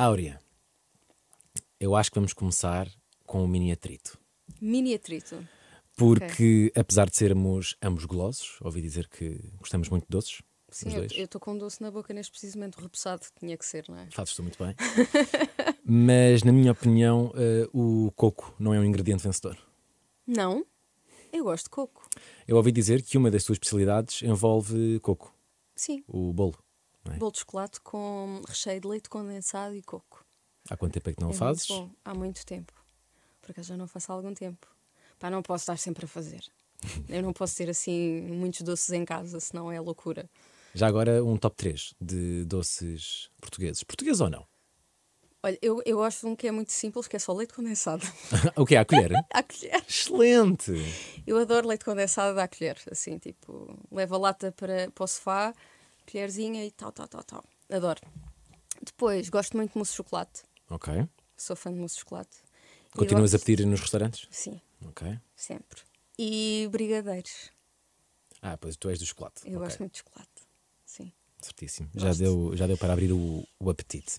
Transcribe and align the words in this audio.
Áurea, 0.00 0.38
eu 1.80 1.96
acho 1.96 2.08
que 2.12 2.14
vamos 2.14 2.32
começar 2.32 2.88
com 3.26 3.42
o 3.42 3.48
mini 3.48 3.72
atrito. 3.72 4.16
Mini 4.60 4.94
atrito. 4.94 5.44
Porque, 5.96 6.70
apesar 6.76 7.10
de 7.10 7.16
sermos 7.16 7.76
ambos 7.82 8.04
golosos, 8.04 8.58
ouvi 8.60 8.80
dizer 8.80 9.08
que 9.08 9.40
gostamos 9.58 9.88
muito 9.88 10.04
de 10.04 10.10
doces. 10.10 10.40
Sim, 10.70 10.90
eu 10.94 11.24
estou 11.24 11.40
com 11.40 11.54
um 11.54 11.58
doce 11.58 11.82
na 11.82 11.90
boca 11.90 12.14
neste 12.14 12.30
precisamente 12.30 12.80
repousado, 12.80 13.26
tinha 13.40 13.58
que 13.58 13.66
ser, 13.66 13.86
não 13.88 13.98
é? 13.98 14.06
Fazes-te 14.12 14.40
muito 14.40 14.56
bem. 14.62 14.72
Mas, 15.84 16.44
na 16.44 16.52
minha 16.52 16.70
opinião, 16.70 17.32
eh, 17.34 17.68
o 17.72 18.12
coco 18.14 18.54
não 18.56 18.72
é 18.72 18.78
um 18.78 18.84
ingrediente 18.84 19.24
vencedor. 19.24 19.58
Não, 20.24 20.64
eu 21.32 21.42
gosto 21.42 21.64
de 21.64 21.70
coco. 21.70 22.08
Eu 22.46 22.56
ouvi 22.56 22.70
dizer 22.70 23.02
que 23.02 23.18
uma 23.18 23.32
das 23.32 23.42
tuas 23.42 23.56
especialidades 23.56 24.22
envolve 24.22 25.00
coco, 25.00 25.34
Sim, 25.74 26.04
o 26.06 26.32
bolo. 26.32 26.56
Bolo 27.16 27.32
de 27.32 27.38
chocolate 27.38 27.80
com 27.80 28.42
recheio 28.46 28.80
de 28.80 28.88
leite 28.88 29.08
condensado 29.08 29.74
e 29.74 29.82
coco. 29.82 30.24
Há 30.68 30.76
quanto 30.76 30.92
tempo 30.92 31.10
é 31.10 31.12
que 31.14 31.20
não 31.20 31.28
é 31.28 31.32
o 31.32 31.34
fazes? 31.34 31.68
Muito 31.68 31.88
bom. 31.88 31.94
Há 32.04 32.14
muito 32.14 32.44
tempo. 32.44 32.72
Por 33.40 33.52
acaso 33.52 33.68
já 33.68 33.76
não 33.76 33.86
faço 33.86 34.12
há 34.12 34.14
algum 34.14 34.34
tempo. 34.34 34.66
Pá, 35.18 35.30
não 35.30 35.42
posso 35.42 35.62
estar 35.62 35.78
sempre 35.78 36.04
a 36.04 36.08
fazer. 36.08 36.44
Eu 37.08 37.22
não 37.22 37.32
posso 37.32 37.56
ter 37.56 37.70
assim 37.70 38.20
muitos 38.22 38.62
doces 38.62 38.90
em 38.90 39.04
casa, 39.04 39.40
senão 39.40 39.72
é 39.72 39.80
loucura. 39.80 40.28
Já 40.74 40.86
agora 40.86 41.24
um 41.24 41.36
top 41.36 41.56
3 41.56 41.94
de 42.00 42.44
doces 42.44 43.30
portugueses. 43.40 43.82
Português 43.82 44.20
ou 44.20 44.28
não? 44.28 44.46
Olha, 45.42 45.58
eu, 45.62 45.80
eu 45.86 45.96
gosto 45.98 46.22
de 46.22 46.26
um 46.26 46.36
que 46.36 46.48
é 46.48 46.50
muito 46.50 46.72
simples, 46.72 47.06
que 47.06 47.14
é 47.14 47.18
só 47.18 47.32
leite 47.32 47.54
condensado. 47.54 48.04
o 48.56 48.66
que 48.66 48.74
é? 48.74 48.78
À 48.78 48.84
colher? 48.84 49.12
à 49.32 49.42
colher. 49.42 49.84
Excelente! 49.88 50.72
Eu 51.26 51.38
adoro 51.38 51.68
leite 51.68 51.84
condensado 51.84 52.38
à 52.38 52.48
colher. 52.48 52.76
Assim, 52.90 53.18
tipo, 53.18 53.78
levo 53.90 54.16
a 54.16 54.18
lata 54.18 54.52
para, 54.52 54.90
para 54.90 55.04
o 55.04 55.06
sofá, 55.06 55.54
colherzinha 56.10 56.64
e 56.64 56.70
tal, 56.70 56.92
tal, 56.92 57.08
tal, 57.08 57.22
tal. 57.24 57.44
Adoro. 57.70 58.00
Depois, 58.82 59.28
gosto 59.28 59.56
muito 59.56 59.72
de 59.72 59.76
mousse 59.78 59.92
de 59.92 59.96
chocolate. 59.96 60.42
Ok. 60.70 60.92
Sou 61.36 61.54
fã 61.56 61.72
de 61.72 61.78
mousse 61.78 61.94
de 61.96 62.00
chocolate. 62.00 62.36
Continuas 62.92 63.34
a 63.34 63.38
pedir 63.38 63.66
nos 63.66 63.80
restaurantes? 63.80 64.26
Sim, 64.30 64.60
Ok. 64.86 65.18
sempre. 65.36 65.82
E 66.18 66.68
brigadeiros. 66.70 67.50
Ah, 68.42 68.56
pois 68.56 68.76
tu 68.76 68.88
és 68.88 68.98
do 68.98 69.06
chocolate. 69.06 69.42
Eu 69.44 69.58
Ok, 69.58 69.66
gosto 69.66 69.78
muito 69.80 69.92
de 69.92 69.98
chocolate. 69.98 70.42
Sim. 70.84 71.12
Certíssimo. 71.40 71.90
Já 71.94 72.12
deu, 72.12 72.56
já 72.56 72.66
deu 72.66 72.76
para 72.78 72.92
abrir 72.92 73.12
o, 73.12 73.44
o 73.60 73.70
apetite. 73.70 74.18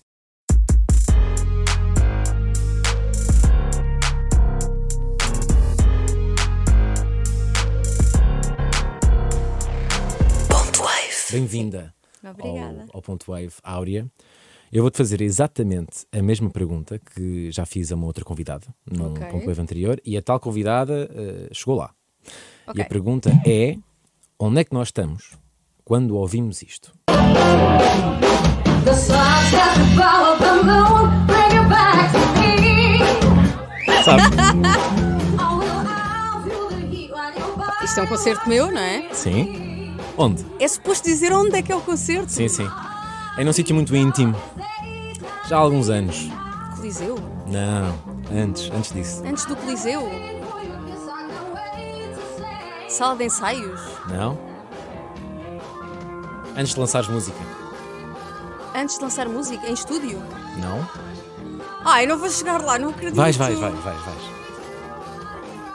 Bem-vinda 11.30 11.94
ao, 12.22 12.96
ao 12.96 13.02
Ponto 13.02 13.30
Wave 13.30 13.52
Áurea. 13.62 14.06
Eu 14.72 14.82
vou-te 14.82 14.96
fazer 14.98 15.20
exatamente 15.20 16.06
a 16.12 16.22
mesma 16.22 16.48
pergunta 16.50 16.98
que 16.98 17.50
já 17.50 17.66
fiz 17.66 17.90
a 17.90 17.96
uma 17.96 18.06
outra 18.06 18.24
convidada 18.24 18.66
no 18.90 19.12
Ok. 19.12 19.26
Ponto 19.26 19.46
Wave 19.46 19.60
anterior 19.60 20.00
e 20.04 20.16
a 20.16 20.22
tal 20.22 20.38
convidada 20.38 21.10
eh, 21.12 21.48
chegou 21.52 21.74
lá. 21.76 21.90
E 22.68 22.70
Ok. 22.70 22.82
a 22.82 22.84
pergunta 22.86 23.30
é: 23.44 23.76
onde 24.38 24.60
é 24.60 24.64
que 24.64 24.72
nós 24.72 24.88
estamos 24.88 25.36
quando 25.84 26.16
ouvimos 26.16 26.62
isto? 26.62 26.92
Sabe? 34.04 34.22
Body 37.56 37.84
Isto 37.84 38.00
é 38.00 38.02
um 38.02 38.06
concerto 38.06 38.48
meu, 38.48 38.70
não 38.70 38.80
é? 38.80 39.12
Sim. 39.12 39.69
Onde? 40.20 40.44
É 40.58 40.68
suposto 40.68 41.08
dizer 41.08 41.32
onde 41.32 41.56
é 41.56 41.62
que 41.62 41.72
é 41.72 41.74
o 41.76 41.80
concerto? 41.80 42.30
Sim, 42.30 42.46
sim. 42.46 42.68
É 43.38 43.42
num 43.42 43.54
sítio 43.54 43.74
muito 43.74 43.96
íntimo. 43.96 44.36
Já 45.48 45.56
há 45.56 45.60
alguns 45.60 45.88
anos. 45.88 46.28
Coliseu? 46.76 47.16
Não, 47.46 47.94
antes, 48.30 48.70
antes 48.70 48.92
disso. 48.92 49.22
Antes 49.24 49.46
do 49.46 49.56
Coliseu? 49.56 50.02
Sala 52.86 53.16
de 53.16 53.24
ensaios? 53.24 53.80
Não? 54.10 54.38
Antes 56.54 56.74
de 56.74 56.80
lançares 56.80 57.08
música. 57.08 57.38
Antes 58.74 58.98
de 58.98 59.02
lançar 59.02 59.26
música? 59.26 59.66
Em 59.66 59.72
estúdio? 59.72 60.22
Não? 60.58 60.86
Ai, 61.82 62.04
não 62.04 62.18
vou 62.18 62.28
chegar 62.28 62.60
lá, 62.62 62.78
não 62.78 62.90
acredito. 62.90 63.16
Vais, 63.16 63.38
vais, 63.38 63.58
vais, 63.58 63.74
vais, 63.74 64.00
vais. 64.02 64.22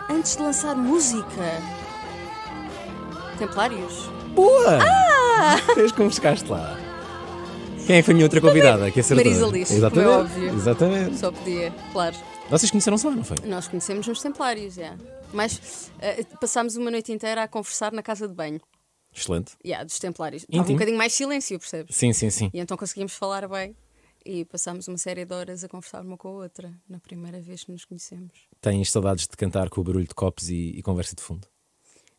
Antes 0.07 0.35
de 0.35 0.43
lançar 0.43 0.75
música? 0.75 1.63
Templários? 3.39 4.13
Boa! 4.35 4.79
Ah! 4.81 5.57
Vês 5.75 5.91
como 5.91 6.11
chegaste 6.11 6.49
lá. 6.49 6.77
Quem 7.85 7.97
é 7.97 7.99
que 7.99 8.03
foi 8.05 8.13
a 8.13 8.15
minha 8.15 8.25
outra 8.25 8.41
convidada? 8.41 8.91
Que 8.91 8.99
acertou? 8.99 9.23
Marisa 9.23 9.45
Liz, 9.47 9.67
como 9.67 9.75
é 9.75 9.77
Exatamente. 9.77 10.09
óbvio. 10.09 10.53
Exatamente. 10.53 11.17
Só 11.17 11.31
podia, 11.31 11.71
claro. 11.91 12.15
Vocês 12.49 12.71
conheceram-se 12.71 13.05
lá, 13.05 13.15
não 13.15 13.23
foi? 13.23 13.37
Nós 13.45 13.67
conhecemos 13.67 14.07
nos 14.07 14.21
Templários, 14.21 14.73
já. 14.75 14.95
Mas 15.33 15.91
eh, 15.99 16.23
passámos 16.39 16.75
uma 16.75 16.89
noite 16.91 17.11
inteira 17.11 17.43
a 17.43 17.47
conversar 17.47 17.91
na 17.91 18.01
casa 18.01 18.27
de 18.27 18.33
banho. 18.33 18.59
Excelente. 19.13 19.53
Yeah, 19.63 19.83
dos 19.85 19.99
Templários. 19.99 20.43
Estava 20.43 20.57
um 20.59 20.61
Íntimo? 20.63 20.77
bocadinho 20.77 20.97
mais 20.97 21.13
silêncio, 21.13 21.57
percebes? 21.59 21.95
Sim, 21.95 22.11
sim, 22.11 22.29
sim. 22.29 22.49
E 22.53 22.59
então 22.59 22.75
conseguimos 22.75 23.13
falar 23.13 23.47
bem. 23.47 23.75
E 24.25 24.43
passámos 24.45 24.87
uma 24.87 24.97
série 24.97 25.23
de 25.23 25.33
horas 25.35 25.63
a 25.63 25.69
conversar 25.69 26.01
uma 26.01 26.17
com 26.17 26.27
a 26.29 26.31
outra, 26.31 26.73
na 26.89 26.99
primeira 26.99 27.39
vez 27.39 27.63
que 27.63 27.71
nos 27.71 27.85
conhecemos. 27.85 28.31
Tens 28.59 28.91
saudades 28.91 29.27
de 29.27 29.37
cantar 29.37 29.69
com 29.69 29.81
o 29.81 29.83
barulho 29.83 30.07
de 30.07 30.15
copos 30.15 30.49
e, 30.49 30.71
e 30.75 30.81
conversa 30.81 31.15
de 31.15 31.21
fundo? 31.21 31.47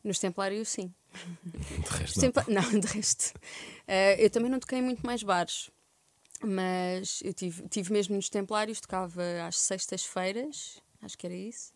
Nos 0.06 0.20
Templários, 0.20 0.68
sim. 0.68 0.94
De 1.12 1.90
resto, 1.90 2.24
Os 2.24 2.46
não. 2.46 2.62
Não, 2.62 2.78
de 2.80 2.86
resto. 2.86 3.34
Eh, 3.88 4.24
eu 4.24 4.30
também 4.30 4.48
não 4.48 4.60
toquei 4.60 4.80
muito 4.80 5.04
mais 5.04 5.20
bares, 5.24 5.68
mas 6.44 7.20
eu 7.24 7.34
tive, 7.34 7.68
tive 7.68 7.92
mesmo 7.92 8.14
nos 8.14 8.28
Templários, 8.28 8.80
tocava 8.80 9.20
às 9.44 9.58
sextas-feiras, 9.58 10.80
acho 11.02 11.18
que 11.18 11.26
era 11.26 11.34
isso. 11.34 11.72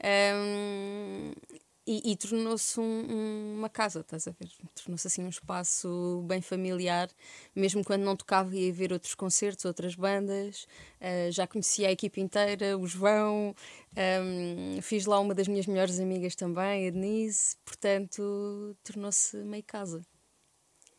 Ahm, 0.00 1.32
e 1.86 2.12
e 2.12 2.16
tornou-se 2.16 2.78
um- 2.78 2.82
um- 2.84 3.54
uma 3.58 3.68
casa, 3.68 4.00
estás 4.00 4.28
a 4.28 4.30
ver? 4.30 4.48
Tornou-se 4.74 5.06
assim 5.06 5.24
um 5.24 5.28
espaço 5.28 6.22
bem 6.26 6.40
familiar, 6.40 7.08
mesmo 7.54 7.84
quando 7.84 8.02
não 8.02 8.16
tocava 8.16 8.54
ia 8.56 8.72
ver 8.72 8.92
outros 8.92 9.14
concertos, 9.14 9.64
outras 9.64 9.94
bandas, 9.94 10.66
ah, 11.00 11.30
já 11.30 11.46
conhecia 11.46 11.88
a 11.88 11.92
equipe 11.92 12.20
inteira, 12.20 12.78
o 12.78 12.86
João, 12.86 13.54
ahm, 13.96 14.80
fiz 14.80 15.06
lá 15.06 15.18
uma 15.20 15.34
das 15.34 15.48
minhas 15.48 15.66
melhores 15.66 15.98
amigas 15.98 16.34
também, 16.36 16.86
a 16.88 16.90
Denise, 16.90 17.56
portanto 17.64 18.76
tornou-se 18.84 19.36
meio 19.38 19.64
casa. 19.64 20.02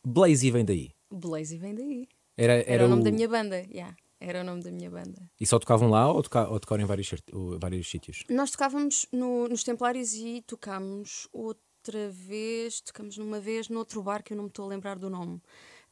Blaze 0.05 0.51
vem 0.51 0.65
daí. 0.65 0.91
Blaze 1.09 1.57
vem 1.57 1.73
daí. 1.75 2.07
Era, 2.35 2.53
Era, 2.53 2.71
era 2.71 2.85
o 2.85 2.89
nome 2.89 3.03
da 3.03 3.11
minha 3.11 3.27
banda, 3.29 3.57
yeah, 3.71 3.95
era 4.23 4.41
o 4.41 4.43
nome 4.43 4.63
da 4.63 4.71
minha 4.71 4.89
banda. 4.89 5.29
E 5.39 5.45
só 5.45 5.59
tocavam 5.59 5.89
lá 5.89 6.11
ou, 6.11 6.23
toca... 6.23 6.47
ou 6.49 6.59
tocaram 6.59 6.83
em 6.83 6.85
vários, 6.87 7.13
ou 7.31 7.59
vários 7.59 7.89
sítios? 7.89 8.23
Nós 8.29 8.51
tocávamos 8.51 9.05
no- 9.11 9.47
nos 9.47 9.63
Templários 9.63 10.13
e 10.13 10.41
tocámos 10.47 11.27
outra 11.33 12.09
vez, 12.09 12.79
tocamos 12.81 13.17
numa 13.17 13.39
vez 13.39 13.67
noutro 13.69 14.01
bar 14.01 14.23
que 14.23 14.33
eu 14.33 14.37
não 14.37 14.45
me 14.45 14.49
estou 14.49 14.65
a 14.65 14.69
lembrar 14.69 14.97
do 14.97 15.09
nome. 15.09 15.41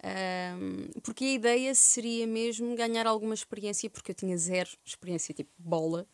Ahm, 0.04 0.88
porque 1.04 1.26
a 1.26 1.34
ideia 1.34 1.76
seria 1.76 2.26
mesmo 2.26 2.76
ganhar 2.76 3.06
alguma 3.06 3.34
experiência, 3.34 3.90
porque 3.90 4.12
eu 4.12 4.16
tinha 4.16 4.38
zero 4.38 4.70
experiência, 4.86 5.34
tipo 5.34 5.52
bola, 5.60 6.08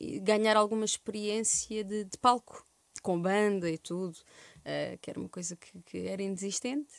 e 0.00 0.20
ganhar 0.20 0.56
alguma 0.56 0.84
experiência 0.84 1.82
de, 1.82 2.04
de 2.04 2.18
palco, 2.18 2.64
com 3.02 3.20
banda 3.20 3.68
e 3.70 3.78
tudo, 3.78 4.16
ah, 4.64 4.96
que 5.00 5.10
era 5.10 5.18
uma 5.18 5.28
coisa 5.28 5.56
que, 5.56 5.80
que 5.82 5.98
era 6.06 6.22
inexistente. 6.22 6.92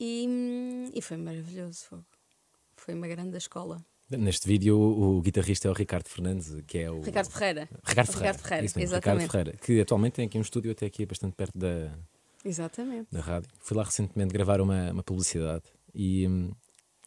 E, 0.00 0.26
hum, 0.28 0.90
e 0.94 1.02
foi 1.02 1.16
maravilhoso, 1.16 1.84
fogo. 1.86 2.06
Foi 2.88 2.94
uma 2.94 3.06
grande 3.06 3.36
escola. 3.36 3.84
Neste 4.10 4.48
vídeo, 4.48 4.78
o, 4.80 5.20
guitarrista 5.20 5.68
é 5.68 5.70
o 5.70 5.74
Ricardo 5.74 6.08
Fernandes, 6.08 6.50
que 6.66 6.78
é 6.78 6.90
o. 6.90 7.02
Ricardo 7.02 7.30
Ferreira. 7.30 7.68
Ricardo 7.86 8.06
Ferreira. 8.10 8.32
Ricardo 8.32 8.40
Ferreira, 8.40 8.62
mesmo, 8.62 8.80
exatamente. 8.82 9.20
Ricardo 9.24 9.30
Ferreira, 9.30 9.58
que 9.62 9.80
atualmente 9.82 10.12
tem 10.14 10.24
aqui 10.26 10.38
um 10.38 10.40
estúdio 10.40 10.70
até 10.72 10.86
aqui 10.86 11.04
bastante 11.04 11.34
perto 11.34 11.58
da, 11.58 11.92
Exatamente. 12.42 13.08
da 13.12 13.20
rádio. 13.20 13.50
Fui 13.60 13.76
lá 13.76 13.84
recentemente 13.84 14.32
gravar 14.32 14.62
uma, 14.62 14.90
uma 14.92 15.02
publicidade 15.02 15.64
e, 15.94 16.26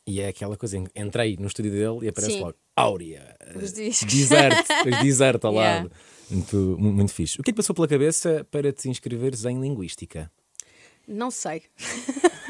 e 0.06 0.22
é 0.22 0.28
aquela 0.28 0.56
coisa, 0.56 0.78
en- 0.78 0.88
entrei 0.96 1.36
no 1.38 1.48
estúdio 1.48 1.72
dele 1.72 2.06
e 2.06 2.10
aparece 2.10 2.34
Sim. 2.36 2.42
logo 2.42 2.58
Áurea, 2.76 3.36
Os 3.56 3.74
discos. 3.74 4.14
Desert, 4.14 4.68
Desert 5.02 5.44
ao 5.44 5.54
Yeah. 5.54 5.78
lado. 5.80 5.92
Muito, 6.30 6.56
mu- 6.80 6.94
muito 6.94 7.12
fixe. 7.12 7.42
O 7.42 7.44
que 7.44 7.50
é 7.50 7.54
que 7.54 7.58
passou 7.58 7.74
pela 7.74 7.88
cabeça 7.88 8.46
para 8.52 8.72
te 8.72 8.88
inscreveres 8.88 9.44
em 9.46 9.60
Linguística? 9.60 10.32
Não 11.08 11.32
sei. 11.32 11.64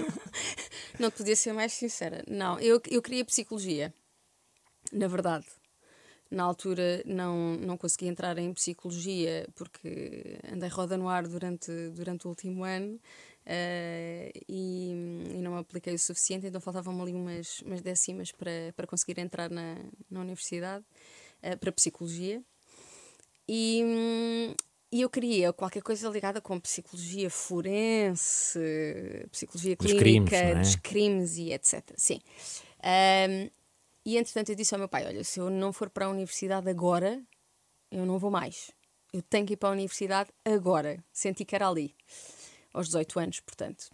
não 1.02 1.12
podia 1.12 1.36
ser 1.36 1.54
mais 1.54 1.74
sincera. 1.74 2.24
Não, 2.28 2.60
eu, 2.60 2.82
eu 2.90 3.02
queria 3.02 3.26
psicologia. 3.26 3.94
Na 4.92 5.08
verdade. 5.08 5.46
Na 6.30 6.44
altura 6.44 7.04
não, 7.06 7.56
não 7.58 7.76
consegui 7.76 8.08
entrar 8.08 8.38
em 8.38 8.54
psicologia 8.54 9.46
porque 9.54 10.40
andei 10.50 10.70
roda 10.70 10.96
no 10.96 11.10
ar 11.10 11.28
durante, 11.28 11.90
durante 11.90 12.26
o 12.26 12.30
último 12.30 12.64
ano 12.64 12.98
eh, 13.46 14.32
e, 14.48 14.92
e 15.36 15.42
não 15.42 15.58
apliquei 15.58 15.94
o 15.94 16.00
suficiente, 16.00 16.48
então 16.48 16.62
faltavam-me 16.62 17.02
ali 17.02 17.14
umas, 17.14 17.60
umas 17.64 17.82
décimas 17.82 18.32
para, 18.32 18.72
para 18.78 18.88
conseguir 18.88 19.20
entrar 19.20 19.50
na, 19.50 19.76
na 20.10 20.22
universidade 20.22 20.86
eh, 21.42 21.58
para 21.58 21.72
psicologia. 21.74 22.42
E, 23.46 23.84
hum, 23.84 24.56
e 24.92 25.02
eu 25.02 25.10
queria 25.10 25.54
qualquer 25.54 25.82
coisa 25.82 26.10
ligada 26.10 26.42
com 26.42 26.60
psicologia 26.60 27.30
forense, 27.30 28.60
psicologia 29.32 29.76
Dos 29.76 29.92
clínica, 29.92 30.30
crimes, 30.30 30.34
é? 30.34 30.56
dos 30.56 30.76
crimes 30.76 31.38
e 31.38 31.54
etc. 31.54 31.94
Sim. 31.96 32.20
Ahm, 32.84 33.50
e 34.06 34.18
entretanto 34.18 34.50
eu 34.50 34.56
disse 34.56 34.74
ao 34.76 34.80
meu 34.80 34.90
pai: 34.90 35.06
Olha, 35.06 35.24
se 35.24 35.40
eu 35.40 35.50
não 35.50 35.72
for 35.72 35.90
para 35.90 36.06
a 36.06 36.10
universidade 36.10 36.70
agora, 36.70 37.22
eu 37.90 38.06
não 38.06 38.20
vou 38.20 38.30
mais. 38.32 38.72
Eu 39.14 39.22
tenho 39.22 39.46
que 39.46 39.54
ir 39.54 39.58
para 39.58 39.70
a 39.70 39.74
universidade 39.74 40.30
agora. 40.44 41.04
Senti 41.12 41.46
que 41.46 41.56
era 41.56 41.68
ali, 41.68 41.96
aos 42.74 42.88
18 42.88 43.20
anos, 43.20 43.40
portanto. 43.40 43.90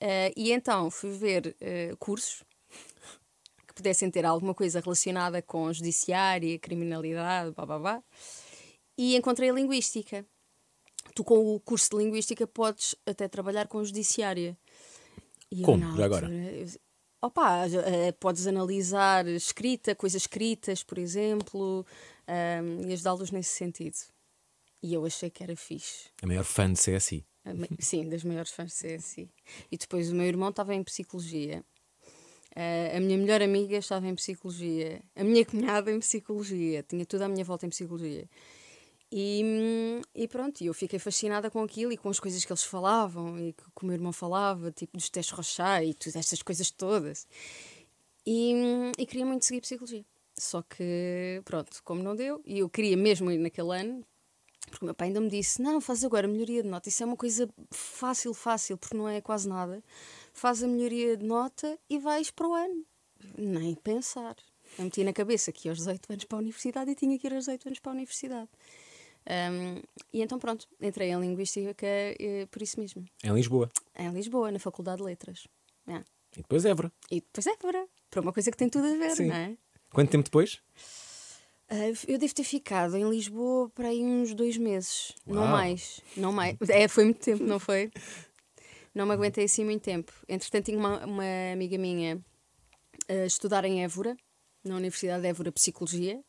Ah, 0.00 0.32
e 0.36 0.52
então 0.52 0.90
fui 0.90 1.10
ver 1.10 1.56
ah, 1.60 1.96
cursos 1.98 2.42
que 3.66 3.74
pudessem 3.74 4.10
ter 4.10 4.24
alguma 4.24 4.54
coisa 4.54 4.80
relacionada 4.80 5.40
com 5.42 5.72
judiciária, 5.72 6.58
criminalidade, 6.58 7.52
blá 7.52 7.66
blá 7.66 7.78
blá. 7.78 8.02
E 8.96 9.16
encontrei 9.16 9.50
a 9.50 9.52
linguística. 9.52 10.24
Tu, 11.14 11.22
com 11.24 11.54
o 11.54 11.60
curso 11.60 11.90
de 11.90 11.96
linguística, 12.02 12.46
podes 12.46 12.94
até 13.06 13.28
trabalhar 13.28 13.68
com 13.68 13.84
judiciária. 13.84 14.56
E 15.50 15.62
Como? 15.62 15.96
Já 15.96 16.04
agora? 16.04 16.28
eu- 16.30 16.66
Opa, 17.22 17.66
eh, 17.66 18.12
podes 18.12 18.46
analisar 18.46 19.26
escrita, 19.28 19.94
coisas 19.94 20.22
escritas, 20.22 20.82
por 20.82 20.98
exemplo, 20.98 21.86
ahm, 22.26 22.86
e 22.86 22.92
ajudá-los 22.92 23.30
nesse 23.30 23.50
sentido. 23.56 23.96
E 24.82 24.92
eu 24.92 25.06
achei 25.06 25.30
que 25.30 25.42
era 25.42 25.56
fixe. 25.56 26.10
A 26.22 26.26
maior 26.26 26.44
fã 26.44 26.70
de 26.70 26.78
CSI. 26.78 27.24
A 27.46 27.50
Sim, 27.80 28.10
das 28.10 28.24
maiores 28.24 28.50
fãs 28.52 28.72
de 28.76 28.98
CSI. 28.98 29.30
E 29.72 29.78
depois 29.78 30.10
o 30.10 30.14
meu 30.14 30.26
irmão 30.26 30.50
estava 30.50 30.74
em 30.74 30.82
psicologia. 30.84 31.64
Ah, 32.54 32.96
a 32.96 33.00
minha 33.00 33.16
melhor 33.16 33.40
amiga 33.40 33.78
estava 33.78 34.06
em 34.06 34.14
psicologia. 34.14 35.02
A 35.16 35.24
minha 35.24 35.44
cunhada 35.46 35.90
em 35.90 36.00
psicologia. 36.00 36.82
Tinha 36.82 37.06
tudo 37.06 37.22
à 37.22 37.28
minha 37.28 37.44
volta 37.44 37.64
em 37.64 37.70
psicologia. 37.70 38.28
E, 39.16 39.44
hum, 39.44 40.02
e 40.12 40.26
pronto, 40.26 40.64
eu 40.64 40.74
fiquei 40.74 40.98
fascinada 40.98 41.48
com 41.48 41.62
aquilo 41.62 41.92
e 41.92 41.96
com 41.96 42.08
as 42.08 42.18
coisas 42.18 42.44
que 42.44 42.50
eles 42.50 42.64
falavam 42.64 43.38
e 43.38 43.52
que, 43.52 43.62
o 43.80 43.86
meu 43.86 43.94
irmão 43.94 44.12
falava, 44.12 44.72
tipo 44.72 44.96
dos 44.96 45.08
testes 45.08 45.32
Rochat 45.32 45.86
e 45.86 45.94
tudo, 45.94 46.16
estas 46.18 46.42
coisas 46.42 46.68
todas. 46.68 47.28
E, 48.26 48.52
hum, 48.56 48.90
e 48.98 49.06
queria 49.06 49.24
muito 49.24 49.44
seguir 49.44 49.60
psicologia. 49.60 50.04
Só 50.36 50.62
que, 50.62 51.40
pronto, 51.44 51.80
como 51.84 52.02
não 52.02 52.16
deu, 52.16 52.42
e 52.44 52.58
eu 52.58 52.68
queria 52.68 52.96
mesmo 52.96 53.30
ir 53.30 53.38
naquele 53.38 53.78
ano, 53.78 54.04
porque 54.68 54.84
o 54.84 54.86
meu 54.86 54.94
pai 54.96 55.06
ainda 55.06 55.20
me 55.20 55.30
disse: 55.30 55.62
Não, 55.62 55.80
faz 55.80 56.02
agora 56.02 56.26
a 56.26 56.30
melhoria 56.30 56.64
de 56.64 56.68
nota. 56.68 56.88
Isso 56.88 57.04
é 57.04 57.06
uma 57.06 57.16
coisa 57.16 57.48
fácil, 57.70 58.34
fácil, 58.34 58.76
porque 58.76 58.96
não 58.96 59.08
é 59.08 59.20
quase 59.20 59.48
nada. 59.48 59.80
Faz 60.32 60.60
a 60.60 60.66
melhoria 60.66 61.16
de 61.16 61.24
nota 61.24 61.78
e 61.88 62.00
vais 62.00 62.32
para 62.32 62.48
o 62.48 62.52
ano. 62.52 62.84
Nem 63.38 63.76
pensar. 63.76 64.34
Eu 64.76 64.84
meti 64.86 65.04
na 65.04 65.12
cabeça 65.12 65.52
que 65.52 65.68
ia 65.68 65.72
aos 65.72 65.78
18 65.78 66.12
anos 66.12 66.24
para 66.24 66.38
a 66.38 66.40
universidade 66.40 66.90
e 66.90 66.96
tinha 66.96 67.16
que 67.16 67.28
ir 67.28 67.32
aos 67.32 67.44
18 67.44 67.68
anos 67.68 67.78
para 67.78 67.92
a 67.92 67.94
universidade. 67.94 68.50
Um, 69.26 69.80
e 70.12 70.22
então, 70.22 70.38
pronto, 70.38 70.68
entrei 70.80 71.10
em 71.10 71.20
Linguística 71.20 71.86
eh, 71.86 72.46
por 72.50 72.60
isso 72.60 72.78
mesmo. 72.78 73.04
Em 73.22 73.32
Lisboa. 73.32 73.70
Em 73.98 74.10
Lisboa, 74.12 74.50
na 74.50 74.58
Faculdade 74.58 74.98
de 74.98 75.04
Letras. 75.04 75.46
É. 75.86 75.96
E 76.36 76.42
depois 76.42 76.64
Évora. 76.64 76.92
E 77.10 77.20
depois 77.20 77.46
é 77.46 77.56
para, 77.56 78.20
uma 78.20 78.32
coisa 78.32 78.50
que 78.50 78.56
tem 78.56 78.68
tudo 78.68 78.86
a 78.86 78.96
ver, 78.96 79.16
Sim. 79.16 79.26
não 79.26 79.36
é? 79.36 79.56
Quanto 79.90 80.10
tempo 80.10 80.24
depois? 80.24 80.60
Ah, 81.68 81.88
eu 82.06 82.18
devo 82.18 82.34
ter 82.34 82.44
ficado 82.44 82.96
em 82.96 83.08
Lisboa 83.08 83.70
para 83.70 83.88
aí 83.88 84.04
uns 84.04 84.34
dois 84.34 84.56
meses, 84.56 85.12
não 85.26 85.42
Uau. 85.42 85.50
mais. 85.50 86.00
Não 86.16 86.32
mais. 86.32 86.56
É, 86.68 86.86
foi 86.88 87.04
muito 87.04 87.20
tempo, 87.20 87.44
não 87.44 87.58
foi? 87.58 87.90
Não 88.94 89.06
me 89.06 89.12
aguentei 89.12 89.44
assim 89.44 89.64
muito 89.64 89.82
tempo. 89.82 90.12
Entretanto, 90.28 90.66
tinha 90.66 90.78
uma, 90.78 91.04
uma 91.04 91.24
amiga 91.52 91.78
minha 91.78 92.22
a 93.08 93.26
estudar 93.26 93.64
em 93.64 93.82
Évora, 93.82 94.16
na 94.62 94.76
Universidade 94.76 95.22
de 95.22 95.28
Évora 95.28 95.50
Psicologia, 95.52 96.22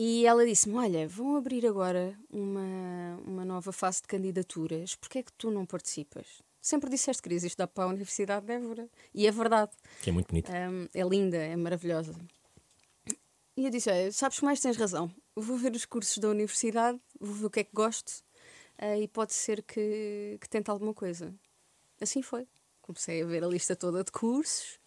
e 0.00 0.24
ela 0.24 0.46
disse-me: 0.46 0.76
Olha, 0.76 1.08
vão 1.08 1.34
abrir 1.34 1.66
agora 1.66 2.16
uma, 2.30 3.20
uma 3.26 3.44
nova 3.44 3.72
fase 3.72 4.00
de 4.00 4.06
candidaturas, 4.06 4.94
porquê 4.94 5.18
é 5.18 5.22
que 5.24 5.32
tu 5.32 5.50
não 5.50 5.66
participas? 5.66 6.40
Sempre 6.62 6.88
disseste 6.88 7.20
que 7.20 7.28
querias 7.28 7.42
estudar 7.42 7.66
para 7.66 7.82
a 7.82 7.88
Universidade 7.88 8.46
de 8.46 8.52
Évora. 8.52 8.88
E 9.12 9.26
é 9.26 9.32
verdade. 9.32 9.72
Que 10.00 10.10
é 10.10 10.12
muito 10.12 10.28
bonito. 10.28 10.52
Um, 10.52 10.86
é 10.94 11.02
linda, 11.02 11.36
é 11.36 11.56
maravilhosa. 11.56 12.14
E 13.56 13.64
eu 13.64 13.70
disse: 13.70 13.90
"Olha, 13.90 14.12
sabes 14.12 14.38
que 14.38 14.44
mais 14.44 14.60
tens 14.60 14.76
razão. 14.76 15.12
Vou 15.34 15.56
ver 15.56 15.72
os 15.72 15.84
cursos 15.84 16.18
da 16.18 16.28
universidade, 16.28 17.00
vou 17.18 17.34
ver 17.34 17.46
o 17.46 17.50
que 17.50 17.60
é 17.60 17.64
que 17.64 17.74
gosto 17.74 18.22
eh, 18.78 19.00
e 19.00 19.08
pode 19.08 19.34
ser 19.34 19.62
que, 19.64 20.38
que 20.40 20.48
tente 20.48 20.70
alguma 20.70 20.94
coisa. 20.94 21.34
Assim 22.00 22.22
foi. 22.22 22.46
Comecei 22.80 23.20
a 23.20 23.26
ver 23.26 23.42
a 23.42 23.48
lista 23.48 23.74
toda 23.74 24.04
de 24.04 24.12
cursos, 24.12 24.78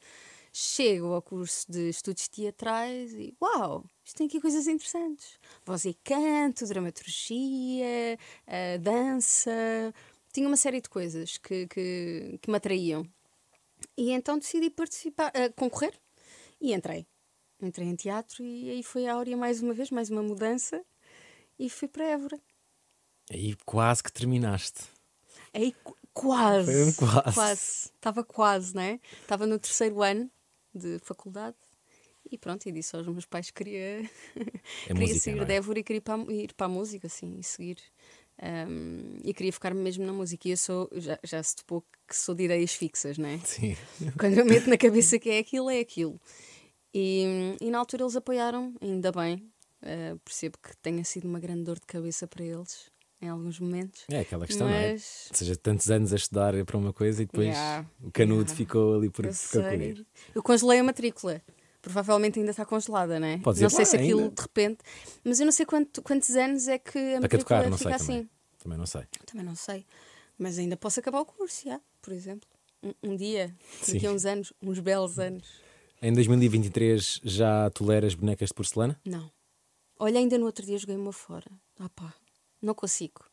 chego 0.53 1.13
ao 1.13 1.21
curso 1.21 1.71
de 1.71 1.89
estudos 1.89 2.27
teatrais 2.27 3.13
e 3.13 3.33
uau, 3.41 3.85
isto 4.03 4.17
tem 4.17 4.27
aqui 4.27 4.41
coisas 4.41 4.67
interessantes. 4.67 5.39
Voz 5.65 5.85
e 5.85 5.93
canto, 6.03 6.65
dramaturgia, 6.67 8.17
eh, 8.47 8.77
dança. 8.79 9.51
Tinha 10.33 10.47
uma 10.47 10.57
série 10.57 10.81
de 10.81 10.89
coisas 10.89 11.37
que, 11.37 11.67
que, 11.67 12.39
que 12.41 12.49
me 12.49 12.57
atraíam. 12.57 13.07
E 13.97 14.11
então 14.11 14.37
decidi 14.37 14.69
participar, 14.69 15.31
eh, 15.33 15.49
concorrer 15.49 15.93
e 16.59 16.73
entrei. 16.73 17.05
Entrei 17.61 17.87
em 17.87 17.95
teatro 17.95 18.43
e 18.43 18.69
aí 18.71 18.83
foi 18.83 19.07
a 19.07 19.13
Áurea 19.13 19.37
mais 19.37 19.61
uma 19.61 19.73
vez, 19.73 19.89
mais 19.91 20.09
uma 20.09 20.23
mudança 20.23 20.83
e 21.57 21.69
fui 21.69 21.87
para 21.87 22.05
Évora. 22.05 22.39
Aí 23.31 23.55
quase 23.65 24.03
que 24.03 24.11
terminaste. 24.11 24.81
Aí 25.53 25.71
qu- 25.83 25.95
quase. 26.13 26.71
Foi 26.71 26.83
um 26.83 26.93
quase. 26.93 27.33
Quase. 27.35 27.61
Estava 27.95 28.23
quase, 28.23 28.75
não 28.75 28.81
é? 28.81 28.99
Estava 29.21 29.45
no 29.45 29.57
terceiro 29.59 30.01
ano 30.01 30.29
de 30.73 30.99
faculdade 30.99 31.57
e 32.29 32.37
pronto, 32.37 32.67
e 32.67 32.71
disse 32.71 32.95
aos 32.95 33.07
meus 33.07 33.25
pais 33.25 33.47
que 33.49 33.63
queria, 33.63 34.09
queria 34.85 34.95
música, 35.07 35.35
não 35.35 35.41
é? 35.43 35.45
de 35.45 35.53
Évora 35.53 35.79
e 35.79 35.83
queria 35.83 35.97
ir 35.97 36.01
para, 36.01 36.21
a- 36.21 36.31
ir 36.33 36.53
para 36.53 36.65
a 36.67 36.69
música, 36.69 37.07
assim, 37.07 37.37
e 37.39 37.43
seguir. 37.43 37.77
Um, 38.41 39.17
e 39.23 39.33
queria 39.33 39.51
ficar 39.53 39.73
mesmo 39.73 40.05
na 40.05 40.13
música. 40.13 40.47
E 40.47 40.51
eu 40.51 40.57
sou, 40.57 40.89
já, 40.93 41.19
já 41.23 41.41
se 41.43 41.55
topou 41.57 41.83
que 42.07 42.15
sou 42.15 42.33
de 42.35 42.43
ideias 42.43 42.73
fixas, 42.73 43.17
não 43.17 43.27
é? 43.29 43.37
Sim. 43.45 43.75
Quando 44.19 44.37
eu 44.37 44.45
meto 44.45 44.69
na 44.69 44.77
cabeça 44.77 45.17
que 45.19 45.29
é 45.29 45.39
aquilo, 45.39 45.69
é 45.69 45.79
aquilo. 45.79 46.19
E, 46.93 47.55
e 47.61 47.71
na 47.71 47.79
altura 47.79 48.03
eles 48.03 48.15
apoiaram, 48.15 48.73
ainda 48.81 49.11
bem. 49.11 49.49
Uh, 49.81 50.17
percebo 50.19 50.57
que 50.61 50.77
tenha 50.77 51.03
sido 51.03 51.27
uma 51.27 51.39
grande 51.39 51.63
dor 51.63 51.79
de 51.79 51.87
cabeça 51.87 52.27
para 52.27 52.43
eles 52.45 52.90
em 53.21 53.29
alguns 53.29 53.59
momentos. 53.59 54.03
É 54.09 54.19
aquela 54.21 54.45
questão, 54.47 54.67
não 54.67 54.73
é? 54.75 54.93
Mas 54.93 55.27
Ou 55.29 55.35
seja, 55.37 55.55
tantos 55.55 55.89
anos 55.91 56.11
a 56.11 56.15
estudar 56.15 56.53
para 56.65 56.77
uma 56.77 56.91
coisa 56.91 57.21
e 57.21 57.25
depois 57.25 57.47
Yeah, 57.49 57.87
o 58.01 58.11
canudo 58.11 58.41
yeah. 58.43 58.55
ficou 58.55 58.95
ali 58.95 59.09
por 59.09 59.25
por 59.27 59.35
concluir. 59.51 60.05
eu 60.33 60.41
congelei 60.43 60.79
a 60.79 60.83
matrícula. 60.83 61.41
Provavelmente 61.81 62.37
ainda 62.39 62.51
está 62.51 62.63
congelada, 62.65 63.19
não 63.19 63.25
é? 63.27 63.37
Podes 63.39 63.59
ir 63.59 63.63
não 63.63 63.69
sei 63.71 63.85
se 63.85 63.95
aquilo 63.95 64.21
ainda. 64.21 64.35
de 64.35 64.41
repente. 64.41 64.79
Mas 65.23 65.39
eu 65.39 65.45
não 65.45 65.51
sei 65.51 65.65
quanto- 65.65 66.01
quantos 66.03 66.29
anos 66.35 66.67
é 66.67 66.77
que 66.77 66.97
a 66.97 67.21
matrícula 67.21 67.29
caducar, 67.29 67.69
não 67.69 67.77
sei 67.77 67.87
fica 67.91 67.97
também. 67.99 68.17
assim. 68.19 68.29
Também 68.59 68.77
não 68.77 68.85
sei. 68.85 69.01
Também 69.25 69.45
não 69.45 69.55
sei. 69.55 69.85
Mas 70.37 70.57
ainda 70.59 70.77
posso 70.77 70.99
acabar 70.99 71.19
o 71.21 71.25
curso, 71.25 71.63
já, 71.65 71.79
por 72.01 72.13
exemplo. 72.13 72.47
Um, 72.83 72.93
um 73.11 73.15
dia, 73.15 73.55
daqui 73.79 73.99
Sim. 73.99 74.05
a 74.07 74.11
uns 74.11 74.25
anos, 74.25 74.53
uns 74.61 74.79
belos 74.79 75.17
anos. 75.19 75.47
Em 76.03 76.13
2023 76.13 77.19
já 77.23 77.69
toleras 77.71 78.13
bonecas 78.15 78.49
de 78.49 78.53
porcelana? 78.55 78.99
Não. 79.05 79.31
Olha, 79.99 80.17
ainda 80.19 80.37
no 80.37 80.45
outro 80.45 80.65
dia 80.65 80.77
joguei 80.77 80.95
uma 80.95 81.11
fora. 81.13 81.45
Ah 81.79 81.89
pá, 81.89 82.13
não 82.61 82.73
consigo. 82.73 83.25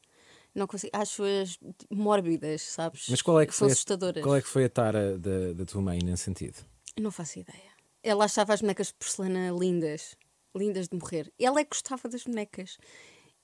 Não 0.54 0.66
consigo. 0.66 0.90
Acho-as 0.96 1.58
mórbidas, 1.90 2.62
sabes? 2.62 3.06
Mas 3.08 3.22
qual 3.22 3.40
é 3.40 3.46
que 3.46 3.54
São 3.54 3.68
foi, 3.68 3.72
assustadoras. 3.72 4.22
a, 4.22 4.24
qual 4.24 4.36
é 4.36 4.42
que 4.42 4.48
foi 4.48 4.64
a 4.64 4.68
tara 4.68 5.18
da, 5.18 5.52
da 5.52 5.64
tua 5.64 5.82
mãe 5.82 5.98
nesse 6.02 6.24
sentido? 6.24 6.56
Não 6.98 7.10
faço 7.10 7.38
ideia. 7.38 7.70
Ela 8.02 8.24
achava 8.24 8.54
as 8.54 8.60
bonecas 8.60 8.88
de 8.88 8.94
porcelana 8.94 9.50
lindas. 9.56 10.16
Lindas 10.56 10.88
de 10.88 10.96
morrer. 10.96 11.32
Ela 11.38 11.60
é 11.60 11.64
que 11.64 11.70
gostava 11.70 12.08
das 12.08 12.24
bonecas. 12.24 12.78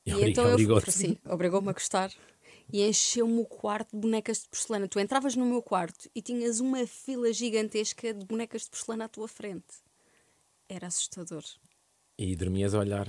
E 0.06 0.12
E 0.12 0.30
então 0.30 0.46
eu 0.46 0.80
sim, 0.90 1.16
obrigou-me 1.26 1.68
a 1.68 1.72
gostar. 1.72 2.10
E 2.72 2.82
encheu-me 2.82 3.40
o 3.40 3.44
quarto 3.44 3.90
de 3.92 4.00
bonecas 4.00 4.42
de 4.42 4.48
porcelana. 4.48 4.88
Tu 4.88 4.98
entravas 4.98 5.36
no 5.36 5.44
meu 5.44 5.62
quarto 5.62 6.08
e 6.14 6.22
tinhas 6.22 6.60
uma 6.60 6.86
fila 6.86 7.32
gigantesca 7.32 8.12
de 8.14 8.24
bonecas 8.24 8.62
de 8.62 8.70
porcelana 8.70 9.04
à 9.04 9.08
tua 9.08 9.28
frente. 9.28 9.74
Era 10.68 10.86
assustador. 10.86 11.44
E 12.18 12.34
dormias 12.34 12.74
a 12.74 12.78
olhar. 12.78 13.08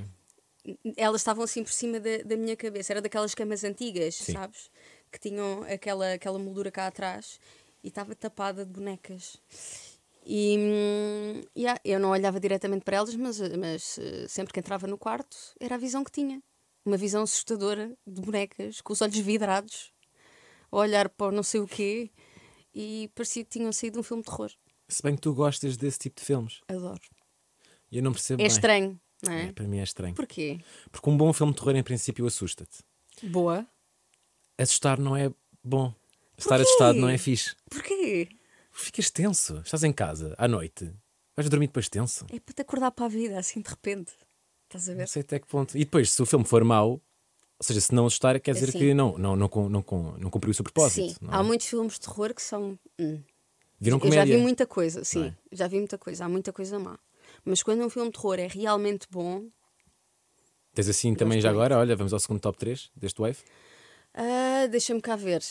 Elas 0.98 1.22
estavam 1.22 1.44
assim 1.44 1.64
por 1.64 1.72
cima 1.72 2.00
da, 2.00 2.18
da 2.26 2.38
minha 2.38 2.56
cabeça. 2.56 2.94
Era 2.94 3.02
daquelas 3.02 3.36
camas 3.36 3.64
antigas, 3.64 4.16
Sim. 4.16 4.34
sabes? 4.34 4.70
Que 5.12 5.20
tinham 5.20 5.64
aquela, 5.64 6.14
aquela 6.14 6.40
moldura 6.40 6.72
cá 6.72 6.88
atrás 6.88 7.40
e 7.84 7.88
estava 7.88 8.16
tapada 8.16 8.66
de 8.66 8.72
bonecas. 8.72 9.38
E 10.26 10.58
hum, 10.58 11.44
yeah, 11.56 11.80
eu 11.86 12.00
não 12.00 12.10
olhava 12.10 12.40
diretamente 12.40 12.84
para 12.84 12.98
elas, 12.98 13.16
mas, 13.16 13.40
mas 13.58 14.00
eh, 14.00 14.28
sempre 14.28 14.54
que 14.54 14.60
entrava 14.60 14.88
no 14.88 14.98
quarto 14.98 15.38
era 15.60 15.76
a 15.76 15.78
visão 15.78 16.04
que 16.04 16.12
tinha. 16.12 16.42
Uma 16.84 16.98
visão 16.98 17.22
assustadora 17.24 17.96
de 18.06 18.22
bonecas, 18.22 18.82
com 18.82 18.94
os 18.94 19.02
olhos 19.02 19.18
vidrados, 19.18 19.92
a 20.72 20.78
olhar 20.78 21.10
para 21.10 21.32
não 21.32 21.44
sei 21.44 21.60
o 21.60 21.68
quê, 21.68 22.12
e 22.74 23.10
parecia 23.16 23.44
que 23.44 23.52
tinham 23.52 23.72
saído 23.72 23.96
de 23.96 24.00
um 24.00 24.04
filme 24.04 24.24
de 24.24 24.30
terror. 24.30 24.52
Se 24.88 25.02
bem 25.02 25.16
que 25.16 25.22
tu 25.22 25.34
gostas 25.34 25.78
desse 25.78 25.98
tipo 25.98 26.20
de 26.20 26.26
filmes. 26.26 26.62
Adoro. 26.68 27.02
E 27.92 27.98
eu 27.98 28.04
não 28.04 28.12
percebo 28.12 28.42
É 28.42 28.46
bem. 28.46 28.54
estranho, 28.54 29.02
é? 29.32 29.46
É, 29.48 29.52
para 29.52 29.66
mim 29.68 29.80
é 29.80 29.84
estranho. 29.84 30.16
Porquê? 30.16 30.60
Porque 30.92 31.10
um 31.10 31.18
bom 31.18 31.32
filme 31.34 31.54
de 31.54 31.60
terror, 31.60 31.76
em 31.76 31.84
princípio, 31.84 32.26
assusta-te. 32.26 32.80
Boa. 33.24 33.66
Assustar 34.58 35.00
não 35.00 35.16
é 35.16 35.32
bom. 35.64 35.94
Estar 36.38 36.60
assustado 36.60 36.98
não 37.00 37.10
é 37.10 37.18
fixe. 37.18 37.56
Porquê? 37.70 38.30
Ficas 38.72 39.10
tenso. 39.10 39.62
Estás 39.64 39.84
em 39.84 39.94
casa, 39.94 40.36
à 40.38 40.48
noite. 40.48 40.92
Vais 41.36 41.50
dormir 41.50 41.68
depois 41.68 41.90
tenso. 41.90 42.26
É 42.32 42.40
para 42.40 42.54
te 42.54 42.62
acordar 42.62 42.92
para 42.92 43.06
a 43.06 43.10
vida, 43.10 43.38
assim 43.40 43.62
de 43.62 43.70
repente. 43.70 44.14
Estás 44.66 44.90
a 44.90 44.94
ver? 44.94 45.00
Não 45.02 45.08
sei 45.08 45.22
até 45.22 45.40
que 45.40 45.48
ponto. 45.48 45.76
E 45.78 45.80
depois, 45.86 46.12
se 46.12 46.22
o 46.22 46.26
filme 46.26 46.46
for 46.46 46.64
mau, 46.64 46.92
ou 46.92 47.02
seja, 47.62 47.80
se 47.82 47.94
não 47.94 48.06
assustar, 48.06 48.40
quer 48.40 48.54
dizer 48.54 48.70
Assim. 48.70 48.80
que 48.80 48.94
não, 48.94 49.18
não, 49.18 49.36
não, 49.36 49.50
não, 49.70 49.82
cum- 49.82 50.18
não 50.18 50.30
cumpriu 50.30 50.52
o 50.52 50.54
seu 50.54 50.64
propósito. 50.64 51.10
Sim, 51.14 51.16
não 51.22 51.34
é? 51.34 51.38
há 51.38 51.44
muitos 51.44 51.68
filmes 51.68 51.94
de 51.94 52.00
terror 52.02 52.34
que 52.34 52.42
são. 52.42 52.78
hum, 53.00 53.22
Viram 53.80 53.98
eu 53.98 54.04
já 54.06 54.10
comédia? 54.10 54.36
vi 54.38 54.42
muita 54.42 54.66
coisa, 54.66 55.04
sim, 55.04 55.20
Não 55.20 55.26
é? 55.28 55.36
já 55.52 55.68
vi 55.68 55.78
muita 55.78 55.98
coisa, 55.98 56.26
há 56.26 56.30
muita 56.30 56.52
coisa 56.54 56.80
má. 56.80 56.98
Mas 57.46 57.62
quando 57.64 57.84
um 57.86 57.90
filme 57.90 58.10
de 58.12 58.18
terror 58.18 58.40
é 58.40 58.48
realmente 58.48 59.08
bom, 59.10 59.48
Tens 60.74 60.90
assim 60.90 61.14
também 61.16 61.40
já 61.40 61.50
muito. 61.50 61.60
agora, 61.62 61.78
olha, 61.80 61.96
vamos 61.96 62.12
ao 62.12 62.20
segundo 62.20 62.42
top 62.42 62.58
3 62.58 62.92
deste 62.96 63.22
Wave. 63.22 63.38
ah, 64.14 64.68
deixa-me 64.70 65.02
cá 65.02 65.16
ver. 65.16 65.42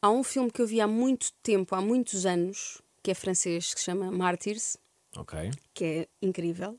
Há 0.00 0.10
um 0.10 0.22
filme 0.22 0.50
que 0.50 0.60
eu 0.62 0.66
vi 0.66 0.80
há 0.80 0.86
muito 0.86 1.32
tempo, 1.42 1.74
há 1.74 1.80
muitos 1.80 2.24
anos, 2.24 2.80
que 3.02 3.10
é 3.10 3.14
francês, 3.14 3.74
que 3.74 3.80
se 3.80 3.86
chama 3.86 4.10
Martyrs, 4.10 4.76
Ok. 5.16 5.50
que 5.74 5.84
é 5.84 6.08
incrível. 6.22 6.78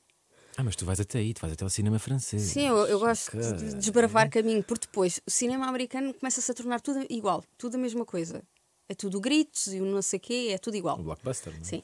Ah, 0.57 0.63
mas 0.63 0.75
tu 0.75 0.85
vais 0.85 0.99
até 0.99 1.19
aí, 1.19 1.33
tu 1.33 1.41
vais 1.41 1.51
até 1.53 1.63
ao 1.63 1.69
cinema 1.69 1.99
francês. 1.99 2.41
Sim, 2.43 2.67
eu, 2.67 2.77
eu 2.87 2.97
gosto 2.99 3.31
de- 3.37 3.53
de 3.57 3.75
desbravar 3.75 4.29
caminho, 4.29 4.63
porque 4.63 4.85
depois 4.87 5.19
o 5.27 5.29
cinema 5.31 5.67
americano 5.67 6.13
começa-se 6.13 6.49
a 6.49 6.53
tornar 6.55 6.79
tudo 6.81 7.05
igual, 7.09 7.43
tudo 7.57 7.75
a 7.75 7.77
mesma 7.77 8.05
coisa. 8.05 8.41
É 8.87 8.95
tudo 8.95 9.19
gritos 9.19 9.67
e 9.73 9.81
o 9.81 9.85
não 9.85 10.01
sei 10.01 10.19
quê, 10.19 10.49
é 10.51 10.57
tudo 10.57 10.77
igual. 10.77 10.99
O 10.99 11.03
blockbuster, 11.03 11.51
não 11.53 11.59
é? 11.59 11.63
Sim. 11.63 11.83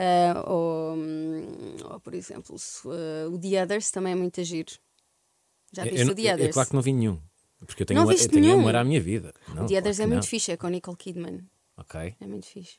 Ah, 0.00 0.44
ou, 0.48 0.94
hum, 0.94 1.76
ou, 1.90 1.98
por 1.98 2.14
exemplo, 2.14 2.54
ah, 2.86 3.28
o 3.28 3.38
The 3.38 3.64
Others 3.64 3.90
também 3.90 4.12
é 4.12 4.16
muito 4.16 4.42
giro. 4.44 4.72
Já 5.72 5.82
viste 5.82 6.00
eu 6.00 6.12
o 6.12 6.14
The 6.14 6.22
é, 6.22 6.34
Others? 6.34 6.48
é 6.48 6.52
claro 6.52 6.68
que 6.68 6.74
não 6.76 6.82
vi 6.82 6.92
nenhum. 6.92 7.20
Porque 7.66 7.82
eu 7.82 7.86
tenho, 7.86 7.98
Não 7.98 8.08
amor, 8.08 8.20
eu 8.20 8.28
tenho 8.28 8.52
amor 8.54 8.76
à 8.76 8.84
minha 8.84 9.00
vida. 9.00 9.34
Não, 9.48 9.64
o 9.64 9.66
The 9.66 9.78
Others 9.78 9.96
claro 9.96 10.02
é 10.02 10.06
muito 10.06 10.22
não. 10.22 10.28
fixe, 10.28 10.52
é 10.52 10.56
com 10.56 10.68
Nicole 10.68 10.96
Kidman. 10.96 11.40
Ok. 11.76 12.14
É 12.20 12.26
muito 12.26 12.46
fixe. 12.46 12.78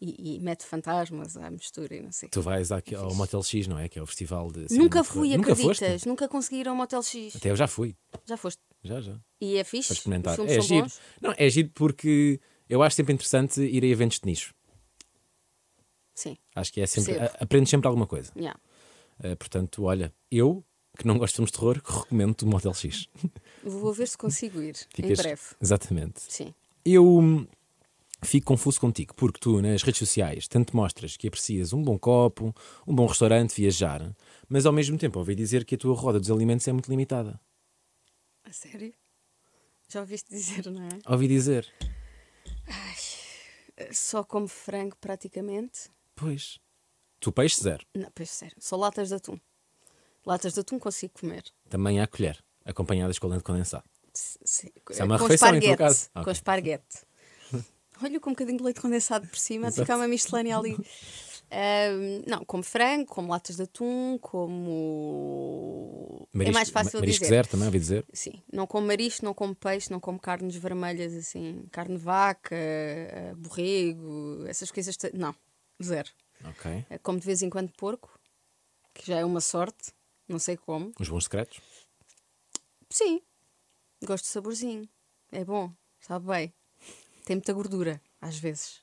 E, 0.00 0.36
e 0.36 0.40
mete 0.40 0.64
fantasmas 0.64 1.36
à 1.36 1.50
mistura 1.50 1.94
e 1.94 2.00
não 2.00 2.10
sei. 2.10 2.30
Tu 2.30 2.40
vais 2.40 2.72
aqui 2.72 2.94
ao 2.94 3.14
Motel 3.14 3.42
X, 3.42 3.66
não 3.66 3.78
é? 3.78 3.88
Que 3.88 3.98
é 3.98 4.02
o 4.02 4.06
festival 4.06 4.50
de. 4.50 4.66
Nunca 4.74 5.02
de 5.02 5.08
fui, 5.08 5.36
Nunca 5.36 5.52
acreditas? 5.52 5.78
foste? 5.78 6.08
Nunca 6.08 6.28
consegui 6.28 6.60
ir 6.60 6.68
ao 6.68 6.74
Motel 6.74 7.02
X. 7.02 7.36
Até 7.36 7.50
eu 7.50 7.56
já 7.56 7.66
fui. 7.66 7.94
Já 8.26 8.36
foste. 8.36 8.60
Já, 8.82 9.00
já. 9.00 9.18
E 9.40 9.56
é 9.58 9.64
fixe? 9.64 9.88
Para 9.88 9.96
experimentar. 9.98 10.40
É 10.40 10.60
giro. 10.60 10.82
bons? 10.82 11.00
Não, 11.20 11.34
é 11.36 11.48
giro 11.50 11.70
porque 11.74 12.40
eu 12.68 12.82
acho 12.82 12.96
sempre 12.96 13.12
interessante 13.12 13.60
ir 13.60 13.84
a 13.84 13.86
eventos 13.86 14.18
de 14.18 14.26
nicho. 14.26 14.54
Sim. 16.14 16.36
Acho 16.54 16.72
que 16.72 16.80
é 16.80 16.86
sempre. 16.86 17.18
A- 17.18 17.36
Aprendes 17.40 17.70
sempre 17.70 17.88
alguma 17.88 18.06
coisa. 18.06 18.32
Yeah. 18.36 18.58
Uh, 19.18 19.36
portanto, 19.36 19.84
olha, 19.84 20.12
eu, 20.30 20.64
que 20.98 21.06
não 21.06 21.18
gosto 21.18 21.32
de 21.32 21.36
filmes 21.36 21.50
de 21.52 21.58
terror, 21.58 21.80
recomendo 21.84 22.42
o 22.42 22.46
Motel 22.46 22.74
X. 22.74 23.08
Vou 23.62 23.92
ver 23.92 24.06
se 24.08 24.16
consigo 24.18 24.60
ir. 24.62 24.76
Em 24.98 25.02
Ficas- 25.02 25.18
breve. 25.18 25.42
Exatamente. 25.60 26.20
Sim. 26.28 26.54
Eu 26.84 27.06
hum, 27.18 27.46
fico 28.22 28.46
confuso 28.46 28.80
contigo, 28.80 29.14
porque 29.14 29.40
tu, 29.40 29.60
nas 29.60 29.82
redes 29.82 29.98
sociais, 29.98 30.46
tanto 30.46 30.76
mostras 30.76 31.16
que 31.16 31.26
aprecias 31.28 31.72
um 31.72 31.82
bom 31.82 31.98
copo, 31.98 32.54
um 32.86 32.94
bom 32.94 33.06
restaurante, 33.06 33.54
viajar, 33.56 34.14
mas 34.48 34.66
ao 34.66 34.72
mesmo 34.72 34.96
tempo 34.98 35.18
ouvi 35.18 35.34
dizer 35.34 35.64
que 35.64 35.74
a 35.74 35.78
tua 35.78 35.94
roda 35.94 36.20
dos 36.20 36.30
alimentos 36.30 36.66
é 36.68 36.72
muito 36.72 36.90
limitada. 36.90 37.40
A 38.44 38.52
sério? 38.52 38.92
Já 39.88 40.00
ouviste 40.00 40.28
dizer, 40.30 40.70
não 40.70 40.82
é? 40.82 40.88
Ouvi 41.06 41.26
dizer. 41.28 41.66
Só 43.92 44.22
como 44.22 44.46
frango 44.48 44.96
praticamente. 45.00 45.90
Pois. 46.14 46.58
Tu 47.20 47.32
peixe 47.32 47.60
zero. 47.62 47.84
Não, 47.94 48.10
pois 48.14 48.30
sério. 48.30 48.56
Só 48.58 48.76
latas 48.76 49.08
de 49.08 49.14
atum. 49.14 49.38
Latas 50.26 50.54
de 50.54 50.60
atum 50.60 50.78
consigo 50.78 51.12
comer. 51.20 51.44
Também 51.68 52.00
à 52.00 52.06
colher, 52.06 52.42
acompanhadas 52.64 53.18
com 53.18 53.26
leite 53.28 53.44
condensado. 53.44 53.84
Sim. 54.12 54.68
Isso 54.90 55.02
é 55.02 55.04
uma 55.04 55.18
com 55.18 55.24
refeição, 55.24 55.48
em 55.54 55.58
esparguete. 55.58 55.78
caso. 55.78 56.10
Com 56.12 56.20
Ok. 56.20 56.32
esparguete. 56.32 56.98
Olha 58.02 58.20
com 58.20 58.30
um 58.30 58.32
bocadinho 58.32 58.58
de 58.58 58.64
leite 58.64 58.80
condensado 58.80 59.26
por 59.26 59.36
cima, 59.38 59.66
Exato. 59.68 59.82
fica 59.86 59.96
uma 59.96 60.08
miscelânea 60.08 60.56
ali. 60.58 60.76
Ahm, 61.50 62.22
não, 62.26 62.44
como 62.44 62.62
frango, 62.62 63.06
como 63.06 63.30
latas 63.30 63.56
de 63.56 63.62
atum, 63.62 64.18
como. 65.14 66.26
é 66.34 66.50
mais 66.50 66.70
fácil 66.70 67.00
marisco 67.00 67.22
dizer. 67.24 67.34
zero 67.36 67.48
também 67.48 67.66
ouvi 67.66 67.78
dizer. 67.78 68.04
Sim, 68.12 68.42
não 68.52 68.66
como 68.66 68.86
marisco, 68.86 69.24
não 69.24 69.34
como 69.34 69.54
peixe, 69.54 69.90
não 69.90 70.00
como 70.00 70.18
carnes 70.18 70.56
vermelhas 70.56 71.12
assim, 71.14 71.64
carne 71.70 71.96
de 71.96 72.02
vaca, 72.02 72.54
eh, 72.56 73.34
borrego, 73.36 74.44
essas 74.48 74.70
coisas. 74.70 74.96
Não, 75.12 75.34
zero. 75.82 76.10
Ok. 76.44 76.86
Eh, 76.90 76.98
Como 76.98 77.18
de 77.18 77.26
vez 77.26 77.42
em 77.42 77.50
quando 77.50 77.72
porco, 77.72 78.18
que 78.92 79.06
já 79.06 79.18
é 79.18 79.24
uma 79.24 79.40
sorte, 79.40 79.92
não 80.28 80.38
sei 80.38 80.56
como. 80.56 80.92
Uns 81.00 81.08
bons 81.08 81.24
secretos. 81.24 81.60
Sim, 82.90 83.20
gosto 84.04 84.24
de 84.24 84.30
saborzinho, 84.30 84.88
é 85.32 85.44
bom, 85.44 85.72
sabe 86.00 86.26
bem. 86.26 86.54
Tem 87.24 87.36
muita 87.36 87.52
gordura, 87.52 88.00
às 88.20 88.38
vezes. 88.38 88.82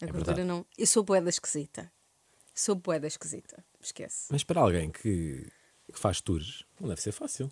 A 0.00 0.04
É 0.04 0.08
gordura 0.08 0.36
verdade. 0.36 0.48
não. 0.48 0.64
Eu 0.78 0.86
sou 0.86 1.02
boeda 1.02 1.28
esquisita. 1.28 1.92
Sou 2.54 2.74
boeda 2.76 3.06
esquisita, 3.06 3.64
esquece. 3.80 4.28
Mas 4.30 4.44
para 4.44 4.60
alguém 4.60 4.90
que, 4.90 5.50
que 5.92 5.98
faz 5.98 6.20
tours, 6.20 6.64
não 6.80 6.88
deve 6.88 7.00
ser 7.02 7.10
fácil. 7.12 7.50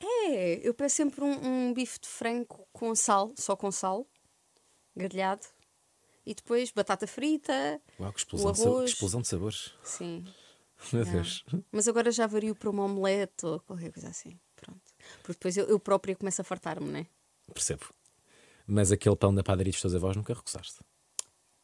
É, 0.00 0.66
eu 0.66 0.72
peço 0.72 0.96
sempre 0.96 1.22
um, 1.22 1.68
um 1.68 1.74
bife 1.74 1.98
de 2.00 2.08
frango 2.08 2.66
com 2.72 2.94
sal, 2.94 3.32
só 3.36 3.54
com 3.54 3.70
sal, 3.70 4.06
grelhado. 4.96 5.46
E 6.28 6.34
depois 6.34 6.70
batata 6.70 7.06
frita. 7.06 7.80
Uau, 7.98 8.12
O 8.32 8.52
de, 8.52 8.62
arroz. 8.62 8.90
explosão 8.90 9.22
de 9.22 9.28
sabores. 9.28 9.72
Sim. 9.82 10.26
Meu. 10.92 11.04
Deus. 11.06 11.42
Mas 11.72 11.88
agora 11.88 12.10
já 12.10 12.26
vario 12.26 12.54
para 12.54 12.68
uma 12.68 12.84
omelete 12.84 13.46
ou 13.46 13.58
qualquer 13.60 13.90
coisa 13.90 14.10
assim. 14.10 14.38
Pronto. 14.54 14.78
Porque 15.22 15.32
depois 15.32 15.56
eu, 15.56 15.64
eu 15.66 15.80
própria 15.80 16.14
começo 16.14 16.42
a 16.42 16.44
fartar-me, 16.44 16.86
né? 16.86 17.06
Percebo. 17.54 17.86
Mas 18.66 18.92
aquele 18.92 19.16
pão 19.16 19.34
da 19.34 19.42
padaria 19.42 19.72
dos 19.72 19.80
teus 19.80 19.94
avós 19.94 20.14
nunca 20.16 20.34
recusaste. 20.34 20.80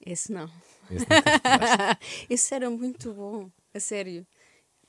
Esse 0.01 0.33
não. 0.33 0.51
Esse. 0.91 1.05
Esse 2.31 2.55
era 2.55 2.71
muito 2.71 3.13
bom, 3.13 3.51
a 3.75 3.79
sério. 3.81 4.27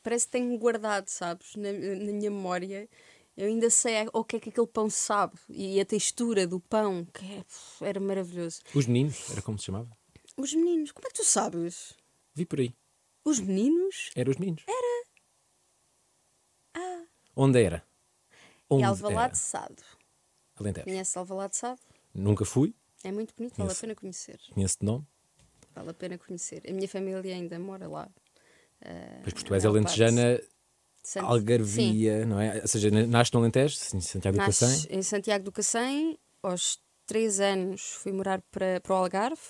Parece 0.02 0.26
que 0.26 0.32
tenho 0.32 0.58
guardado, 0.58 1.10
sabes, 1.10 1.54
na, 1.58 1.72
na 1.74 2.14
minha 2.14 2.32
memória. 2.32 2.88
Eu 3.38 3.48
ainda 3.48 3.70
sei 3.70 3.98
a- 4.04 4.10
o 4.14 4.24
que 4.24 4.38
é 4.38 4.40
que 4.40 4.50
aquele 4.50 4.68
pão 4.68 4.90
sabe 4.90 5.38
e 5.50 5.80
a 5.80 5.86
textura 5.86 6.48
do 6.48 6.60
pão, 6.60 7.06
que 7.06 7.26
é- 7.26 7.46
era 7.86 8.00
maravilhoso. 8.00 8.62
Os 8.74 8.86
meninos, 8.86 9.30
era 9.30 9.42
como 9.42 9.58
se 9.60 9.66
chamava? 9.66 9.90
Os 10.38 10.54
meninos, 10.54 10.92
como 10.92 11.06
é 11.08 11.10
que 11.10 11.16
tu 11.18 11.26
sabes? 11.26 11.94
Vi 12.34 12.46
por 12.46 12.60
aí. 12.60 12.74
Os 13.26 13.40
meninos? 13.40 14.12
Era 14.16 14.30
os 14.30 14.38
meninos. 14.38 14.64
Era. 14.68 14.96
Onde 17.36 17.62
era? 17.64 17.86
Onde 18.70 18.84
e 18.84 18.86
Alvalade 18.86 19.26
era? 19.28 19.36
Sado. 19.36 19.84
Alentejo. 20.56 20.86
Conhece 20.86 21.18
Alvalade 21.18 21.56
Sado? 21.58 21.82
Nunca 22.14 22.46
fui, 22.46 22.74
É 23.04 23.12
muito 23.12 23.34
bonito, 23.36 23.56
vale 23.58 23.72
a 23.72 23.76
pena 23.76 23.94
conhecer. 23.96 24.40
conheço 24.54 24.78
de 24.80 24.86
nome. 24.86 25.06
Vale 25.74 25.90
a 25.90 25.94
pena 25.94 26.18
conhecer. 26.18 26.64
A 26.68 26.72
minha 26.72 26.88
família 26.88 27.36
ainda 27.36 27.60
mora 27.60 27.88
lá. 27.90 28.10
Ah, 28.82 29.20
Pois 29.24 29.34
porque 29.34 29.44
tu 29.50 29.54
és 29.54 29.66
a 29.66 29.70
maior 29.70 29.84
parte. 29.84 29.98
Alentejana, 31.06 31.06
Sant- 31.06 31.26
Sim. 31.26 31.32
algarvia, 31.32 32.26
não 32.26 32.40
é? 32.40 32.62
Ou 32.62 32.68
seja, 32.68 32.90
nasce 33.08 33.34
no 33.34 33.40
Alentejo, 33.40 33.78
em 33.94 34.02
Santiago 34.02 34.38
do 34.38 34.42
Nasci 34.46 34.60
Cacém. 34.66 34.98
em 34.98 35.02
Santiago 35.04 35.44
do 35.46 35.52
Cacém, 35.52 36.18
aos 36.44 36.80
3 37.06 37.40
anos 37.40 37.82
fui 37.82 38.12
morar 38.12 38.42
para, 38.52 38.80
para 38.82 38.94
o 38.94 38.98
Algarve, 38.98 39.42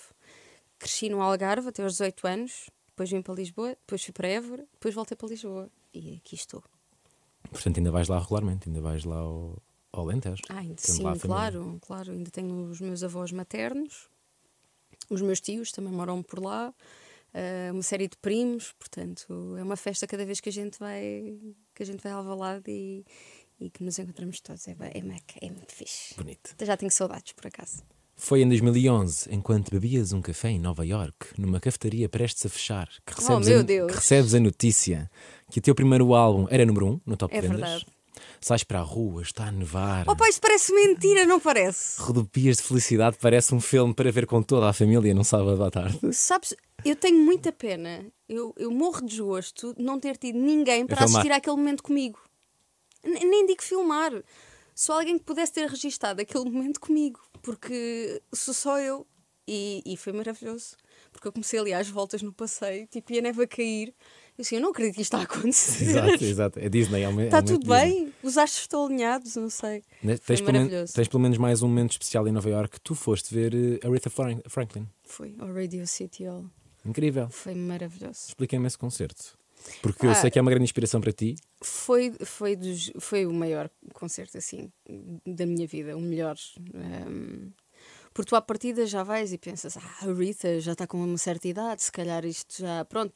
cresci 0.77 1.09
no 1.09 1.21
Algarve 1.21 1.69
até 1.69 1.81
aos 1.83 1.93
18 1.93 2.27
anos, 2.27 2.69
depois 2.89 3.09
vim 3.09 3.21
para 3.21 3.33
Lisboa, 3.33 3.69
depois 3.69 4.03
fui 4.03 4.13
para 4.13 4.27
Évora, 4.27 4.65
depois 4.74 4.93
voltei 4.93 5.15
para 5.17 5.27
Lisboa 5.29 5.69
e 5.93 6.15
aqui 6.17 6.35
estou. 6.35 6.63
Portanto, 7.51 7.77
ainda 7.77 7.91
vais 7.91 8.07
lá 8.07 8.19
regularmente, 8.19 8.67
ainda 8.67 8.81
vais 8.81 9.03
lá 9.05 9.17
ao, 9.17 9.62
ao 9.91 10.03
Alentejo. 10.03 10.41
Ah, 10.50 10.57
ainda, 10.59 10.81
sim, 10.81 11.03
claro, 11.19 11.77
claro, 11.81 12.12
ainda 12.12 12.29
tenho 12.31 12.69
os 12.69 12.81
meus 12.81 13.03
avós 13.03 13.31
maternos, 13.31 14.09
os 15.09 15.21
meus 15.21 15.39
tios 15.39 15.71
também 15.71 15.93
moram 15.93 16.24
por 16.24 16.39
lá, 16.43 16.74
ah, 17.35 17.71
uma 17.73 17.83
série 17.83 18.07
de 18.07 18.17
primos, 18.17 18.73
portanto 18.79 19.55
é 19.57 19.63
uma 19.63 19.75
festa 19.75 20.07
cada 20.07 20.25
vez 20.25 20.39
que 20.39 20.49
a 20.49 20.51
gente 20.51 20.79
vai 20.79 21.37
que 21.75 21.83
a 21.83 21.85
gente 21.85 22.01
vai 22.01 22.11
ao 22.13 22.19
Alvalade 22.19 22.71
e, 22.71 23.05
e 23.59 23.69
que 23.69 23.83
nos 23.83 23.99
encontramos 23.99 24.39
todos, 24.39 24.67
é, 24.67 24.71
é, 24.71 24.99
uma- 25.03 25.15
é 25.41 25.49
muito 25.51 25.73
fixe. 25.73 26.15
Bonito. 26.15 26.55
Já 26.63 26.75
tenho 26.77 26.91
saudades, 26.91 27.33
por 27.33 27.47
acaso. 27.47 27.83
Foi 28.17 28.41
em 28.41 28.47
2011, 28.47 29.27
enquanto 29.29 29.69
bebias 29.71 30.13
um 30.13 30.21
café 30.21 30.49
em 30.49 30.57
Nova 30.57 30.85
York, 30.85 31.27
numa 31.37 31.59
cafetaria 31.59 32.07
prestes 32.07 32.45
a 32.45 32.49
fechar, 32.49 32.87
que 33.05 33.13
recebes, 33.13 33.47
Oh, 33.49 33.59
a, 33.59 33.87
que 33.87 33.93
recebes 33.93 34.33
a 34.33 34.39
notícia 34.39 35.11
que 35.51 35.59
o 35.59 35.61
teu 35.61 35.75
primeiro 35.75 36.13
álbum 36.13 36.47
era 36.49 36.65
número 36.65 36.85
1 36.87 36.89
um, 36.91 37.01
no 37.05 37.17
top 37.17 37.35
É 37.35 37.41
vendas. 37.41 37.59
verdade. 37.59 37.85
Sais 38.41 38.63
para 38.63 38.79
a 38.79 38.84
rua, 38.84 39.22
está 39.22 39.45
a 39.48 39.51
nevar. 39.51 40.05
Oh, 40.07 40.15
pai, 40.15 40.29
isso 40.29 40.41
parece 40.41 40.74
mentira, 40.74 41.25
não 41.25 41.39
parece? 41.39 42.00
Rodopias 42.01 42.57
de 42.57 42.63
felicidade, 42.63 43.17
parece 43.22 43.53
um 43.53 43.62
filme 43.62 43.93
para 43.93 44.12
ver 44.12 44.25
com 44.25 44.41
toda 44.41 44.69
a 44.69 44.74
família 44.74 45.13
num 45.13 45.24
sábado 45.24 45.63
à 45.63 45.69
tarde. 45.72 46.00
Sabes, 46.13 46.55
eu 46.84 46.95
tenho 46.95 47.17
muita 47.19 47.51
pena. 47.51 48.05
Eu, 48.27 48.53
eu 48.57 48.72
morro 48.72 49.01
de 49.01 49.07
desgosto 49.07 49.74
de 49.75 49.84
não 49.84 50.00
ter 50.00 50.17
tido 50.17 50.38
ninguém 50.39 50.86
para 50.86 50.98
filmar. 50.98 51.19
assistir 51.22 51.31
àquele 51.31 51.55
momento 51.57 51.84
comigo. 51.84 52.19
N- 53.03 53.25
nem 53.25 53.45
digo 53.45 53.62
filmar. 53.63 54.12
Só 54.74 55.00
alguém 55.00 55.17
que 55.17 55.24
pudesse 55.24 55.53
ter 55.53 55.69
registado 55.69 56.22
aquele 56.22 56.50
momento 56.50 56.79
comigo. 56.79 57.19
Porque 57.41 58.22
sou 58.34 58.53
só 58.53 58.79
eu. 58.79 59.05
E, 59.48 59.84
e 59.86 59.95
foi 59.95 60.12
maravilhoso. 60.12 60.75
Porque 61.12 61.27
eu 61.27 61.31
comecei 61.31 61.60
ali 61.60 61.72
às 61.74 61.88
voltas 61.88 62.22
no 62.24 62.34
passeio, 62.34 62.88
tipo, 62.88 63.13
e 63.13 63.19
a 63.19 63.22
neve 63.22 63.43
a 63.43 63.48
cair. 63.48 63.93
Eu 64.37 64.41
assim, 64.41 64.55
eu 64.55 64.61
não 64.61 64.69
acredito 64.71 64.95
que 64.95 65.01
isto 65.01 65.15
está 65.15 65.19
a 65.19 65.37
acontecer. 65.37 65.83
Exato, 65.85 66.23
exato. 66.25 66.59
É 66.59 66.67
Disney. 66.69 67.03
É 67.03 67.09
um, 67.09 67.19
é 67.21 67.25
Está 67.25 67.37
um 67.37 67.41
momento 67.41 67.47
tudo 67.61 67.73
Disney. 67.73 68.03
bem? 68.05 68.13
Os 68.21 68.37
astros 68.37 68.61
estão 68.63 68.85
alinhados, 68.85 69.35
não 69.37 69.49
sei. 69.49 69.81
Né? 70.03 70.17
Foi 70.17 70.35
Tens, 70.35 70.41
pelo 70.41 70.53
maravilhoso. 70.57 70.93
tens 70.93 71.07
pelo 71.07 71.23
menos 71.23 71.37
mais 71.37 71.63
um 71.63 71.67
momento 71.67 71.91
especial 71.91 72.27
em 72.27 72.31
Nova 72.31 72.49
York. 72.49 72.79
Tu 72.81 72.93
foste 72.95 73.33
ver 73.33 73.53
eh, 73.55 73.79
Aretha 73.87 74.09
Fran- 74.09 74.41
Franklin. 74.47 74.87
Foi 75.03 75.35
ao 75.39 75.53
Radio 75.53 75.87
City 75.87 76.25
Hall. 76.25 76.45
Incrível. 76.85 77.29
Foi 77.29 77.55
maravilhoso. 77.55 78.19
Expliquem-me 78.27 78.67
esse 78.67 78.77
concerto. 78.77 79.37
Porque 79.81 80.05
eu 80.05 80.11
Ah. 80.11 80.15
sei 80.15 80.29
que 80.29 80.37
é 80.37 80.41
uma 80.41 80.51
grande 80.51 80.65
inspiração 80.65 80.99
para 81.01 81.11
ti. 81.13 81.35
Foi, 81.63 82.13
foi, 82.23 82.55
dos, 82.55 82.91
foi 82.99 83.25
o 83.25 83.33
maior 83.33 83.69
concerto 83.93 84.37
assim 84.37 84.69
da 85.25 85.45
minha 85.45 85.65
vida, 85.65 85.95
o 85.97 86.01
melhor. 86.01 86.35
ehm, 86.73 87.51
Porque 88.13 88.29
tu 88.29 88.35
à 88.35 88.41
partida 88.41 88.85
já 88.85 89.01
vais 89.03 89.33
e 89.33 89.37
pensas, 89.37 89.75
ah, 89.77 89.81
a 90.01 90.13
Rita 90.13 90.59
já 90.59 90.73
está 90.73 90.85
com 90.87 91.03
uma 91.03 91.17
certa 91.17 91.47
idade, 91.47 91.81
se 91.83 91.91
calhar 91.91 92.23
isto 92.25 92.61
já, 92.61 92.85
pronto. 92.85 93.13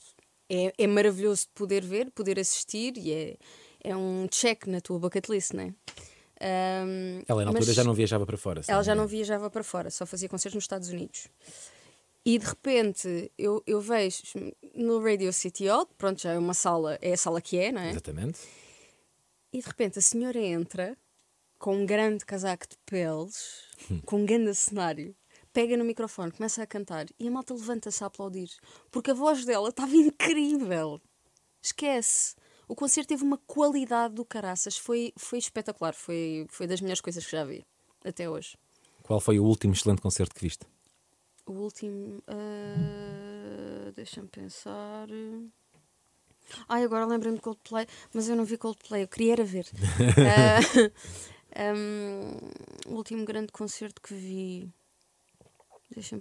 É, 0.49 0.73
é 0.77 0.87
maravilhoso 0.87 1.43
de 1.43 1.49
poder 1.53 1.83
ver, 1.83 2.09
poder 2.11 2.39
assistir 2.39 2.97
e 2.97 3.11
é, 3.13 3.37
é 3.83 3.95
um 3.95 4.27
check 4.27 4.65
na 4.65 4.81
tua 4.81 4.97
bucket 4.99 5.27
list, 5.29 5.53
não 5.53 5.63
é? 5.63 5.73
Ahm, 6.41 7.21
Ela 7.27 7.43
na 7.45 7.51
altura 7.51 7.73
já 7.73 7.83
não 7.83 7.93
viajava 7.93 8.25
para 8.25 8.37
fora. 8.37 8.61
ela 8.67 8.81
já 8.83 8.95
não 8.95 9.05
viajava 9.05 9.49
para 9.49 9.63
fora, 9.63 9.89
só 9.91 10.05
fazia 10.05 10.29
concertos 10.29 10.55
nos 10.55 10.63
Estados 10.63 10.89
Unidos. 10.89 11.27
E 12.25 12.37
de 12.37 12.45
repente 12.45 13.31
eu, 13.37 13.63
eu 13.67 13.79
vejo 13.81 14.23
no 14.75 14.99
Radio 15.03 15.31
City 15.33 15.67
Hall, 15.67 15.85
pronto, 15.97 16.21
já 16.21 16.33
é 16.33 16.37
uma 16.37 16.53
sala, 16.53 16.97
é 17.01 17.13
a 17.13 17.17
sala 17.17 17.41
que 17.41 17.57
é, 17.57 17.71
não 17.71 17.81
é? 17.81 17.91
Exatamente. 17.91 18.39
E 19.51 19.59
de 19.61 19.67
repente 19.67 19.99
a 19.99 20.01
senhora 20.01 20.39
entra 20.39 20.97
com 21.57 21.75
um 21.75 21.85
grande 21.85 22.25
casaco 22.25 22.67
de 22.69 22.77
peles, 22.85 23.63
com 24.05 24.17
um 24.21 24.25
grande 24.25 24.53
cenário, 24.55 25.13
pega 25.53 25.75
no 25.77 25.83
microfone, 25.85 26.31
começa 26.31 26.61
a 26.61 26.67
cantar 26.67 27.05
e 27.19 27.27
a 27.27 27.31
malta 27.31 27.53
levanta-se 27.53 28.03
a 28.03 28.07
aplaudir, 28.07 28.49
porque 28.91 29.11
a 29.11 29.13
voz 29.13 29.45
dela 29.45 29.69
estava 29.69 29.95
incrível. 29.95 31.01
Esquece. 31.61 32.35
O 32.67 32.75
concerto 32.75 33.09
teve 33.09 33.23
uma 33.23 33.37
qualidade 33.37 34.13
do 34.13 34.23
caraças, 34.23 34.77
foi, 34.77 35.11
foi 35.17 35.39
espetacular, 35.39 35.93
foi, 35.93 36.45
foi 36.49 36.67
das 36.67 36.81
melhores 36.81 37.01
coisas 37.01 37.25
que 37.25 37.31
já 37.31 37.43
vi 37.43 37.65
até 38.05 38.29
hoje. 38.29 38.55
Qual 39.03 39.19
foi 39.19 39.39
o 39.39 39.43
último 39.43 39.73
excelente 39.73 40.01
concerto 40.01 40.35
que 40.35 40.41
viste? 40.41 40.65
O 41.47 41.53
último. 41.53 42.21
ah, 42.27 43.91
Deixa-me 43.95 44.27
pensar. 44.27 45.07
Ai, 46.67 46.83
agora 46.83 47.05
lembrei-me 47.05 47.37
de 47.37 47.43
Coldplay, 47.43 47.87
mas 48.13 48.29
eu 48.29 48.35
não 48.35 48.45
vi 48.45 48.57
Coldplay, 48.57 49.03
eu 49.03 49.07
queria 49.07 49.33
era 49.33 49.43
ver. 49.43 49.65
Ah, 51.55 51.73
hum, 51.75 52.37
o 52.87 52.95
último 52.95 53.25
grande 53.25 53.51
concerto 53.51 53.99
que 53.99 54.13
vi. 54.13 54.69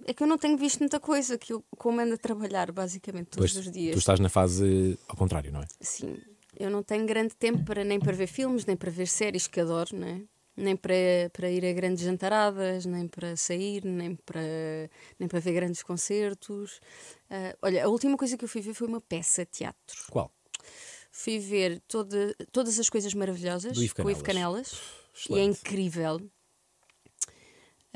É 0.07 0.15
que 0.15 0.23
eu 0.23 0.27
não 0.27 0.39
tenho 0.39 0.57
visto 0.57 0.81
muita 0.81 0.99
coisa, 0.99 1.37
que 1.37 1.53
eu 1.53 1.65
como 1.77 2.01
ando 2.01 2.15
a 2.15 2.19
trabalhar 2.19 2.73
basicamente 2.73 3.27
todos 3.29 3.53
Pois, 3.53 3.67
os 3.67 3.73
dias. 3.73 3.95
tu 3.95 3.99
estás 3.99 4.19
na 4.19 4.29
fase 4.29 4.99
ao 5.07 5.17
contrário, 5.17 5.53
não 5.53 5.61
é? 5.61 5.67
Sim, 5.81 6.17
eu 6.59 6.71
não 6.71 6.83
tenho 6.83 7.07
grande 7.07 7.35
tempo 7.37 7.65
para 7.65 7.85
nem 7.85 8.01
para 8.01 8.13
ver 8.13 8.27
filmes, 8.27 8.65
nem 8.65 8.77
para 8.77 8.91
ver 8.91 9.07
séries 9.07 9.47
que 9.47 9.61
adoro, 9.61 9.97
né? 9.97 10.23
nem 10.59 10.77
para, 10.77 10.95
para 11.33 11.49
ir 11.49 11.65
a 11.65 11.73
grandes 11.73 12.05
jantaradas, 12.05 12.85
nem 12.85 13.07
para 13.07 13.37
sair, 13.37 13.85
nem 13.85 14.17
para, 14.17 14.41
nem 15.19 15.29
para 15.29 15.39
ver 15.39 15.53
grandes 15.53 15.83
concertos. 15.83 16.81
Ah, 17.31 17.57
olha, 17.63 17.85
a 17.85 17.89
última 17.89 18.17
coisa 18.17 18.37
que 18.37 18.45
eu 18.45 18.49
fui 18.49 18.61
ver 18.61 18.75
foi 18.75 18.89
uma 18.89 19.01
peça 19.01 19.45
de 19.45 19.53
teatro. 19.53 19.97
Qual? 20.11 20.33
Fui 21.13 21.39
ver 21.39 21.81
toda, 21.87 22.35
todas 22.53 22.79
as 22.79 22.91
coisas 22.91 23.15
maravilhosas 23.15 23.73
Do 23.77 23.83
Ivo 23.83 23.95
com 23.95 24.03
o 24.03 24.11
Ivo 24.11 24.23
Canelas. 24.25 24.71
Canelas 24.71 24.99
e 25.31 25.39
é 25.39 25.45
Excelente. 25.45 25.61
incrível. 25.61 26.31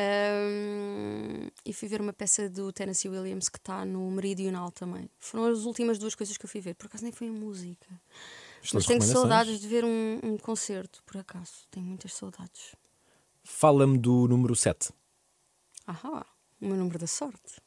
Ahm, 0.02 1.49
e 1.64 1.73
fui 1.73 1.88
ver 1.88 2.00
uma 2.00 2.12
peça 2.12 2.49
do 2.49 2.73
Tennessee 2.73 3.09
Williams 3.09 3.49
que 3.49 3.59
está 3.59 3.85
no 3.85 4.11
Meridional 4.11 4.71
também. 4.71 5.09
Foram 5.18 5.47
as 5.47 5.64
últimas 5.64 5.99
duas 5.99 6.14
coisas 6.14 6.37
que 6.37 6.44
eu 6.44 6.49
fui 6.50 6.61
ver. 6.61 6.75
Por 6.75 6.87
acaso 6.87 7.04
nem 7.04 7.12
foi 7.12 7.28
a 7.28 7.32
música. 7.32 7.88
Mas 8.73 8.87
tenho 8.87 9.02
saudades 9.02 9.61
de 9.61 9.68
ver 9.68 9.85
um, 9.85 10.21
um 10.23 10.37
concerto, 10.38 11.02
por 11.04 11.18
acaso. 11.18 11.66
Tenho 11.71 11.87
muitas 11.87 12.14
saudades. 12.14 12.75
Fala-me 13.42 13.99
do 13.99 14.28
número 14.28 14.54
7. 14.54 14.90
Ahá, 15.87 16.25
o 16.61 16.66
meu 16.66 16.76
número 16.76 16.99
da 16.99 17.06
sorte. 17.06 17.61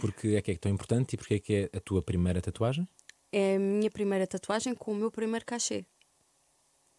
Porque 0.00 0.28
é 0.28 0.42
que 0.42 0.50
é 0.50 0.56
tão 0.56 0.72
importante 0.72 1.14
e 1.14 1.16
porque 1.16 1.34
é 1.34 1.38
que 1.38 1.54
é 1.54 1.76
a 1.76 1.80
tua 1.80 2.02
primeira 2.02 2.40
tatuagem? 2.40 2.88
É 3.30 3.56
a 3.56 3.58
minha 3.58 3.90
primeira 3.90 4.26
tatuagem 4.26 4.74
com 4.74 4.92
o 4.92 4.94
meu 4.94 5.10
primeiro 5.10 5.44
cachê. 5.44 5.84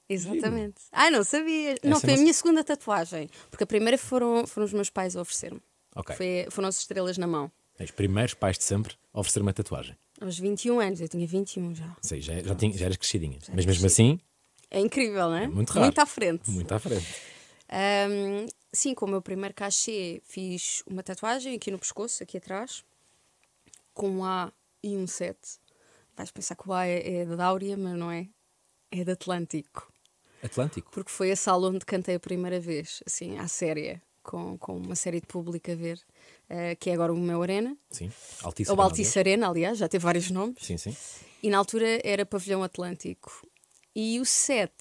Exatamente. 0.07 0.81
Ai, 0.91 1.09
não 1.09 1.23
sabia. 1.23 1.75
não, 1.83 1.93
Essa 1.97 2.01
foi 2.01 2.13
a 2.13 2.15
não- 2.15 2.21
minha 2.23 2.33
segunda 2.33 2.63
tatuagem. 2.63 3.29
Porque 3.49 3.63
a 3.63 3.67
primeira 3.67 3.97
foram, 3.97 4.45
foram 4.45 4.65
os 4.65 4.73
meus 4.73 4.89
pais 4.89 5.15
a 5.15 5.21
oferecer-me. 5.21 5.61
Ok. 5.95 6.15
Foi- 6.15 6.47
Foram 6.51 6.67
as 6.69 6.77
estrelas 6.79 7.17
na 7.17 7.25
mão. 7.27 7.51
Os 7.79 7.91
primeiros 7.91 8.33
pais 8.33 8.57
de 8.57 8.63
sempre 8.63 8.95
a 9.13 9.19
oferecer 9.19 9.41
uma 9.41 9.53
tatuagem. 9.53 9.97
Aos 10.21 10.37
21 10.39 10.79
anos, 10.79 11.01
eu 11.01 11.09
tinha 11.09 11.25
21 11.27 11.73
já. 11.75 11.95
Sei, 12.01 12.21
já, 12.21 12.39
já, 12.41 12.55
tinha, 12.55 12.71
já 12.77 12.85
eras 12.85 12.97
crescidinha. 12.97 13.37
Mas 13.49 13.49
era 13.49 13.65
mesmo 13.67 13.85
assim, 13.87 14.19
É 14.71 14.79
incrível, 14.79 15.29
não 15.29 15.35
é? 15.35 15.47
muito 15.47 15.69
raro. 15.71 15.85
Muito 15.85 15.99
à 15.99 16.05
frente. 16.05 16.49
muito 16.51 16.71
à 16.73 16.79
frente. 16.79 17.05
Ahm, 17.69 18.45
sim, 18.71 18.93
com 18.93 19.05
o 19.05 19.09
meu 19.09 19.21
primeiro 19.21 19.53
cachê 19.53 20.21
fiz 20.23 20.83
uma 20.87 21.01
tatuagem 21.03 21.55
aqui 21.55 21.69
no 21.71 21.79
pescoço, 21.79 22.21
aqui 22.23 22.37
atrás, 22.37 22.83
com 23.93 24.09
um 24.09 24.23
A 24.25 24.51
e 24.83 24.95
um 24.95 25.07
7. 25.07 25.37
Vais 26.15 26.31
pensar 26.31 26.55
que 26.55 26.69
o 26.69 26.73
A 26.73 26.85
é, 26.87 27.21
é 27.21 27.25
da 27.25 27.45
Áurea, 27.45 27.75
mas 27.75 27.97
não 27.97 28.09
é. 28.11 28.27
É 28.91 29.03
de 29.03 29.11
Atlântico. 29.11 29.91
Atlântico. 30.45 30.91
Porque 30.91 31.11
foi 31.11 31.31
a 31.31 31.35
sala 31.35 31.69
onde 31.69 31.85
cantei 31.85 32.15
a 32.15 32.19
primeira 32.19 32.59
vez, 32.59 33.01
assim, 33.05 33.37
à 33.37 33.47
séria, 33.47 34.01
com, 34.23 34.57
com 34.57 34.77
uma 34.77 34.95
série 34.95 35.21
de 35.21 35.27
público 35.27 35.71
a 35.71 35.75
ver, 35.75 35.99
eh, 36.49 36.75
que 36.75 36.89
é 36.89 36.93
agora 36.93 37.13
o 37.13 37.17
meu 37.17 37.41
Arena. 37.41 37.77
Sim. 37.89 38.11
Altice. 38.41 38.71
Ou 38.71 38.81
Altice 38.81 39.19
Arena, 39.19 39.47
aliás, 39.47 39.77
já 39.77 39.87
teve 39.87 40.03
vários 40.03 40.31
nomes. 40.31 40.57
Sim, 40.61 40.77
sim. 40.77 40.95
E 41.41 41.49
na 41.49 41.57
altura 41.57 42.01
era 42.03 42.25
Pavilhão 42.25 42.63
Atlântico. 42.63 43.47
E 43.95 44.19
o 44.19 44.25
7, 44.25 44.73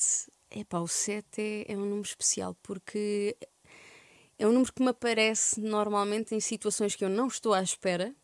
epá, 0.50 0.78
o 0.80 0.88
7 0.88 1.40
é, 1.40 1.72
é 1.72 1.76
um 1.76 1.84
número 1.84 2.02
especial 2.02 2.56
porque 2.62 3.36
é 4.38 4.46
um 4.46 4.52
número 4.52 4.72
que 4.72 4.82
me 4.82 4.88
aparece 4.88 5.60
normalmente 5.60 6.34
em 6.34 6.40
situações 6.40 6.96
que 6.96 7.04
eu 7.04 7.08
não 7.08 7.28
estou 7.28 7.54
à 7.54 7.62
espera. 7.62 8.14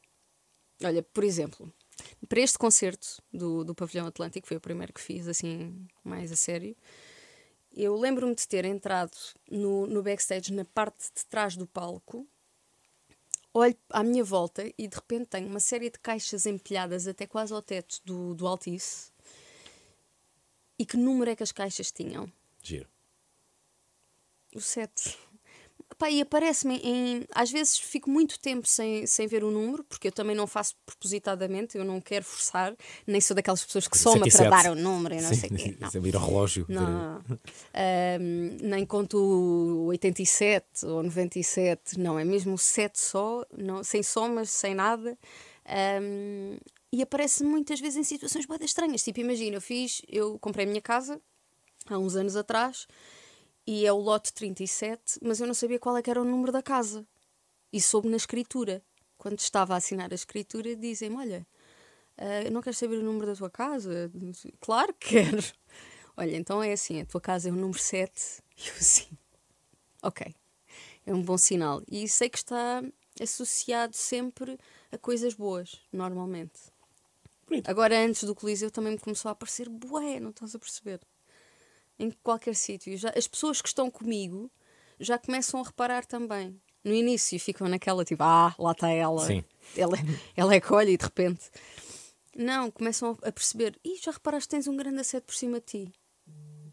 Olha, 0.83 1.03
por 1.03 1.23
exemplo, 1.23 1.73
para 2.29 2.41
este 2.41 2.59
concerto 2.59 3.23
do, 3.33 3.65
do 3.65 3.75
Pavilhão 3.75 4.07
Atlântico, 4.07 4.49
foi 4.49 4.57
o 4.57 4.61
primeiro 4.61 4.93
que 4.93 5.01
fiz 5.01 5.29
assim, 5.29 5.87
mais 6.03 6.33
a 6.33 6.37
sério. 6.37 6.77
Eu 7.73 7.97
lembro-me 7.97 8.35
de 8.35 8.47
ter 8.47 8.65
entrado 8.65 9.17
no, 9.51 9.87
no 9.87 10.03
backstage, 10.03 10.53
na 10.53 10.65
parte 10.65 11.11
de 11.15 11.25
trás 11.27 11.57
do 11.57 11.67
palco, 11.67 12.27
olho 13.55 13.77
à 13.91 14.03
minha 14.03 14.25
volta 14.25 14.65
e 14.77 14.89
de 14.89 14.95
repente 14.95 15.27
tenho 15.27 15.49
uma 15.49 15.61
série 15.61 15.91
de 15.91 15.99
caixas 15.99 16.47
empilhadas 16.47 17.07
até 17.07 17.27
quase 17.27 17.53
ao 17.53 17.63
teto 17.63 18.01
do, 18.05 18.35
do 18.35 18.47
Altice. 18.47 19.13
E 20.79 20.87
que 20.87 20.97
número 20.97 21.31
é 21.31 21.37
que 21.37 21.43
as 21.43 21.53
caixas 21.53 21.93
tinham? 21.93 22.33
Giro. 22.63 22.89
O 24.55 24.61
7. 24.61 25.17
Pá, 26.01 26.11
e 26.11 26.23
aparece-me 26.23 26.81
em. 26.83 27.27
Às 27.35 27.51
vezes 27.51 27.79
fico 27.79 28.09
muito 28.09 28.41
tempo 28.41 28.67
sem, 28.67 29.07
sem 29.07 29.27
ver 29.27 29.45
o 29.45 29.51
número, 29.51 29.85
porque 29.85 30.09
eu 30.09 30.13
também 30.13 30.35
não 30.35 30.47
faço 30.47 30.75
propositadamente, 30.87 31.77
eu 31.77 31.85
não 31.85 32.01
quero 32.01 32.25
forçar, 32.25 32.75
nem 33.07 33.21
sou 33.21 33.35
daquelas 33.37 33.63
pessoas 33.63 33.87
que 33.87 33.99
soma 33.99 34.21
para 34.21 34.31
107. 34.31 34.51
dar 34.65 34.73
o 34.73 34.75
número 34.75 35.15
e 35.15 35.21
não 35.21 35.29
sim, 35.29 35.35
sei 35.35 35.51
o 35.51 35.55
quê. 35.55 35.77
Não. 35.79 36.21
Ao 36.23 36.27
relógio. 36.27 36.65
Não, 36.71 37.23
Ahm, 37.75 38.57
nem 38.63 38.87
conto 38.87 39.19
o 39.19 39.85
87 39.89 40.87
ou 40.87 41.03
97, 41.03 42.01
não, 42.01 42.19
é 42.19 42.25
mesmo 42.25 42.55
o 42.55 42.59
7 42.59 42.99
só, 42.99 43.45
não, 43.55 43.85
sem 43.85 44.03
somas, 44.03 44.49
sem 44.49 44.75
nada. 44.75 45.19
Ahm, 45.67 46.57
e 46.91 47.03
aparece 47.03 47.45
muitas 47.45 47.79
vezes 47.79 47.99
em 47.99 48.05
situações 48.05 48.47
bem 48.47 48.57
estranhas. 48.63 49.03
Tipo, 49.03 49.21
imagina, 49.21 49.57
eu 49.59 49.61
fiz, 49.61 50.01
eu 50.09 50.39
comprei 50.39 50.65
a 50.65 50.69
minha 50.69 50.81
casa 50.81 51.21
há 51.91 51.99
uns 51.99 52.17
anos 52.17 52.37
atrás 52.37 52.87
e 53.67 53.87
é 53.87 53.93
o 53.93 53.99
lote 53.99 54.33
37, 54.33 55.21
mas 55.23 55.41
eu 55.41 55.47
não 55.47 55.55
sabia 55.55 55.79
qual 55.79 55.97
é 55.97 56.03
que 56.03 56.11
era 56.11 56.21
o 56.21 56.25
número 56.25 56.53
da 56.53 56.63
casa. 56.63 57.07
E 57.73 57.81
soube 57.81 58.09
na 58.09 58.17
escritura. 58.17 58.83
Quando 59.17 59.39
estava 59.39 59.75
a 59.75 59.77
assinar 59.77 60.11
a 60.11 60.15
escritura, 60.15 60.75
dizem-me: 60.75 61.17
Olha, 61.17 61.47
ah, 62.21 62.51
não 62.51 62.61
queres 62.61 62.79
saber 62.79 62.99
o 62.99 63.03
número 63.03 63.27
da 63.27 63.35
tua 63.35 63.51
casa? 63.51 64.11
Claro 64.61 64.93
que 64.95 65.09
quero. 65.09 65.43
Olha, 66.17 66.37
então 66.37 66.63
é 66.63 66.73
assim: 66.73 67.01
a 67.01 67.07
tua 67.07 67.21
casa 67.21 67.49
é 67.49 67.53
o 67.53 67.57
número 67.57 67.79
7. 67.79 68.43
E 68.59 68.69
eu 68.69 68.75
assim, 68.75 69.09
ok, 70.03 70.35
é 71.07 71.15
um 71.15 71.23
bom 71.23 71.39
sinal. 71.39 71.83
E 71.91 72.07
sei 72.07 72.29
que 72.29 72.37
está 72.37 72.83
associado 73.19 73.97
sempre 73.97 74.59
a 74.93 74.99
coisas 74.99 75.33
boas, 75.33 75.81
normalmente. 75.91 76.61
Bonito. 77.47 77.71
Agora, 77.71 77.99
antes 77.99 78.25
do 78.25 78.35
Coliseu, 78.35 78.71
também 78.71 78.93
me 78.93 78.99
começou 78.99 79.31
a 79.31 79.33
aparecer 79.33 79.69
bué, 79.71 80.21
não 80.21 80.29
estás 80.29 80.55
a 80.55 80.59
perceber? 80.59 81.01
Em 82.01 82.11
qualquer 82.23 82.55
sítio. 82.55 82.95
As 83.15 83.29
pessoas 83.29 83.61
que 83.61 83.69
estão 83.69 83.91
comigo 83.91 84.51
já 84.99 85.19
começam 85.19 85.61
a 85.61 85.65
reparar 85.65 86.07
também. 86.07 86.59
No 86.83 86.95
início 86.95 87.39
ficam 87.39 87.69
naquela 87.69 88.07
tipo, 88.07 88.23
ah, 88.23 88.55
lá 88.59 88.73
está 88.73 88.89
ela. 88.89 89.27
Sim. 89.27 89.45
Ela, 89.77 89.99
ela 90.35 90.55
é 90.55 90.63
olha 90.71 90.91
e 90.91 90.97
de 90.97 91.05
repente. 91.05 91.51
Não, 92.35 92.71
começam 92.71 93.19
a 93.23 93.31
perceber, 93.31 93.79
e 93.85 93.99
já 93.99 94.13
reparaste 94.13 94.49
que 94.49 94.57
tens 94.57 94.67
um 94.67 94.77
grande 94.77 95.01
asseto 95.01 95.27
por 95.27 95.35
cima 95.35 95.61
de 95.61 95.67
ti? 95.67 95.93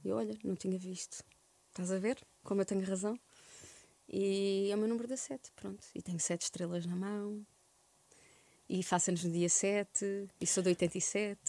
E 0.01 0.11
olha, 0.11 0.37
não 0.45 0.55
tinha 0.55 0.77
visto. 0.77 1.23
Estás 1.69 1.91
a 1.91 1.99
ver 1.99 2.17
como 2.41 2.61
eu 2.61 2.65
tenho 2.65 2.85
razão? 2.85 3.19
E 4.07 4.69
é 4.71 4.75
o 4.75 4.77
meu 4.77 4.87
número 4.87 5.09
da 5.09 5.17
7, 5.17 5.51
pronto. 5.53 5.85
E 5.93 6.01
tenho 6.01 6.19
7 6.19 6.43
estrelas 6.43 6.85
na 6.85 6.95
mão. 6.95 7.45
E 8.69 8.83
faço 8.83 9.09
anos 9.11 9.23
no 9.23 9.31
dia 9.31 9.47
7. 9.47 10.27
E 10.41 10.45
sou 10.47 10.61
de 10.61 10.69
87. 10.69 11.39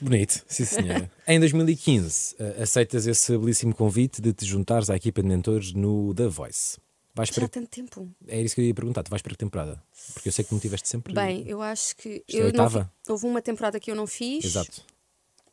Bonito, 0.00 0.44
sim 0.46 0.64
senhora. 0.64 1.10
em 1.26 1.40
2015, 1.40 2.36
eh, 2.38 2.62
aceitas 2.62 3.06
esse 3.08 3.36
belíssimo 3.36 3.74
convite 3.74 4.22
de 4.22 4.32
te 4.32 4.44
juntares 4.46 4.88
à 4.88 4.94
equipa 4.96 5.20
de 5.20 5.28
mentores 5.28 5.72
no 5.72 6.14
The 6.14 6.28
Voice. 6.28 6.78
Vais 7.12 7.28
Já 7.28 7.34
para... 7.34 7.44
há 7.46 7.48
tanto 7.48 7.68
tempo. 7.68 8.08
É 8.28 8.40
isso 8.40 8.54
que 8.54 8.60
eu 8.60 8.64
ia 8.66 8.72
perguntar, 8.74 9.02
tu 9.02 9.10
vais 9.10 9.20
para 9.20 9.32
que 9.32 9.38
temporada? 9.38 9.82
Porque 10.14 10.28
eu 10.28 10.32
sei 10.32 10.44
que 10.44 10.52
não 10.52 10.60
tiveste 10.60 10.88
sempre. 10.88 11.12
Bem, 11.12 11.42
eu 11.46 11.60
acho 11.60 11.96
que. 11.96 12.24
É 12.28 12.36
eu 12.36 12.40
não 12.40 12.46
oitava? 12.46 12.84
fi- 13.04 13.10
houve 13.12 13.26
uma 13.26 13.42
temporada 13.42 13.80
que 13.80 13.90
eu 13.90 13.96
não 13.96 14.06
fiz. 14.06 14.44
Exato. 14.44 14.84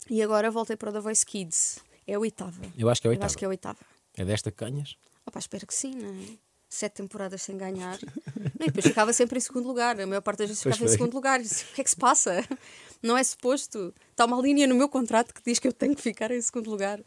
E 0.10 0.22
agora 0.22 0.52
voltei 0.52 0.76
para 0.78 0.92
o 0.92 0.94
The 0.94 1.00
Voice 1.00 1.26
Kids. 1.26 1.80
É 2.06 2.14
a 2.14 2.20
oitava. 2.20 2.62
Eu 2.78 2.88
acho 2.90 3.02
que 3.02 3.08
é 3.08 3.10
a 3.10 3.12
Eu 3.12 3.16
oitava. 3.16 3.26
acho 3.26 3.38
que 3.38 3.44
é 3.44 3.48
a 3.48 3.50
oitava. 3.50 3.80
É 4.16 4.24
desta 4.24 4.52
que 4.52 4.64
ganhas? 4.64 4.96
Opa, 5.26 5.40
espero 5.40 5.66
que 5.66 5.74
sim, 5.74 5.96
não 5.96 6.10
é? 6.14 6.38
Sete 6.70 6.96
temporadas 6.96 7.42
sem 7.42 7.58
ganhar. 7.58 7.98
Não, 8.60 8.66
e 8.66 8.68
depois 8.68 8.86
ficava 8.86 9.14
sempre 9.14 9.38
em 9.38 9.42
segundo 9.42 9.68
lugar. 9.68 10.00
A 10.00 10.06
maior 10.08 10.22
parte 10.22 10.40
das 10.40 10.50
vezes 10.50 10.64
Pois 10.64 10.76
ficava 10.76 10.92
em 10.92 10.94
segundo 10.94 11.14
lugar. 11.14 11.42
Disse, 11.42 11.64
O 11.66 11.76
que 11.76 11.82
é 11.82 11.84
que 11.84 11.90
se 11.90 11.96
passa? 11.96 12.44
Não 13.02 13.18
é 13.18 13.24
suposto. 13.24 13.94
Está 14.12 14.26
uma 14.26 14.42
linha 14.42 14.68
no 14.68 14.76
meu 14.76 14.90
contrato 14.90 15.34
que 15.34 15.42
diz 15.46 15.60
que 15.60 15.68
eu 15.68 15.74
tenho 15.74 15.96
que 15.96 16.02
ficar 16.02 16.32
em 16.32 16.42
segundo 16.42 16.70
lugar. 16.70 17.00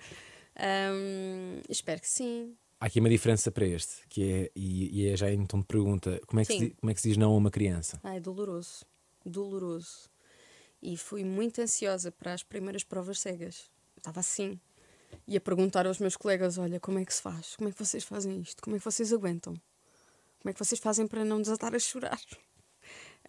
Ahm, 0.56 1.60
espero 1.68 2.00
que 2.00 2.08
sim. 2.08 2.54
Há 2.80 2.86
aqui 2.86 2.98
uma 2.98 3.10
diferença 3.10 3.50
para 3.50 3.66
este, 3.66 4.06
que 4.08 4.22
é, 4.32 4.50
e, 4.56 5.02
e 5.02 5.08
é 5.08 5.16
já 5.16 5.30
então 5.30 5.60
de 5.60 5.66
pergunta: 5.66 6.20
como 6.26 6.40
é, 6.40 6.44
que 6.44 6.52
se, 6.52 6.58
Sim. 6.58 6.70
como 6.80 6.90
é 6.90 6.94
que 6.94 7.00
se 7.00 7.08
diz 7.08 7.16
não 7.16 7.32
a 7.32 7.36
uma 7.36 7.50
criança? 7.50 8.00
Ah, 8.02 8.16
é 8.16 8.20
doloroso. 8.20 8.84
Doloroso. 9.24 10.08
E 10.82 10.96
fui 10.96 11.22
muito 11.24 11.60
ansiosa 11.60 12.10
para 12.10 12.32
as 12.32 12.42
primeiras 12.42 12.82
provas 12.82 13.20
cegas. 13.20 13.70
Estava 13.96 14.20
assim. 14.20 14.58
E 15.26 15.36
a 15.36 15.40
perguntar 15.40 15.86
aos 15.86 15.98
meus 15.98 16.16
colegas: 16.16 16.58
olha, 16.58 16.80
como 16.80 16.98
é 16.98 17.04
que 17.04 17.14
se 17.14 17.22
faz? 17.22 17.56
Como 17.56 17.68
é 17.68 17.72
que 17.72 17.78
vocês 17.78 18.04
fazem 18.04 18.40
isto? 18.40 18.62
Como 18.62 18.76
é 18.76 18.78
que 18.78 18.84
vocês 18.84 19.12
aguentam? 19.12 19.54
Como 20.40 20.50
é 20.50 20.52
que 20.52 20.58
vocês 20.58 20.80
fazem 20.80 21.06
para 21.06 21.24
não 21.24 21.40
desatar 21.40 21.74
a 21.74 21.78
chorar? 21.78 22.20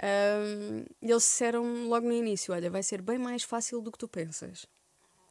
E 0.04 1.12
eles 1.12 1.24
disseram 1.24 1.88
logo 1.88 2.08
no 2.08 2.14
início: 2.14 2.54
olha, 2.54 2.72
vai 2.72 2.82
ser 2.82 3.02
bem 3.02 3.20
mais 3.20 3.44
fácil 3.44 3.82
do 3.82 3.92
que 3.92 3.98
tu 3.98 4.08
pensas. 4.08 4.66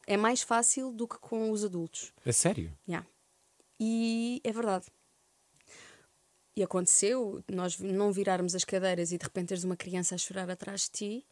É 0.07 0.15
mais 0.15 0.41
fácil 0.41 0.91
do 0.93 1.07
que 1.07 1.17
com 1.17 1.51
os 1.51 1.65
adultos. 1.65 2.13
É 2.25 2.31
sério? 2.31 2.71
Yeah. 2.87 3.05
E 3.79 4.39
é 4.43 4.51
verdade. 4.51 4.85
E 6.55 6.63
aconteceu 6.63 7.43
nós 7.51 7.79
não 7.79 8.11
virarmos 8.11 8.55
as 8.55 8.63
cadeiras 8.63 9.11
e 9.11 9.17
de 9.17 9.23
repente 9.23 9.49
teres 9.49 9.63
uma 9.63 9.75
criança 9.75 10.15
a 10.15 10.17
chorar 10.17 10.49
atrás 10.49 10.81
de 10.81 10.89
ti. 10.89 11.25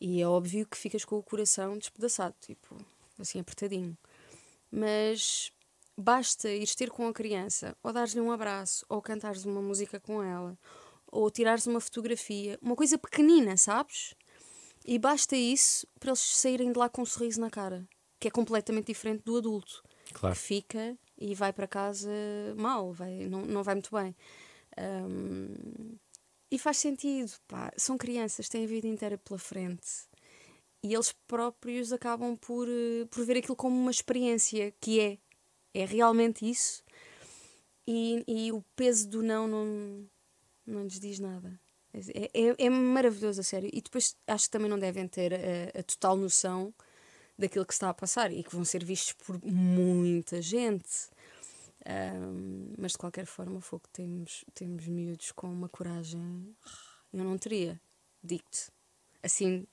E 0.00 0.22
é 0.22 0.26
óbvio 0.28 0.66
que 0.66 0.76
ficas 0.76 1.04
com 1.04 1.16
o 1.16 1.22
coração 1.22 1.76
despedaçado, 1.76 2.34
tipo, 2.40 2.76
assim 3.18 3.40
apertadinho. 3.40 3.96
Mas 4.70 5.50
basta 5.96 6.50
ires 6.50 6.74
ter 6.74 6.90
com 6.90 7.08
a 7.08 7.12
criança, 7.12 7.76
ou 7.82 7.92
dares-lhe 7.92 8.20
um 8.20 8.30
abraço, 8.30 8.84
ou 8.88 9.02
cantares 9.02 9.44
uma 9.44 9.60
música 9.60 9.98
com 9.98 10.22
ela, 10.22 10.58
ou 11.06 11.30
tirares 11.30 11.66
uma 11.66 11.80
fotografia, 11.80 12.58
uma 12.62 12.76
coisa 12.76 12.98
pequenina, 12.98 13.56
sabes? 13.56 14.14
E 14.84 14.98
basta 14.98 15.36
isso 15.36 15.86
para 15.98 16.10
eles 16.10 16.20
saírem 16.20 16.72
de 16.72 16.78
lá 16.78 16.88
com 16.88 17.02
um 17.02 17.06
sorriso 17.06 17.40
na 17.40 17.50
cara, 17.50 17.86
que 18.20 18.28
é 18.28 18.30
completamente 18.30 18.86
diferente 18.86 19.22
do 19.24 19.36
adulto 19.36 19.82
Claro. 20.12 20.34
que 20.34 20.40
fica 20.40 20.96
e 21.18 21.34
vai 21.34 21.52
para 21.52 21.66
casa 21.66 22.10
mal, 22.56 22.92
vai, 22.92 23.26
não, 23.26 23.42
não 23.42 23.62
vai 23.62 23.74
muito 23.74 23.90
bem. 23.94 24.14
Ahm, 24.76 25.96
e 26.50 26.58
faz 26.58 26.78
sentido, 26.78 27.32
pá, 27.46 27.70
são 27.76 27.98
crianças, 27.98 28.48
têm 28.48 28.64
a 28.64 28.68
vida 28.68 28.86
inteira 28.86 29.18
pela 29.18 29.38
frente 29.38 30.08
e 30.82 30.94
eles 30.94 31.12
próprios 31.26 31.92
acabam 31.92 32.36
por, 32.36 32.68
eh, 32.68 33.04
por 33.10 33.24
ver 33.24 33.38
aquilo 33.38 33.56
como 33.56 33.76
uma 33.76 33.90
experiência 33.90 34.72
que 34.80 35.00
é, 35.00 35.18
é 35.74 35.84
realmente 35.84 36.48
isso. 36.48 36.82
E, 37.86 38.22
e 38.26 38.52
o 38.52 38.62
peso 38.76 39.08
do 39.08 39.22
não 39.22 39.48
não, 39.48 40.08
não 40.66 40.84
lhes 40.84 41.00
diz 41.00 41.18
nada. 41.18 41.58
É, 41.92 42.30
é, 42.32 42.66
é 42.66 42.70
maravilhoso, 42.70 43.40
a 43.40 43.44
sério. 43.44 43.70
E 43.72 43.80
depois 43.80 44.16
acho 44.26 44.44
que 44.44 44.50
também 44.50 44.68
não 44.68 44.78
devem 44.78 45.08
ter 45.08 45.34
a, 45.34 45.80
a 45.80 45.82
total 45.82 46.16
noção 46.16 46.72
daquilo 47.38 47.64
que 47.64 47.72
está 47.72 47.88
a 47.88 47.94
passar 47.94 48.32
e 48.32 48.42
que 48.42 48.54
vão 48.54 48.64
ser 48.64 48.84
vistos 48.84 49.14
por 49.14 49.40
muita 49.44 50.42
gente. 50.42 51.08
Ahm, 51.86 52.74
mas 52.76 52.92
de 52.92 52.98
qualquer 52.98 53.24
forma, 53.24 53.60
fogo, 53.60 53.84
temos, 53.92 54.44
temos 54.54 54.86
miúdos 54.86 55.32
com 55.32 55.50
uma 55.50 55.68
coragem. 55.68 56.54
Eu 57.12 57.24
não 57.24 57.38
teria, 57.38 57.80
digo-te, 58.22 58.70
assim, 59.22 59.66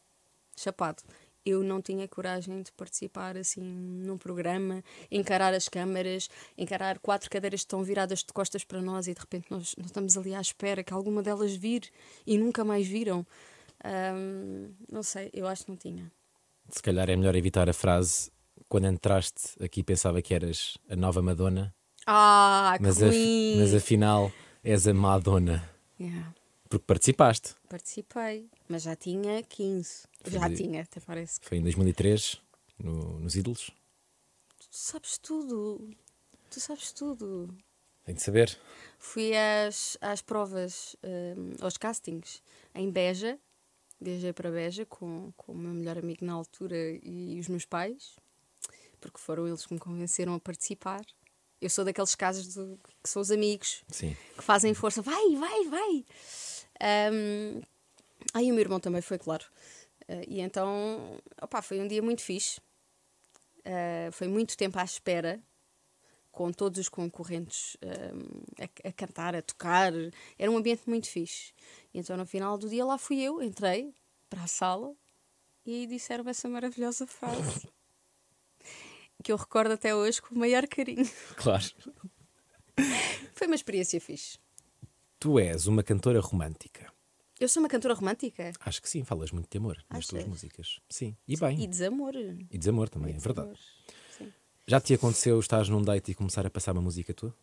chapado. 0.56 1.04
Eu 1.46 1.64
não 1.64 1.80
tinha 1.80 2.08
coragem 2.08 2.64
de 2.64 2.72
participar 2.72 3.38
assim 3.38 3.62
num 3.62 4.18
programa, 4.18 4.84
encarar 5.12 5.54
as 5.54 5.70
câmaras, 5.70 6.28
encarar 6.58 6.98
quatro 6.98 7.30
cadeiras 7.30 7.60
que 7.62 7.66
estão 7.66 7.84
viradas 7.84 8.20
de 8.20 8.34
costas 8.34 8.64
para 8.64 8.82
nós 8.82 9.08
e 9.08 9.14
de 9.14 9.20
repente 9.20 9.46
nós, 9.52 9.76
nós 9.78 9.86
estamos 9.88 10.18
ali 10.18 10.34
à 10.34 10.42
espera 10.42 10.84
que 10.84 10.92
alguma 10.92 11.22
delas 11.22 11.54
vir 11.56 11.84
e 12.26 12.38
nunca 12.38 12.66
mais 12.66 12.88
viram. 12.88 13.24
Ahm, 13.84 14.72
não 14.92 15.04
sei, 15.04 15.30
eu 15.34 15.46
acho 15.48 15.66
que 15.66 15.70
não 15.72 15.78
tinha. 15.78 16.12
Se 16.70 16.82
calhar 16.82 17.08
é 17.10 17.16
melhor 17.16 17.36
evitar 17.36 17.70
a 17.70 17.74
frase 17.74 18.32
quando 18.68 18.88
entraste 18.88 19.62
aqui 19.64 19.84
pensava 19.84 20.22
que 20.24 20.34
eras 20.34 20.78
a 20.90 20.96
nova 20.96 21.22
Madonna, 21.22 21.74
Ah, 22.08 22.76
mas, 22.82 23.02
af- 23.04 23.16
mas 23.58 23.74
afinal 23.76 24.32
és 24.64 24.88
a 24.88 24.94
Madonna. 24.94 25.70
Yeah, 26.00 26.34
Porque 26.70 26.84
participaste. 26.86 27.56
participei, 27.70 28.50
mas 28.68 28.84
já 28.84 28.96
tinha 28.96 29.42
15. 29.44 30.04
Já 30.26 30.42
Foi- 30.42 30.56
tinha, 30.56 30.82
até 30.82 31.00
parece. 31.00 31.40
que- 31.40 31.48
Foi 31.48 31.58
em 31.60 31.62
2003, 31.62 32.42
no- 32.80 33.20
nos 33.20 33.36
Ídolos. 33.36 33.72
Tu 34.60 34.68
sabes 34.72 35.18
tudo. 35.18 35.90
Tu 36.50 36.60
sabes 36.60 36.92
tudo. 36.92 37.56
Tem 38.04 38.16
de 38.16 38.22
saber. 38.22 38.58
Fui 39.00 39.32
às, 39.36 39.98
às 40.02 40.22
provas, 40.22 40.96
hum, 41.04 41.54
aos 41.62 41.78
castings, 41.78 42.42
em 42.74 42.90
Beja. 42.92 43.40
Viajei 44.02 44.34
para 44.34 44.52
Beja 44.52 44.86
com, 44.86 45.32
com 45.38 45.54
o 45.54 45.58
meu 45.58 45.74
melhor 45.74 45.98
amigo 45.98 46.24
na 46.26 46.34
altura 46.34 46.76
e 47.02 47.40
os 47.40 47.48
meus 47.48 47.66
pais, 47.66 48.16
porque 49.00 49.18
foram 49.20 49.48
eles 49.48 49.66
que 49.66 49.74
me 49.74 49.80
convenceram 49.80 50.34
a 50.36 50.40
participar. 50.40 51.02
Eu 51.62 51.70
sou 51.70 51.86
daqueles 51.86 52.14
casos 52.14 52.54
de, 52.54 52.78
que 53.02 53.10
são 53.10 53.22
os 53.22 53.32
amigos 53.32 53.84
Sim. 53.90 54.16
que 54.36 54.44
fazem 54.44 54.74
força. 54.74 55.02
Vai, 55.02 55.36
vai, 55.36 55.64
vai! 55.70 56.06
Um, 56.82 57.62
aí 58.34 58.52
o 58.52 58.54
meu 58.54 58.62
irmão 58.62 58.80
também 58.80 59.02
foi, 59.02 59.18
claro. 59.18 59.46
Eh, 60.08 60.26
e 60.28 60.42
então, 60.42 61.20
opá, 61.42 61.62
foi 61.62 61.80
um 61.80 61.88
dia 61.88 62.02
muito 62.02 62.22
fixe. 62.22 62.60
Eh, 63.64 64.10
foi 64.12 64.28
muito 64.28 64.56
tempo 64.58 64.78
à 64.78 64.84
espera, 64.84 65.42
com 66.32 66.52
todos 66.52 66.80
os 66.80 66.90
concorrentes 66.90 67.78
um, 67.82 68.64
a, 68.64 68.90
a 68.90 68.92
cantar, 68.92 69.36
a 69.36 69.42
tocar. 69.42 69.94
Era 70.38 70.52
um 70.52 70.58
ambiente 70.58 70.84
muito 70.86 71.08
fixe. 71.08 71.54
E 71.94 72.00
então, 72.00 72.18
no 72.18 72.26
final 72.26 72.58
do 72.58 72.70
dia, 72.70 72.86
lá 72.86 72.98
fui 72.98 73.22
eu, 73.22 73.42
entrei 73.42 73.94
para 74.30 74.44
a 74.44 74.48
sala 74.48 74.94
e 75.66 75.88
disseram 75.88 76.28
essa 76.30 76.48
maravilhosa 76.50 77.08
frase. 77.08 77.68
Que 79.24 79.32
eu 79.32 79.38
recordo 79.38 79.72
até 79.72 79.96
hoje 79.96 80.22
com 80.22 80.36
o 80.36 80.38
maior 80.38 80.68
carinho. 80.68 81.10
Claro. 81.38 81.64
Foi 83.34 83.48
uma 83.48 83.56
experiência 83.56 84.00
fixe. 84.00 84.38
Tu 85.20 85.40
és 85.40 85.68
uma 85.68 85.84
cantora 85.84 86.20
romântica. 86.20 86.92
Eu 87.40 87.50
sou 87.50 87.62
uma 87.62 87.70
cantora 87.70 87.94
romântica. 87.94 88.52
Acho 88.62 88.82
que 88.82 88.90
sim, 88.90 89.04
falas 89.04 89.32
muito 89.32 89.50
de 89.50 89.58
amor 89.58 89.84
nas 89.90 90.08
tuas 90.08 90.26
músicas. 90.26 90.80
Sim. 90.90 91.18
E 91.28 91.36
bem. 91.36 91.62
E 91.62 91.68
desamor. 91.68 92.16
E 92.16 92.58
desamor 92.58 92.90
também, 92.90 93.16
é 93.16 93.20
verdade. 93.20 93.60
Sim. 94.18 94.32
Já 94.66 94.80
te 94.80 94.94
aconteceu 94.94 95.40
estás 95.40 95.68
num 95.68 95.82
date 95.82 96.12
e 96.12 96.16
começar 96.16 96.46
a 96.46 96.50
passar 96.50 96.72
uma 96.72 96.82
música 96.82 97.14
tua? 97.14 97.36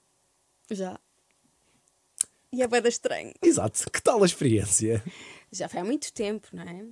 Já. 0.71 0.99
E 2.53 2.63
é 2.63 2.67
bem 2.67 2.83
estranho. 2.87 3.33
Exato. 3.43 3.91
Que 3.91 4.03
tal 4.03 4.23
a 4.23 4.27
experiência? 4.27 5.03
Já 5.51 5.69
foi 5.69 5.81
há 5.81 5.85
muito 5.85 6.13
tempo, 6.13 6.49
não 6.53 6.63
é? 6.63 6.83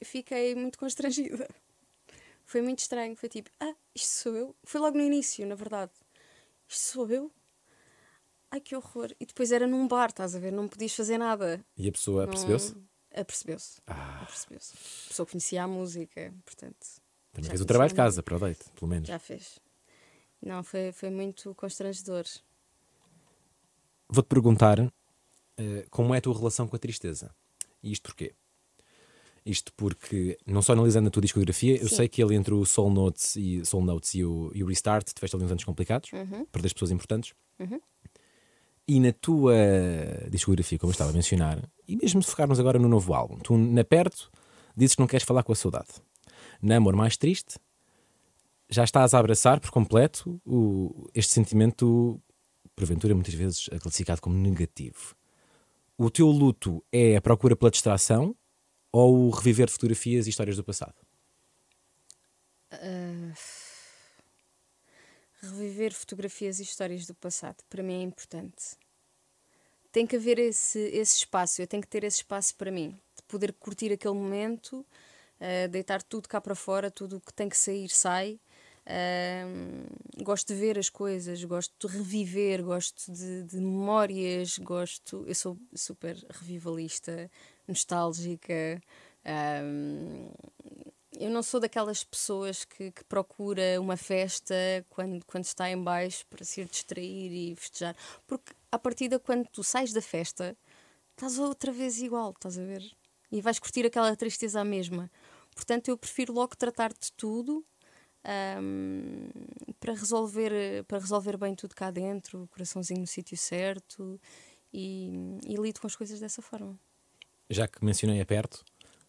Eu 0.00 0.06
fiquei 0.06 0.54
muito 0.54 0.78
constrangida. 0.78 1.48
Foi 2.44 2.62
muito 2.62 2.78
estranho. 2.78 3.14
Foi 3.14 3.28
tipo, 3.28 3.50
ah, 3.60 3.74
isto 3.94 4.08
sou 4.08 4.34
eu. 4.34 4.56
Foi 4.64 4.80
logo 4.80 4.96
no 4.96 5.02
início, 5.04 5.46
na 5.46 5.54
verdade. 5.54 5.92
Isto 6.66 6.80
sou 6.80 7.10
eu? 7.10 7.32
Ai, 8.50 8.60
que 8.60 8.74
horror. 8.74 9.12
E 9.20 9.26
depois 9.26 9.52
era 9.52 9.66
num 9.66 9.86
bar, 9.86 10.08
estás 10.10 10.34
a 10.34 10.38
ver? 10.38 10.52
Não 10.52 10.68
podias 10.68 10.94
fazer 10.94 11.18
nada. 11.18 11.64
E 11.76 11.88
a 11.88 11.92
pessoa 11.92 12.22
Não- 12.22 12.30
percebeu-se? 12.32 12.74
Apercebeu-se. 13.14 13.80
Ah. 13.86 14.22
Apercebeu-se. 14.22 14.72
A 14.74 15.08
pessoa 15.08 15.26
conhecia 15.26 15.62
a 15.64 15.68
música, 15.68 16.32
portanto. 16.44 16.86
Também 17.32 17.48
fez 17.50 17.60
o 17.60 17.64
trabalho 17.66 17.90
de 17.90 17.94
casa 17.96 18.22
para 18.22 18.36
o 18.36 18.38
date, 18.38 18.64
pelo 18.74 18.88
menos. 18.90 19.08
Já 19.08 19.18
fez. 19.18 19.58
Não, 20.40 20.62
foi, 20.62 20.92
foi 20.92 21.10
muito 21.10 21.54
constrangedor. 21.54 22.24
Vou-te 24.08 24.26
perguntar 24.28 24.78
eh, 25.56 25.86
como 25.90 26.14
é 26.14 26.18
a 26.18 26.20
tua 26.20 26.36
relação 26.36 26.66
com 26.68 26.76
a 26.76 26.78
tristeza. 26.78 27.34
E 27.82 27.92
isto 27.92 28.02
porquê? 28.04 28.34
Isto 29.44 29.72
porque, 29.74 30.38
não 30.46 30.60
só 30.62 30.72
analisando 30.72 31.08
a 31.08 31.10
tua 31.10 31.22
discografia, 31.22 31.76
eu 31.80 31.88
Sim. 31.88 31.96
sei 31.96 32.08
que 32.08 32.22
ele 32.22 32.34
entre 32.34 32.52
o 32.54 32.64
Soul 32.66 32.90
Notes 32.90 33.34
e, 33.36 33.64
Soul 33.64 33.84
Notes 33.84 34.14
e, 34.14 34.24
o, 34.24 34.50
e 34.54 34.62
o 34.62 34.66
Restart 34.66 35.08
tiveste 35.12 35.34
ali 35.36 35.44
uns 35.44 35.50
anos 35.50 35.64
complicados, 35.64 36.12
Uhum. 36.12 36.44
perdeste 36.46 36.74
pessoas 36.74 36.90
importantes. 36.90 37.34
E 38.90 38.98
na 39.00 39.12
tua 39.12 39.54
discografia, 40.30 40.78
como 40.78 40.90
eu 40.90 40.92
estava 40.92 41.10
a 41.10 41.12
mencionar, 41.12 41.62
e 41.86 41.94
mesmo 41.94 42.22
se 42.22 42.30
focarmos 42.30 42.58
agora 42.58 42.78
no 42.78 42.88
novo 42.88 43.12
álbum, 43.12 43.36
tu 43.38 43.56
na 43.56 43.84
perto 43.84 44.30
dizes 44.74 44.94
que 44.94 45.00
não 45.00 45.06
queres 45.06 45.26
falar 45.26 45.42
com 45.42 45.52
a 45.52 45.56
saudade. 45.56 45.88
Na 46.62 46.76
Amor 46.76 46.96
Mais 46.96 47.16
Triste, 47.16 47.58
já 48.70 48.84
estás 48.84 49.12
a 49.12 49.18
abraçar 49.18 49.60
por 49.60 49.70
completo 49.70 50.40
o- 50.46 51.06
este 51.14 51.32
sentimento, 51.34 52.18
porventura 52.74 53.14
muitas 53.14 53.34
vezes 53.34 53.68
é 53.70 53.78
classificado 53.78 54.22
como 54.22 54.36
negativo. 54.36 55.14
O 55.98 56.10
teu 56.10 56.28
luto 56.28 56.82
é 56.90 57.16
a 57.16 57.20
procura 57.20 57.54
pela 57.56 57.70
distração 57.70 58.34
ou 58.90 59.26
o 59.26 59.30
reviver 59.30 59.68
fotografias 59.70 60.26
e 60.26 60.30
histórias 60.30 60.56
do 60.56 60.64
passado? 60.64 60.94
Reviver 65.40 65.94
fotografias 65.94 66.58
e 66.58 66.64
histórias 66.64 67.06
do 67.06 67.14
passado, 67.14 67.62
para 67.68 67.82
mim 67.82 68.00
é 68.00 68.02
importante. 68.02 68.76
Tem 69.92 70.06
que 70.06 70.16
haver 70.16 70.38
esse, 70.38 70.78
esse 70.78 71.18
espaço, 71.18 71.62
eu 71.62 71.66
tenho 71.66 71.82
que 71.82 71.88
ter 71.88 72.04
esse 72.04 72.18
espaço 72.18 72.54
para 72.56 72.70
mim, 72.70 72.98
de 73.16 73.22
poder 73.22 73.52
curtir 73.52 73.92
aquele 73.92 74.14
momento, 74.14 74.84
eh, 75.40 75.68
deitar 75.68 76.02
tudo 76.02 76.28
cá 76.28 76.40
para 76.40 76.54
fora, 76.54 76.90
tudo 76.90 77.16
o 77.16 77.20
que 77.20 77.32
tem 77.32 77.48
que 77.48 77.56
sair, 77.56 77.88
sai. 77.88 78.40
Ahm, 78.90 79.84
gosto 80.24 80.48
de 80.54 80.58
ver 80.58 80.78
as 80.78 80.88
coisas, 80.88 81.44
gosto 81.44 81.86
de 81.86 81.94
reviver, 81.94 82.62
gosto 82.62 83.12
de, 83.12 83.42
de 83.44 83.56
memórias, 83.58 84.58
gosto. 84.58 85.24
Eu 85.26 85.34
sou 85.34 85.58
super 85.74 86.16
revivalista, 86.30 87.30
nostálgica. 87.66 88.80
Eu 91.16 91.30
não 91.30 91.42
sou 91.42 91.60
daquelas 91.60 92.04
pessoas 92.04 92.64
que, 92.64 92.90
que 92.90 93.04
procura 93.04 93.80
uma 93.80 93.96
festa 93.96 94.54
quando, 94.90 95.24
quando 95.24 95.44
está 95.44 95.70
em 95.70 95.82
baixo 95.82 96.26
para 96.26 96.44
se 96.44 96.60
ir 96.60 96.68
distrair 96.68 97.32
e 97.32 97.56
festejar. 97.56 97.96
Porque 98.26 98.52
a 98.70 98.78
partir 98.78 99.08
de 99.08 99.18
quando 99.18 99.46
tu 99.48 99.62
sais 99.62 99.92
da 99.92 100.02
festa, 100.02 100.56
estás 101.12 101.38
outra 101.38 101.72
vez 101.72 102.00
igual, 102.00 102.30
estás 102.30 102.58
a 102.58 102.62
ver? 102.62 102.82
E 103.30 103.40
vais 103.40 103.58
curtir 103.58 103.86
aquela 103.86 104.14
tristeza 104.16 104.60
à 104.60 104.64
mesma. 104.64 105.10
Portanto, 105.54 105.88
eu 105.88 105.96
prefiro 105.96 106.32
logo 106.32 106.56
tratar 106.56 106.92
de 106.92 107.12
tudo 107.16 107.64
ahm, 108.24 109.28
para, 109.80 109.92
resolver, 109.94 110.84
para 110.84 110.98
resolver 110.98 111.36
bem 111.36 111.54
tudo 111.54 111.74
cá 111.74 111.90
dentro, 111.90 112.42
o 112.42 112.48
coraçãozinho 112.48 113.00
no 113.00 113.06
sítio 113.06 113.36
certo 113.36 114.20
e, 114.72 115.10
e 115.44 115.56
lido 115.56 115.80
com 115.80 115.86
as 115.86 115.96
coisas 115.96 116.20
dessa 116.20 116.42
forma. 116.42 116.78
Já 117.50 117.66
que 117.66 117.82
mencionei 117.84 118.20
a 118.20 118.26
perto, 118.26 118.64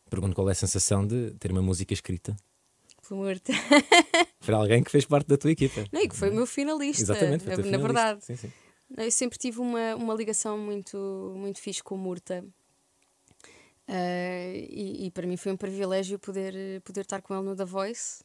pergunto 0.09 0.35
qual 0.35 0.49
é 0.49 0.51
a 0.51 0.55
sensação 0.55 1.05
de 1.05 1.31
ter 1.39 1.51
uma 1.51 1.61
música 1.61 1.93
escrita 1.93 2.35
Fui 3.01 3.17
morta. 3.17 3.53
para 4.45 4.57
alguém 4.57 4.83
que 4.83 4.91
fez 4.91 5.05
parte 5.05 5.27
da 5.27 5.37
tua 5.37 5.51
equipa. 5.51 5.85
Não, 5.91 6.01
e 6.01 6.07
que 6.07 6.15
foi 6.15 6.29
o 6.29 6.33
meu 6.33 6.45
finalista. 6.45 7.01
Exatamente, 7.01 7.43
foi 7.43 7.51
na, 7.51 7.55
teu 7.55 7.71
na 7.71 7.77
finalista. 7.77 7.93
verdade. 7.93 8.25
Sim, 8.25 8.35
sim. 8.35 8.51
Eu 8.97 9.11
sempre 9.11 9.37
tive 9.37 9.59
uma, 9.59 9.95
uma 9.95 10.13
ligação 10.13 10.57
muito, 10.57 11.33
muito 11.37 11.59
fixe 11.59 11.83
com 11.83 11.95
o 11.95 11.97
Murta. 11.97 12.43
Ah, 13.87 14.53
e, 14.53 15.07
e 15.07 15.11
para 15.11 15.25
mim 15.25 15.37
foi 15.37 15.51
um 15.51 15.57
privilégio 15.57 16.19
poder, 16.19 16.81
poder 16.81 17.01
estar 17.01 17.21
com 17.21 17.33
ele 17.33 17.43
no 17.43 17.55
The 17.55 17.65
Voice. 17.65 18.23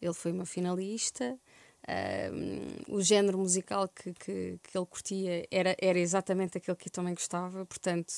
Ele 0.00 0.14
foi 0.14 0.32
uma 0.32 0.44
finalista. 0.44 1.38
Ah, 1.90 2.30
o 2.86 3.00
género 3.00 3.38
musical 3.38 3.88
que, 3.88 4.12
que, 4.12 4.58
que 4.62 4.76
ele 4.76 4.84
curtia 4.86 5.46
era, 5.50 5.74
era 5.80 5.98
exatamente 5.98 6.58
aquele 6.58 6.76
que 6.76 6.88
eu 6.88 6.92
também 6.92 7.14
gostava, 7.14 7.64
portanto 7.64 8.12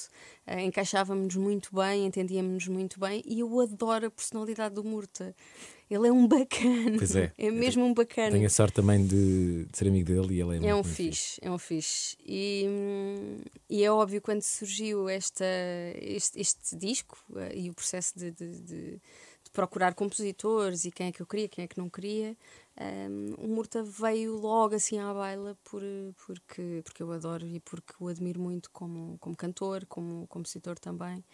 ah, 0.44 0.60
encaixávamos 0.60 1.36
muito 1.36 1.72
bem, 1.74 2.04
entendíamos 2.04 2.66
muito 2.66 2.98
bem. 2.98 3.22
E 3.24 3.38
eu 3.40 3.60
adoro 3.60 4.06
a 4.06 4.10
personalidade 4.10 4.74
do 4.74 4.82
Murta. 4.82 5.34
Ele 5.88 6.06
é 6.06 6.12
um 6.12 6.26
bacana. 6.26 6.96
Pois 6.98 7.14
é. 7.16 7.32
É 7.38 7.50
mesmo 7.50 7.84
um 7.84 7.92
bacana. 7.94 8.30
Tenho 8.32 8.46
a 8.46 8.50
sorte 8.50 8.74
também 8.74 9.04
de, 9.06 9.64
de 9.66 9.76
ser 9.78 9.88
amigo 9.88 10.06
dele 10.06 10.34
e 10.34 10.40
ele 10.40 10.56
é, 10.56 10.60
muito, 10.60 10.66
É 10.66 10.72
um 10.72 10.76
muito 10.78 10.88
fixe, 10.88 11.38
é 11.42 11.50
um 11.50 11.58
fixe. 11.58 12.16
E, 12.24 12.64
hum, 12.68 13.38
e 13.68 13.84
é 13.84 13.90
óbvio 13.90 14.20
quando 14.20 14.42
surgiu 14.42 15.08
esta, 15.08 15.44
este, 16.00 16.40
este 16.40 16.76
disco 16.76 17.18
eh, 17.36 17.52
e 17.56 17.70
o 17.70 17.74
processo 17.74 18.16
de, 18.18 18.30
de, 18.32 18.50
de- 18.60 19.00
de 19.42 19.50
procurar 19.52 19.94
compositores 19.94 20.84
e 20.84 20.90
quem 20.92 21.08
é 21.08 21.12
que 21.12 21.20
eu 21.20 21.26
queria, 21.26 21.48
quem 21.48 21.64
é 21.64 21.66
que 21.66 21.78
não 21.78 21.88
queria, 21.90 22.36
hum, 22.80 23.34
o 23.38 23.48
Murta 23.48 23.82
veio 23.82 24.36
logo 24.36 24.74
assim 24.74 24.98
à 24.98 25.12
baila 25.12 25.56
por, 25.64 25.82
porque, 26.26 26.80
porque 26.84 27.02
eu 27.02 27.12
adoro 27.12 27.46
e 27.46 27.60
porque 27.60 27.92
o 28.00 28.08
admiro 28.08 28.40
muito 28.40 28.70
como, 28.70 29.16
como 29.18 29.36
cantor, 29.36 29.84
como 29.86 30.26
compositor 30.26 30.78
também. 30.78 31.24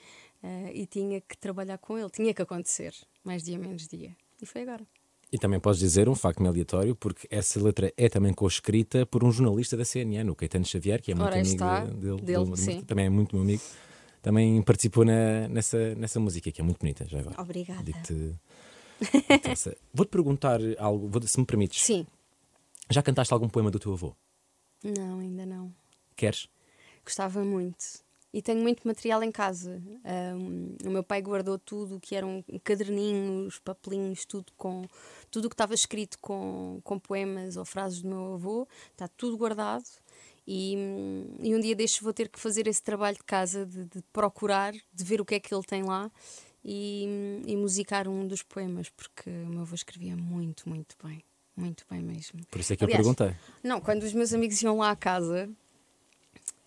eh, 0.43 0.73
e 0.75 0.87
tinha 0.87 1.21
que 1.21 1.37
trabalhar 1.37 1.79
com 1.79 1.97
ele, 1.99 2.11
tinha 2.11 2.35
que 2.35 2.43
acontecer, 2.43 2.95
mais 3.25 3.43
dia 3.43 3.59
menos 3.59 3.87
dia. 3.89 4.15
E 4.41 4.47
foi 4.47 4.63
agora. 4.63 4.87
E 5.33 5.39
também 5.39 5.59
podes 5.59 5.81
dizer 5.81 6.09
um 6.09 6.15
facto 6.15 6.45
aleatório, 6.47 6.95
porque 6.95 7.27
essa 7.31 7.61
letra 7.61 7.93
é 7.97 8.09
também 8.09 8.33
co-escrita 8.33 9.05
por 9.05 9.25
um 9.25 9.33
jornalista 9.33 9.77
da 9.77 9.85
CNN, 9.85 10.31
o 10.31 10.37
Caetano 10.37 10.65
Xavier, 10.65 11.03
que 11.03 11.11
é 11.11 11.15
muito 11.15 11.27
Ora, 11.29 11.41
amigo 11.41 11.57
está, 11.57 11.81
dele, 11.81 12.21
dele, 12.23 12.57
sim. 12.57 12.81
também 12.83 13.07
é 13.07 13.11
muito 13.11 13.35
meu 13.35 13.43
amigo. 13.43 13.63
Também 14.23 14.63
participou 14.63 15.05
na- 15.05 15.49
nessa, 15.49 15.95
nessa 15.97 16.21
música, 16.21 16.51
que 16.53 16.61
é 16.61 16.65
muito 16.65 16.79
bonita, 16.79 17.05
já 17.09 17.19
agora. 17.21 17.41
Obrigada. 17.43 17.83
Digo-te-. 17.83 18.35
Vou-te 19.93 20.11
perguntar 20.11 20.61
algo, 20.79 21.09
vou- 21.09 21.23
se 21.23 21.39
me 21.39 21.47
permites. 21.47 21.83
Sim. 21.83 22.07
Já 22.91 23.03
cantaste 23.03 23.33
algum 23.33 23.49
poema 23.49 23.71
do 23.71 23.79
teu 23.79 23.93
avô? 23.93 24.15
Não, 24.83 25.19
ainda 25.19 25.45
não. 25.45 25.75
Queres? 26.15 26.49
Gostava 27.05 27.45
muito. 27.45 27.85
E 28.33 28.43
tenho 28.43 28.61
muito 28.61 28.87
material 28.87 29.23
em 29.23 29.33
casa. 29.33 29.83
Ahm, 30.05 30.77
o 30.85 30.91
meu 30.91 31.03
pai 31.03 31.23
guardou 31.23 31.59
tudo, 31.59 31.99
que 31.99 32.15
eram 32.15 32.45
caderninhos, 32.63 33.59
papelinhos, 33.59 34.25
tudo 34.27 34.53
com 34.57 34.83
tudo 35.31 35.47
o 35.47 35.49
que 35.49 35.55
estava 35.55 35.75
escrito 35.75 36.19
com, 36.21 36.81
com 36.85 36.99
poemas 36.99 37.57
ou 37.57 37.65
frases 37.65 38.03
do 38.03 38.09
meu 38.09 38.35
avô. 38.35 38.69
Está 38.93 39.09
tudo 39.09 39.37
guardado. 39.39 39.85
E, 40.47 40.77
hum, 40.77 41.37
e 41.41 41.55
um 41.57 41.61
dia 41.61 41.75
destes 41.75 42.01
vou 42.03 42.13
ter 42.13 42.29
que 42.29 42.39
fazer 42.39 42.67
esse 42.69 42.83
trabalho 42.83 43.17
de 43.17 43.25
casa, 43.25 43.65
de, 43.67 43.85
de 43.87 44.03
procurar, 44.13 44.73
de 44.93 45.05
ver 45.05 45.21
o 45.21 45.25
que 45.25 45.35
é 45.37 45.41
que 45.41 45.53
ele 45.55 45.65
tem 45.65 45.83
lá 45.83 46.11
e, 46.69 47.43
e 47.47 47.57
musicar 47.57 48.09
um 48.09 48.27
dos 48.27 48.43
poemas, 48.43 48.89
porque 48.89 49.31
o 49.31 49.47
meu 49.47 49.61
avô 49.61 49.75
escrevia 49.77 50.17
muito, 50.17 50.69
muito 50.69 50.97
bem. 51.03 51.23
Muito 51.57 51.87
bem 51.89 52.03
mesmo. 52.03 52.45
Por 52.51 52.61
isso 52.61 52.73
é 52.73 52.77
que 52.77 52.85
Aliás, 52.85 53.07
eu 53.07 53.15
perguntei. 53.15 53.41
Não, 53.63 53.81
quando 53.81 54.03
os 54.03 54.13
meus 54.13 54.35
amigos 54.35 54.61
iam 54.61 54.77
lá 54.77 54.91
à 54.91 54.97
casa, 54.97 55.49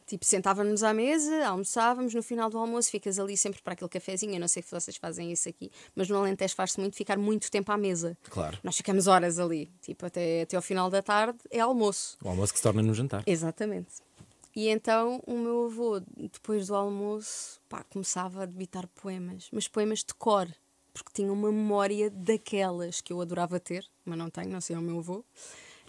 tipo, 0.07 0.25
sentávamos 0.25 0.81
à 0.81 0.91
mesa, 0.93 1.45
almoçávamos, 1.45 2.15
no 2.15 2.23
final 2.23 2.49
do 2.49 2.57
almoço 2.57 2.89
ficas 2.89 3.19
ali 3.19 3.38
sempre 3.38 3.62
para 3.62 3.73
aquele 3.73 3.89
cafezinho. 3.89 4.33
Eu 4.33 4.39
não 4.39 4.47
sei 4.47 4.63
se 4.63 4.71
vocês 4.71 4.97
fazem 4.97 5.31
isso 5.31 5.47
aqui, 5.47 5.69
mas 5.93 6.09
no 6.09 6.17
Alentejo 6.17 6.55
faz-se 6.55 6.79
muito 6.79 6.95
ficar 6.95 7.19
muito 7.19 7.51
tempo 7.51 7.71
à 7.71 7.77
mesa. 7.77 8.17
Claro. 8.31 8.57
Nós 8.63 8.77
ficamos 8.77 9.05
horas 9.05 9.38
ali, 9.38 9.69
tipo, 9.79 10.05
até, 10.07 10.41
até 10.41 10.55
ao 10.55 10.63
final 10.63 10.89
da 10.89 11.03
tarde 11.03 11.38
é 11.51 11.59
almoço. 11.59 12.17
O 12.23 12.29
almoço 12.29 12.51
que 12.51 12.57
se 12.57 12.63
torna 12.63 12.81
no 12.81 12.93
jantar. 12.95 13.21
Exatamente. 13.27 14.09
E 14.55 14.67
então 14.67 15.21
o 15.27 15.38
meu 15.38 15.65
avô, 15.65 15.99
depois 16.17 16.67
do 16.67 16.75
almoço, 16.75 17.62
pá, 17.69 17.83
começava 17.83 18.43
a 18.43 18.45
debitar 18.45 18.88
poemas, 18.88 19.47
mas 19.51 19.67
poemas 19.67 19.99
de 19.99 20.13
cor, 20.13 20.47
porque 20.93 21.12
tinha 21.13 21.31
uma 21.31 21.51
memória 21.51 22.09
daquelas 22.09 22.99
que 23.01 23.13
eu 23.13 23.21
adorava 23.21 23.59
ter, 23.59 23.85
mas 24.03 24.17
não 24.17 24.29
tenho, 24.29 24.49
não 24.49 24.59
sei, 24.62 24.75
é 24.75 24.79
o 24.79 24.81
meu 24.81 24.99
avô. 24.99 25.23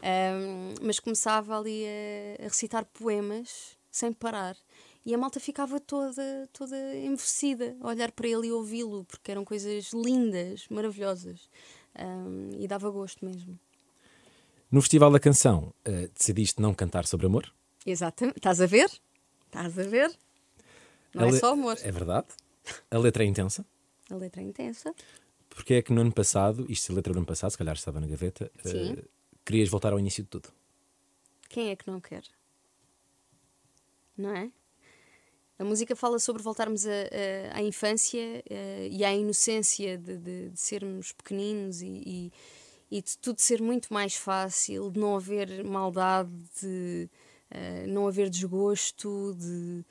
Ahm, 0.02 0.74
mas 0.82 1.00
começava 1.00 1.58
ali 1.58 1.84
a, 1.84 2.44
a 2.44 2.48
recitar 2.48 2.84
poemas 2.84 3.76
sem 3.90 4.12
parar. 4.12 4.56
E 5.04 5.14
a 5.14 5.18
malta 5.18 5.40
ficava 5.40 5.80
toda, 5.80 6.48
toda 6.52 6.76
envelhecida 6.96 7.76
a 7.80 7.88
olhar 7.88 8.12
para 8.12 8.28
ele 8.28 8.48
e 8.48 8.52
ouvi-lo, 8.52 9.04
porque 9.04 9.30
eram 9.30 9.44
coisas 9.44 9.92
lindas, 9.92 10.66
maravilhosas. 10.70 11.48
Ahm, 11.94 12.50
e 12.58 12.68
dava 12.68 12.90
gosto 12.90 13.24
mesmo. 13.24 13.58
No 14.70 14.80
Festival 14.80 15.10
da 15.10 15.18
Canção, 15.18 15.74
eh, 15.84 16.08
decidiste 16.14 16.62
não 16.62 16.72
cantar 16.72 17.04
sobre 17.06 17.26
amor? 17.26 17.52
Exatamente. 17.86 18.38
Estás 18.38 18.60
a 18.60 18.66
ver? 18.66 18.90
Estás 19.46 19.78
a 19.78 19.82
ver? 19.82 20.10
Não 21.14 21.24
A 21.24 21.28
é 21.28 21.30
le- 21.32 21.38
só 21.38 21.52
amor. 21.52 21.76
É 21.82 21.90
verdade. 21.90 22.26
A 22.90 22.98
letra 22.98 23.24
é 23.24 23.26
intensa. 23.26 23.64
A 24.10 24.14
letra 24.16 24.40
é 24.42 24.44
intensa. 24.44 24.94
Porque 25.48 25.74
é 25.74 25.82
que 25.82 25.92
no 25.92 26.00
ano 26.00 26.12
passado, 26.12 26.66
isto 26.70 26.92
a 26.92 26.94
letra 26.94 27.12
do 27.12 27.18
ano 27.18 27.26
passado, 27.26 27.50
se 27.50 27.58
calhar 27.58 27.74
estava 27.74 28.00
na 28.00 28.06
gaveta, 28.06 28.50
Sim. 28.64 28.96
querias 29.44 29.68
voltar 29.68 29.92
ao 29.92 29.98
início 29.98 30.22
de 30.22 30.28
tudo. 30.30 30.48
Quem 31.48 31.70
é 31.70 31.76
que 31.76 31.86
não 31.90 32.00
quer? 32.00 32.22
Não 34.16 34.34
é? 34.34 34.50
A 35.58 35.64
música 35.64 35.94
fala 35.96 36.18
sobre 36.18 36.42
voltarmos 36.42 36.86
a- 36.86 36.90
a- 37.52 37.58
à 37.58 37.62
infância 37.62 38.42
eh, 38.48 38.88
e 38.90 39.04
à 39.04 39.12
inocência 39.12 39.98
de, 39.98 40.16
de- 40.16 40.48
de 40.50 40.60
sermos 40.60 41.12
pequeninos 41.12 41.82
e, 41.82 41.86
e- 42.06 42.32
e 42.90 43.02
de 43.02 43.18
tudo 43.18 43.40
ser 43.40 43.60
muito 43.60 43.92
mais 43.92 44.14
fácil, 44.14 44.90
de 44.90 44.98
não 44.98 45.16
haver 45.16 45.62
maldade, 45.64 46.30
de 46.62 47.08
eh, 47.50 47.86
não 47.86 48.06
haver 48.06 48.28
desgosto, 48.30 49.34
de. 49.38 49.84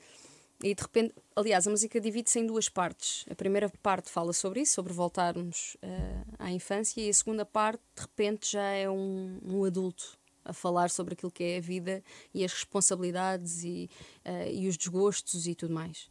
E 0.62 0.76
de 0.76 0.82
repente, 0.82 1.14
aliás, 1.36 1.66
a 1.68 1.70
música 1.70 2.02
divide-se 2.02 2.38
em 2.40 2.46
duas 2.46 2.68
partes. 2.68 3.26
A 3.30 3.36
primeira 3.36 3.70
parte 3.82 4.10
fala 4.10 4.34
sobre 4.34 4.62
isso, 4.62 4.74
sobre 4.74 4.92
voltarmos 4.92 5.78
eh, 5.82 6.24
à 6.38 6.52
infância, 6.52 7.02
e 7.02 7.10
a 7.10 7.14
segunda 7.14 7.46
parte, 7.46 7.82
de 7.96 8.02
repente, 8.02 8.52
já 8.52 8.64
é 8.64 8.90
um, 8.90 9.40
um 9.42 9.64
adulto 9.64 10.20
a 10.44 10.54
falar 10.54 10.90
sobre 10.90 11.14
aquilo 11.14 11.32
que 11.32 11.44
é 11.44 11.58
a 11.58 11.62
vida 11.62 12.04
e 12.34 12.44
as 12.44 12.52
responsabilidades 12.52 13.64
e, 13.64 13.90
eh, 14.26 14.54
e 14.54 14.68
os 14.68 14.76
desgostos 14.76 15.48
e 15.48 15.56
tudo 15.56 15.74
mais. 15.74 16.10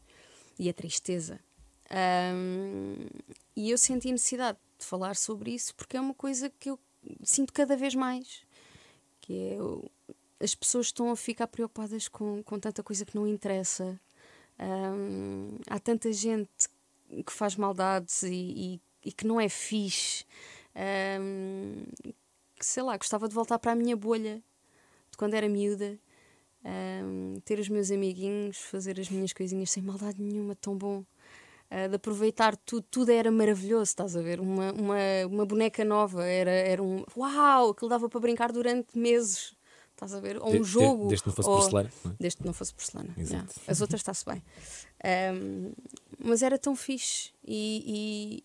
E 0.58 0.68
a 0.68 0.72
tristeza. 0.72 1.40
Ahm, 1.90 3.06
e 3.56 3.70
eu 3.70 3.78
senti 3.78 4.12
necessidade 4.12 4.58
de 4.78 4.84
falar 4.84 5.16
sobre 5.16 5.52
isso 5.52 5.74
porque 5.74 5.96
é 5.96 6.00
uma 6.00 6.14
coisa 6.14 6.50
que 6.50 6.70
eu 6.70 6.78
sinto 7.22 7.52
cada 7.52 7.76
vez 7.76 7.94
mais. 7.94 8.42
Que 9.20 9.52
é 9.52 9.58
as 10.40 10.54
pessoas 10.54 10.86
estão 10.86 11.10
a 11.10 11.16
ficar 11.16 11.46
preocupadas 11.48 12.08
com, 12.08 12.42
com 12.42 12.58
tanta 12.58 12.82
coisa 12.82 13.04
que 13.04 13.16
não 13.16 13.26
interessa. 13.26 14.00
Ahm, 14.58 15.58
há 15.68 15.78
tanta 15.78 16.12
gente 16.12 16.50
que 17.26 17.32
faz 17.32 17.56
maldades 17.56 18.22
e, 18.24 18.32
e- 18.34 18.80
e 19.06 19.12
que 19.12 19.26
não 19.26 19.40
é 19.40 19.48
fixe. 19.48 20.24
Ahm, 20.74 21.84
que 22.58 22.66
sei 22.66 22.82
lá, 22.82 22.96
gostava 22.96 23.28
de 23.28 23.34
voltar 23.34 23.58
para 23.58 23.72
a 23.72 23.74
minha 23.76 23.96
bolha 23.96 24.42
de 25.10 25.18
quando 25.18 25.34
era 25.34 25.48
miúda, 25.48 25.98
ahm, 26.64 27.36
ter 27.44 27.58
os 27.58 27.68
meus 27.68 27.90
amiguinhos, 27.90 28.58
fazer 28.58 28.98
as 29.00 29.08
minhas 29.10 29.32
coisinhas 29.32 29.70
sem 29.70 29.82
maldade 29.82 30.22
nenhuma, 30.22 30.54
tão 30.56 30.76
bom. 30.76 31.04
Ah, 31.70 31.86
de 31.88 31.96
aproveitar 31.96 32.56
tudo, 32.56 32.86
tudo 32.90 33.10
era 33.12 33.30
maravilhoso, 33.30 33.84
estás 33.84 34.16
a 34.16 34.22
ver? 34.22 34.40
Uma, 34.40 34.72
uma, 34.72 34.96
uma 35.28 35.46
boneca 35.46 35.84
nova, 35.84 36.24
era, 36.24 36.50
era 36.50 36.82
um 36.82 37.04
uau, 37.16 37.70
aquilo 37.70 37.90
dava 37.90 38.08
para 38.08 38.20
brincar 38.20 38.52
durante 38.52 38.98
meses, 38.98 39.54
estás 39.98 40.14
a 40.14 40.20
ver? 40.20 40.38
Ou 40.40 40.48
um 40.50 40.62
de- 40.62 40.64
jogo. 40.64 41.08
desde 41.08 41.24
que 41.24 41.28
não 41.28 41.34
fosse 41.34 41.48
ou- 41.48 41.56
porcelana, 41.56 41.92
não 42.04 42.10
é? 42.12 42.14
Desde 42.20 42.36
que 42.38 42.46
não 42.46 42.52
fosse 42.52 42.72
porcelana. 42.74 43.14
Yeah. 43.18 43.48
As 43.66 43.80
outras 43.80 44.00
está-se 44.00 44.24
bem. 44.24 44.42
Ahm, 45.04 45.72
mas 46.18 46.42
era 46.42 46.56
tão 46.58 46.74
fixe 46.76 47.32
e, 47.44 48.42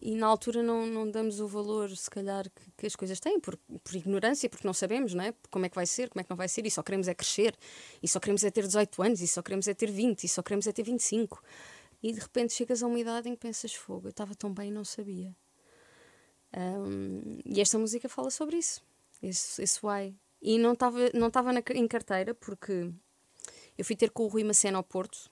e 0.00 0.14
na 0.16 0.26
altura 0.26 0.62
não, 0.62 0.86
não 0.86 1.10
damos 1.10 1.40
o 1.40 1.46
valor, 1.46 1.90
se 1.96 2.10
calhar, 2.10 2.44
que, 2.50 2.70
que 2.76 2.86
as 2.86 2.96
coisas 2.96 3.20
têm, 3.20 3.38
por, 3.40 3.56
por 3.56 3.94
ignorância, 3.94 4.48
porque 4.50 4.66
não 4.66 4.74
sabemos, 4.74 5.14
não 5.14 5.24
é? 5.24 5.34
Como 5.50 5.64
é 5.64 5.68
que 5.68 5.74
vai 5.74 5.86
ser, 5.86 6.08
como 6.10 6.20
é 6.20 6.24
que 6.24 6.30
não 6.30 6.36
vai 6.36 6.48
ser, 6.48 6.66
e 6.66 6.70
só 6.70 6.82
queremos 6.82 7.08
é 7.08 7.14
crescer, 7.14 7.56
e 8.02 8.08
só 8.08 8.18
queremos 8.20 8.42
é 8.44 8.50
ter 8.50 8.66
18 8.66 9.02
anos, 9.02 9.20
e 9.20 9.28
só 9.28 9.42
queremos 9.42 9.68
é 9.68 9.74
ter 9.74 9.90
20, 9.90 10.24
e 10.24 10.28
só 10.28 10.42
queremos 10.42 10.66
é 10.66 10.72
ter 10.72 10.82
25. 10.82 11.42
E 12.02 12.12
de 12.12 12.20
repente 12.20 12.52
chegas 12.52 12.82
a 12.82 12.86
uma 12.86 12.98
idade 12.98 13.28
em 13.28 13.32
que 13.34 13.40
pensas, 13.40 13.72
fogo, 13.74 14.08
eu 14.08 14.10
estava 14.10 14.34
tão 14.34 14.52
bem 14.52 14.68
e 14.68 14.72
não 14.72 14.84
sabia. 14.84 15.34
Um, 16.54 17.38
e 17.44 17.60
esta 17.60 17.78
música 17.78 18.08
fala 18.08 18.30
sobre 18.30 18.56
isso, 18.56 18.82
esse, 19.22 19.62
esse 19.62 19.78
why. 19.86 20.14
E 20.42 20.58
não 20.58 20.72
estava 20.72 20.98
não 21.14 21.30
tava 21.30 21.52
em 21.54 21.86
carteira, 21.86 22.34
porque 22.34 22.92
eu 23.78 23.84
fui 23.84 23.94
ter 23.94 24.10
com 24.10 24.24
o 24.24 24.28
Rui 24.28 24.42
Macena 24.42 24.76
ao 24.76 24.82
Porto, 24.84 25.30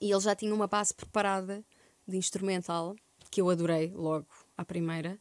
e 0.00 0.10
ele 0.10 0.20
já 0.20 0.34
tinha 0.34 0.54
uma 0.54 0.66
base 0.66 0.92
preparada 0.92 1.64
de 2.06 2.16
instrumental, 2.16 2.96
que 3.30 3.40
eu 3.40 3.48
adorei 3.48 3.92
logo 3.94 4.26
à 4.56 4.64
primeira. 4.64 5.20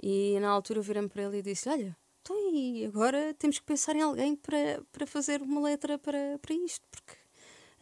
E 0.00 0.38
na 0.40 0.50
altura 0.50 0.80
virei 0.80 1.08
para 1.08 1.22
ele 1.24 1.38
e 1.38 1.42
disse: 1.42 1.68
Olha, 1.68 1.96
então 2.20 2.36
e 2.54 2.84
agora 2.84 3.34
temos 3.34 3.58
que 3.58 3.64
pensar 3.64 3.96
em 3.96 4.02
alguém 4.02 4.36
para, 4.36 4.82
para 4.92 5.06
fazer 5.06 5.42
uma 5.42 5.60
letra 5.60 5.98
para, 5.98 6.38
para 6.40 6.54
isto, 6.54 6.86
porque 6.90 7.14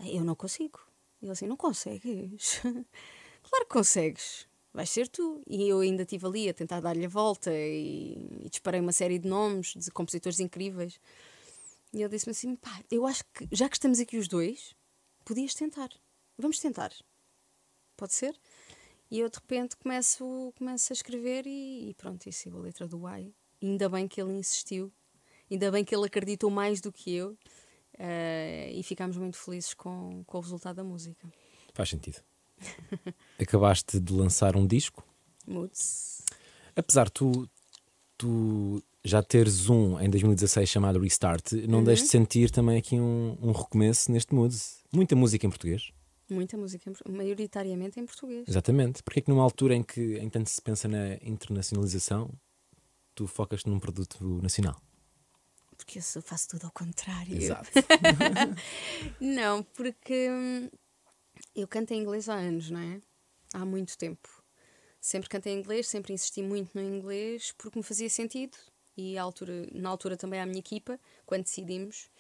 eu 0.06 0.24
não 0.24 0.34
consigo. 0.34 0.80
E 1.20 1.26
ele 1.26 1.32
assim: 1.32 1.46
Não 1.46 1.56
consegues? 1.56 2.60
claro 3.42 3.66
que 3.66 3.72
consegues. 3.72 4.48
Vais 4.72 4.88
ser 4.88 5.08
tu. 5.08 5.42
E 5.48 5.68
eu 5.68 5.80
ainda 5.80 6.02
estive 6.02 6.26
ali 6.26 6.48
a 6.48 6.54
tentar 6.54 6.80
dar-lhe 6.80 7.04
a 7.04 7.08
volta 7.08 7.52
e, 7.52 8.44
e 8.44 8.48
disparei 8.48 8.80
uma 8.80 8.92
série 8.92 9.18
de 9.18 9.28
nomes 9.28 9.74
de 9.74 9.90
compositores 9.90 10.40
incríveis. 10.40 11.00
E 11.92 12.00
ele 12.02 12.08
disse-me 12.08 12.32
assim: 12.32 12.56
pá, 12.56 12.82
eu 12.90 13.06
acho 13.06 13.24
que 13.34 13.48
já 13.52 13.68
que 13.68 13.76
estamos 13.76 13.98
aqui 13.98 14.16
os 14.16 14.28
dois, 14.28 14.74
podias 15.24 15.54
tentar. 15.54 15.90
Vamos 16.38 16.58
tentar. 16.58 16.92
Pode 17.96 18.14
ser? 18.14 18.38
E 19.10 19.18
eu 19.18 19.28
de 19.28 19.36
repente 19.36 19.76
começo, 19.76 20.52
começo 20.56 20.92
a 20.92 20.94
escrever 20.94 21.46
e, 21.46 21.90
e 21.90 21.94
pronto, 21.94 22.26
e 22.28 22.32
sigo 22.32 22.58
a 22.58 22.60
letra 22.60 22.86
do 22.86 23.04
Why. 23.04 23.34
Ainda 23.60 23.88
bem 23.88 24.06
que 24.06 24.20
ele 24.20 24.32
insistiu, 24.32 24.92
ainda 25.50 25.70
bem 25.70 25.84
que 25.84 25.94
ele 25.94 26.06
acreditou 26.06 26.48
mais 26.48 26.80
do 26.80 26.92
que 26.92 27.12
eu 27.12 27.36
eh, 27.98 28.70
e 28.72 28.82
ficámos 28.82 29.16
muito 29.18 29.36
felizes 29.36 29.74
com, 29.74 30.22
com 30.24 30.38
o 30.38 30.40
resultado 30.40 30.76
da 30.76 30.84
música. 30.84 31.28
Faz 31.74 31.90
sentido. 31.90 32.22
Acabaste 33.38 34.00
de 34.00 34.12
lançar 34.12 34.56
um 34.56 34.66
disco. 34.66 35.04
Moods. 35.46 36.22
Apesar 36.76 37.06
de 37.06 37.12
tu, 37.12 37.50
tu 38.16 38.82
já 39.04 39.22
teres 39.22 39.68
um 39.68 39.98
em 40.00 40.08
2016 40.08 40.68
chamado 40.68 40.98
Restart, 40.98 41.52
não 41.68 41.82
deixes 41.82 42.04
de 42.04 42.10
sentir 42.10 42.50
também 42.50 42.78
aqui 42.78 42.96
um, 42.96 43.36
um 43.40 43.52
recomeço 43.52 44.12
neste 44.12 44.34
mood. 44.34 44.54
Muita 44.92 45.16
música 45.16 45.46
em 45.46 45.50
português. 45.50 45.90
Muita 46.28 46.56
música, 46.56 46.92
maioritariamente 47.08 47.98
em 47.98 48.06
português. 48.06 48.44
Exatamente. 48.46 49.02
Porque 49.02 49.18
é 49.18 49.22
que 49.22 49.30
numa 49.30 49.42
altura 49.42 49.74
em 49.74 49.82
que 49.82 50.18
em 50.18 50.28
tanto 50.28 50.48
se 50.48 50.62
pensa 50.62 50.86
na 50.86 51.14
internacionalização, 51.22 52.30
tu 53.14 53.26
focas 53.26 53.64
num 53.64 53.80
produto 53.80 54.40
nacional? 54.40 54.80
Porque 55.76 55.98
eu 55.98 56.22
faço 56.22 56.50
tudo 56.50 56.66
ao 56.66 56.70
contrário. 56.70 57.36
Exato. 57.36 57.70
Não, 59.18 59.62
porque 59.62 60.30
hum, 60.30 60.68
eu 61.54 61.66
canto 61.68 61.92
em 61.92 62.00
inglês 62.00 62.28
há 62.28 62.34
anos, 62.34 62.70
não 62.70 62.80
é? 62.80 63.00
Há 63.54 63.64
muito 63.64 63.96
tempo. 63.98 64.28
Sempre 65.00 65.28
cantei 65.28 65.54
em 65.54 65.58
inglês, 65.58 65.88
sempre 65.88 66.12
insisti 66.12 66.42
muito 66.42 66.70
no 66.74 66.82
inglês 66.82 67.52
porque 67.56 67.78
me 67.78 67.82
fazia 67.82 68.08
sentido. 68.10 68.56
E 68.96 69.16
altura, 69.16 69.66
na 69.72 69.88
altura 69.88 70.16
também 70.16 70.40
à 70.40 70.44
minha 70.44 70.58
equipa, 70.58 71.00
quando 71.24 71.44
decidimos 71.44 72.10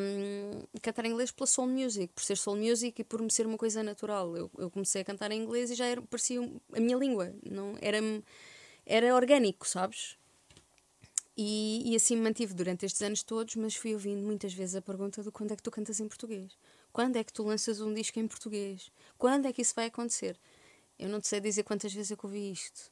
hum, 0.00 0.62
cantar 0.80 1.04
em 1.06 1.10
inglês 1.10 1.32
pela 1.32 1.46
soul 1.46 1.66
music, 1.66 2.12
por 2.14 2.22
ser 2.22 2.36
soul 2.36 2.56
music 2.56 3.00
e 3.00 3.04
por 3.04 3.20
me 3.20 3.30
ser 3.30 3.46
uma 3.46 3.58
coisa 3.58 3.82
natural. 3.82 4.36
Eu, 4.36 4.50
eu 4.58 4.70
comecei 4.70 5.02
a 5.02 5.04
cantar 5.04 5.32
em 5.32 5.42
inglês 5.42 5.70
e 5.70 5.74
já 5.74 5.86
era, 5.86 6.00
parecia 6.02 6.40
a 6.72 6.80
minha 6.80 6.96
língua, 6.96 7.34
não 7.44 7.76
era, 7.80 7.98
era 8.86 9.14
orgânico, 9.14 9.66
sabes? 9.66 10.16
E, 11.36 11.90
e 11.90 11.96
assim 11.96 12.14
me 12.16 12.22
mantive 12.22 12.54
durante 12.54 12.84
estes 12.84 13.00
anos 13.02 13.22
todos, 13.22 13.56
mas 13.56 13.74
fui 13.74 13.94
ouvindo 13.94 14.22
muitas 14.22 14.52
vezes 14.52 14.76
a 14.76 14.82
pergunta 14.82 15.22
do 15.22 15.32
quando 15.32 15.52
é 15.52 15.56
que 15.56 15.62
tu 15.62 15.70
cantas 15.70 15.98
em 15.98 16.06
português? 16.06 16.56
Quando 16.92 17.16
é 17.16 17.24
que 17.24 17.32
tu 17.32 17.42
lanças 17.42 17.80
um 17.80 17.92
disco 17.92 18.18
em 18.18 18.28
português? 18.28 18.90
Quando 19.16 19.46
é 19.46 19.52
que 19.52 19.62
isso 19.62 19.74
vai 19.74 19.86
acontecer? 19.86 20.38
Eu 20.98 21.08
não 21.08 21.20
te 21.20 21.28
sei 21.28 21.40
dizer 21.40 21.62
quantas 21.62 21.92
vezes 21.92 22.12
é 22.12 22.16
que 22.16 22.26
ouvi 22.26 22.50
isto. 22.52 22.90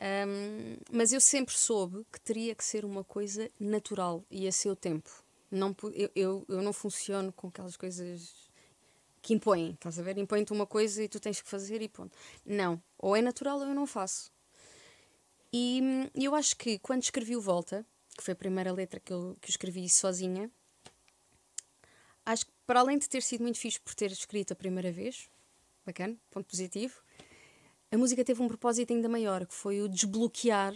Ahm, 0.00 0.78
mas 0.90 1.12
eu 1.12 1.20
sempre 1.20 1.54
soube 1.54 2.06
que 2.10 2.20
teria 2.20 2.54
que 2.54 2.64
ser 2.64 2.84
uma 2.84 3.04
coisa 3.04 3.50
natural 3.60 4.24
e 4.30 4.48
a 4.48 4.52
seu 4.52 4.74
tempo. 4.74 5.10
Não, 5.50 5.76
eu, 5.92 6.10
eu, 6.14 6.46
eu 6.48 6.62
não 6.62 6.72
funciono 6.72 7.32
com 7.32 7.48
aquelas 7.48 7.76
coisas 7.76 8.48
que 9.20 9.34
impõem, 9.34 9.72
estás 9.72 9.98
a 9.98 10.02
ver? 10.02 10.16
Impõem-te 10.16 10.52
uma 10.52 10.66
coisa 10.66 11.02
e 11.02 11.08
tu 11.08 11.20
tens 11.20 11.40
que 11.42 11.48
fazer 11.48 11.82
e 11.82 11.88
ponto. 11.88 12.16
Não, 12.46 12.82
ou 12.98 13.14
é 13.14 13.20
natural 13.20 13.58
ou 13.58 13.66
eu 13.66 13.74
não 13.74 13.86
faço. 13.86 14.32
E 15.52 15.82
eu 16.14 16.34
acho 16.34 16.56
que 16.56 16.78
quando 16.78 17.02
escrevi 17.02 17.36
o 17.36 17.40
Volta, 17.40 17.84
que 18.16 18.22
foi 18.22 18.32
a 18.32 18.36
primeira 18.36 18.72
letra 18.72 19.00
que 19.00 19.12
eu, 19.12 19.36
que 19.40 19.48
eu 19.48 19.50
escrevi 19.50 19.88
sozinha, 19.88 20.50
acho 22.32 22.46
que 22.46 22.52
para 22.66 22.80
além 22.80 22.98
de 22.98 23.08
ter 23.08 23.22
sido 23.22 23.42
muito 23.42 23.58
fixe 23.58 23.80
por 23.80 23.94
ter 23.94 24.10
escrito 24.10 24.52
a 24.52 24.56
primeira 24.56 24.92
vez, 24.92 25.28
bacana, 25.84 26.16
ponto 26.30 26.46
positivo, 26.46 26.94
a 27.90 27.98
música 27.98 28.24
teve 28.24 28.40
um 28.42 28.48
propósito 28.48 28.92
ainda 28.92 29.08
maior, 29.08 29.44
que 29.46 29.54
foi 29.54 29.80
o 29.80 29.88
desbloquear 29.88 30.74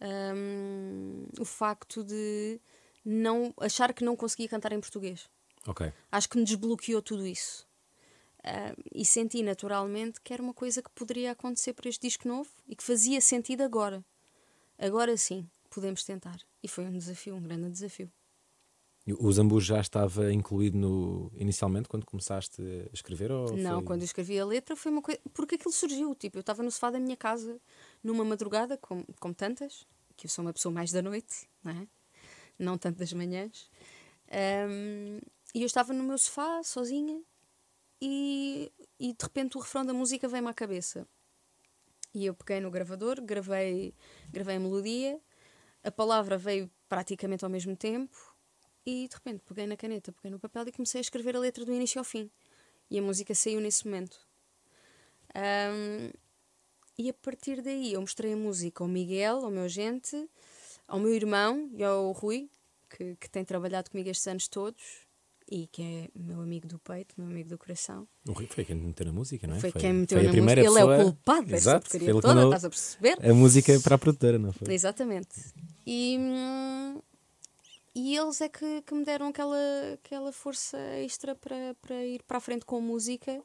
hum, 0.00 1.26
o 1.38 1.44
facto 1.44 2.04
de 2.04 2.60
não 3.04 3.52
achar 3.60 3.92
que 3.92 4.04
não 4.04 4.16
conseguia 4.16 4.48
cantar 4.48 4.72
em 4.72 4.80
português. 4.80 5.28
ok. 5.66 5.92
Acho 6.12 6.28
que 6.28 6.38
me 6.38 6.44
desbloqueou 6.44 7.02
tudo 7.02 7.26
isso. 7.26 7.66
Ah, 8.44 8.74
e 8.94 9.04
senti 9.04 9.42
naturalmente 9.42 10.20
que 10.20 10.32
era 10.32 10.42
uma 10.42 10.54
coisa 10.54 10.82
que 10.82 10.90
poderia 10.90 11.32
acontecer 11.32 11.72
para 11.72 11.88
este 11.88 12.06
disco 12.06 12.28
novo 12.28 12.50
e 12.68 12.76
que 12.76 12.84
fazia 12.84 13.20
sentido 13.20 13.62
agora. 13.62 14.04
Agora 14.78 15.16
sim, 15.16 15.48
podemos 15.70 16.04
tentar. 16.04 16.38
E 16.62 16.68
foi 16.68 16.84
um 16.84 16.92
desafio, 16.92 17.34
um 17.34 17.42
grande 17.42 17.70
desafio. 17.70 18.10
O 19.06 19.30
Zambu 19.30 19.60
já 19.60 19.80
estava 19.80 20.32
incluído 20.32 20.78
no, 20.78 21.30
inicialmente 21.36 21.88
quando 21.88 22.06
começaste 22.06 22.62
a 22.62 22.94
escrever? 22.94 23.30
Ou 23.30 23.54
Não, 23.58 23.76
foi- 23.76 23.82
quando 23.84 24.00
eu 24.00 24.06
escrevi 24.06 24.38
a 24.38 24.46
letra 24.46 24.74
foi 24.74 24.90
uma 24.90 25.02
coisa. 25.02 25.20
Porque 25.34 25.56
aquilo 25.56 25.72
surgiu. 25.72 26.14
Tipo, 26.14 26.38
eu 26.38 26.40
estava 26.40 26.62
no 26.62 26.70
sofá 26.70 26.90
da 26.90 26.98
minha 26.98 27.16
casa 27.16 27.60
numa 28.02 28.24
madrugada, 28.24 28.78
como, 28.78 29.04
como 29.20 29.34
tantas, 29.34 29.86
que 30.16 30.26
eu 30.26 30.30
sou 30.30 30.42
uma 30.44 30.54
pessoa 30.54 30.72
mais 30.72 30.90
da 30.90 31.02
noite, 31.02 31.46
não 31.62 31.72
é? 31.72 31.88
Não 32.58 32.78
tanto 32.78 32.98
das 32.98 33.12
manhãs. 33.12 33.70
Ahm, 34.30 35.20
e 35.54 35.60
eu 35.60 35.66
estava 35.66 35.92
no 35.92 36.02
meu 36.02 36.16
sofá, 36.16 36.62
sozinha, 36.62 37.20
e, 38.00 38.72
e 38.98 39.12
de 39.12 39.22
repente 39.22 39.56
o 39.58 39.60
refrão 39.60 39.84
da 39.84 39.92
música 39.92 40.26
veio-me 40.26 40.48
à 40.48 40.54
cabeça. 40.54 41.06
E 42.14 42.24
eu 42.26 42.34
peguei 42.34 42.60
no 42.60 42.70
gravador, 42.70 43.20
gravei, 43.20 43.92
gravei 44.30 44.56
a 44.56 44.60
melodia, 44.60 45.20
a 45.82 45.90
palavra 45.90 46.38
veio 46.38 46.70
praticamente 46.88 47.44
ao 47.44 47.50
mesmo 47.50 47.76
tempo, 47.76 48.33
e 48.86 49.08
de 49.08 49.14
repente 49.14 49.42
peguei 49.46 49.66
na 49.66 49.76
caneta, 49.76 50.12
peguei 50.12 50.30
no 50.30 50.38
papel 50.38 50.68
e 50.68 50.72
comecei 50.72 50.98
a 50.98 51.02
escrever 51.02 51.36
a 51.36 51.38
letra 51.40 51.64
do 51.64 51.72
início 51.72 51.98
ao 51.98 52.04
fim. 52.04 52.30
E 52.90 52.98
a 52.98 53.02
música 53.02 53.34
saiu 53.34 53.60
nesse 53.60 53.84
momento. 53.86 54.18
Ahm, 55.34 56.10
e 56.96 57.10
a 57.10 57.14
partir 57.14 57.60
daí 57.62 57.92
eu 57.94 58.00
mostrei 58.00 58.32
a 58.34 58.36
música 58.36 58.84
ao 58.84 58.88
Miguel, 58.88 59.44
ao 59.44 59.50
meu 59.50 59.64
agente, 59.64 60.28
ao 60.86 61.00
meu 61.00 61.12
irmão 61.12 61.68
e 61.74 61.82
ao 61.82 62.12
Rui, 62.12 62.48
que, 62.90 63.16
que 63.16 63.28
tem 63.28 63.44
trabalhado 63.44 63.90
comigo 63.90 64.08
estes 64.10 64.26
anos 64.28 64.46
todos 64.46 64.82
e 65.50 65.66
que 65.66 65.82
é 65.82 66.08
meu 66.14 66.40
amigo 66.40 66.66
do 66.68 66.78
peito, 66.78 67.14
meu 67.18 67.26
amigo 67.26 67.48
do 67.48 67.58
coração. 67.58 68.06
O 68.28 68.32
Rui 68.32 68.46
foi 68.46 68.64
quem 68.64 68.76
meteu 68.76 69.06
na 69.06 69.12
música, 69.12 69.46
não 69.46 69.56
é? 69.56 69.60
Foi, 69.60 69.72
quem 69.72 69.92
meteu 69.92 70.18
foi 70.18 70.26
a 70.26 70.30
na 70.30 70.36
música. 70.36 70.54
primeira 70.54 70.60
Ele 70.60 70.68
é 70.80 70.84
o 70.84 70.88
pessoa- 70.88 71.04
culpado 71.04 71.46
dessa 71.46 71.56
Exato, 71.56 71.90
porcaria 71.90 72.12
toda, 72.20 72.44
estás 72.44 72.64
a 72.64 72.70
perceber? 72.70 73.30
A 73.30 73.34
música 73.34 73.80
para 73.80 73.94
a 73.96 73.98
produtora, 73.98 74.38
não 74.38 74.52
foi? 74.52 74.72
Exatamente. 74.72 75.52
E, 75.86 76.16
hum, 76.18 77.00
e 77.94 78.16
eles 78.16 78.40
é 78.40 78.48
que, 78.48 78.82
que 78.82 78.94
me 78.94 79.04
deram 79.04 79.28
aquela, 79.28 79.56
aquela 79.94 80.32
força 80.32 80.78
extra 80.98 81.34
para, 81.34 81.74
para 81.80 82.04
ir 82.04 82.22
para 82.24 82.38
a 82.38 82.40
frente 82.40 82.64
com 82.64 82.78
a 82.78 82.80
música. 82.80 83.40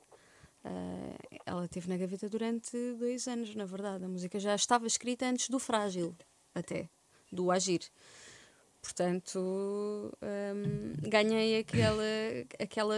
Ah, 0.64 1.40
ela 1.46 1.66
esteve 1.66 1.88
na 1.88 1.98
gaveta 1.98 2.28
durante 2.28 2.76
dois 2.96 3.28
anos, 3.28 3.54
na 3.54 3.66
verdade. 3.66 4.06
A 4.06 4.10
música 4.10 4.40
já 4.40 4.56
estava 4.56 4.88
escrita 4.88 5.26
antes 5.28 5.50
do 5.50 5.60
Frágil, 5.60 6.16
até, 6.56 6.90
do 7.32 7.52
Agir. 7.52 7.82
Portanto, 8.82 10.12
hum, 10.22 10.94
ganhei 11.08 11.60
aquela, 11.60 12.04
aquela, 12.60 12.96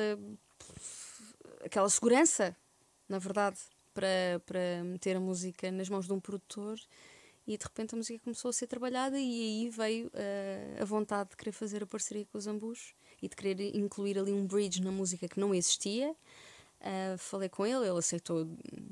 aquela 1.65 1.89
segurança, 1.89 2.55
na 3.09 3.19
verdade, 3.19 3.57
para, 3.93 4.41
para 4.45 4.83
meter 4.85 5.17
a 5.17 5.19
música 5.19 5.71
nas 5.71 5.89
mãos 5.89 6.05
de 6.05 6.13
um 6.13 6.19
produtor 6.19 6.79
e 7.53 7.57
de 7.57 7.63
repente 7.63 7.93
a 7.93 7.97
música 7.97 8.19
começou 8.23 8.49
a 8.49 8.53
ser 8.53 8.67
trabalhada 8.67 9.19
e 9.19 9.41
aí 9.63 9.69
veio 9.69 10.09
eh, 10.13 10.77
a 10.79 10.85
vontade 10.85 11.31
de 11.31 11.37
querer 11.37 11.51
fazer 11.51 11.83
a 11.83 11.87
parceria 11.87 12.25
com 12.25 12.37
os 12.37 12.47
Ambus 12.47 12.93
e 13.21 13.27
de 13.27 13.35
querer 13.35 13.75
incluir 13.75 14.17
ali 14.17 14.31
um 14.31 14.45
bridge 14.45 14.81
na 14.81 14.91
música 14.91 15.27
que 15.27 15.39
não 15.39 15.53
existia. 15.53 16.15
Ah, 16.79 17.15
falei 17.17 17.49
com 17.49 17.65
ele, 17.65 17.87
ele 17.87 17.99
aceitou 17.99 18.47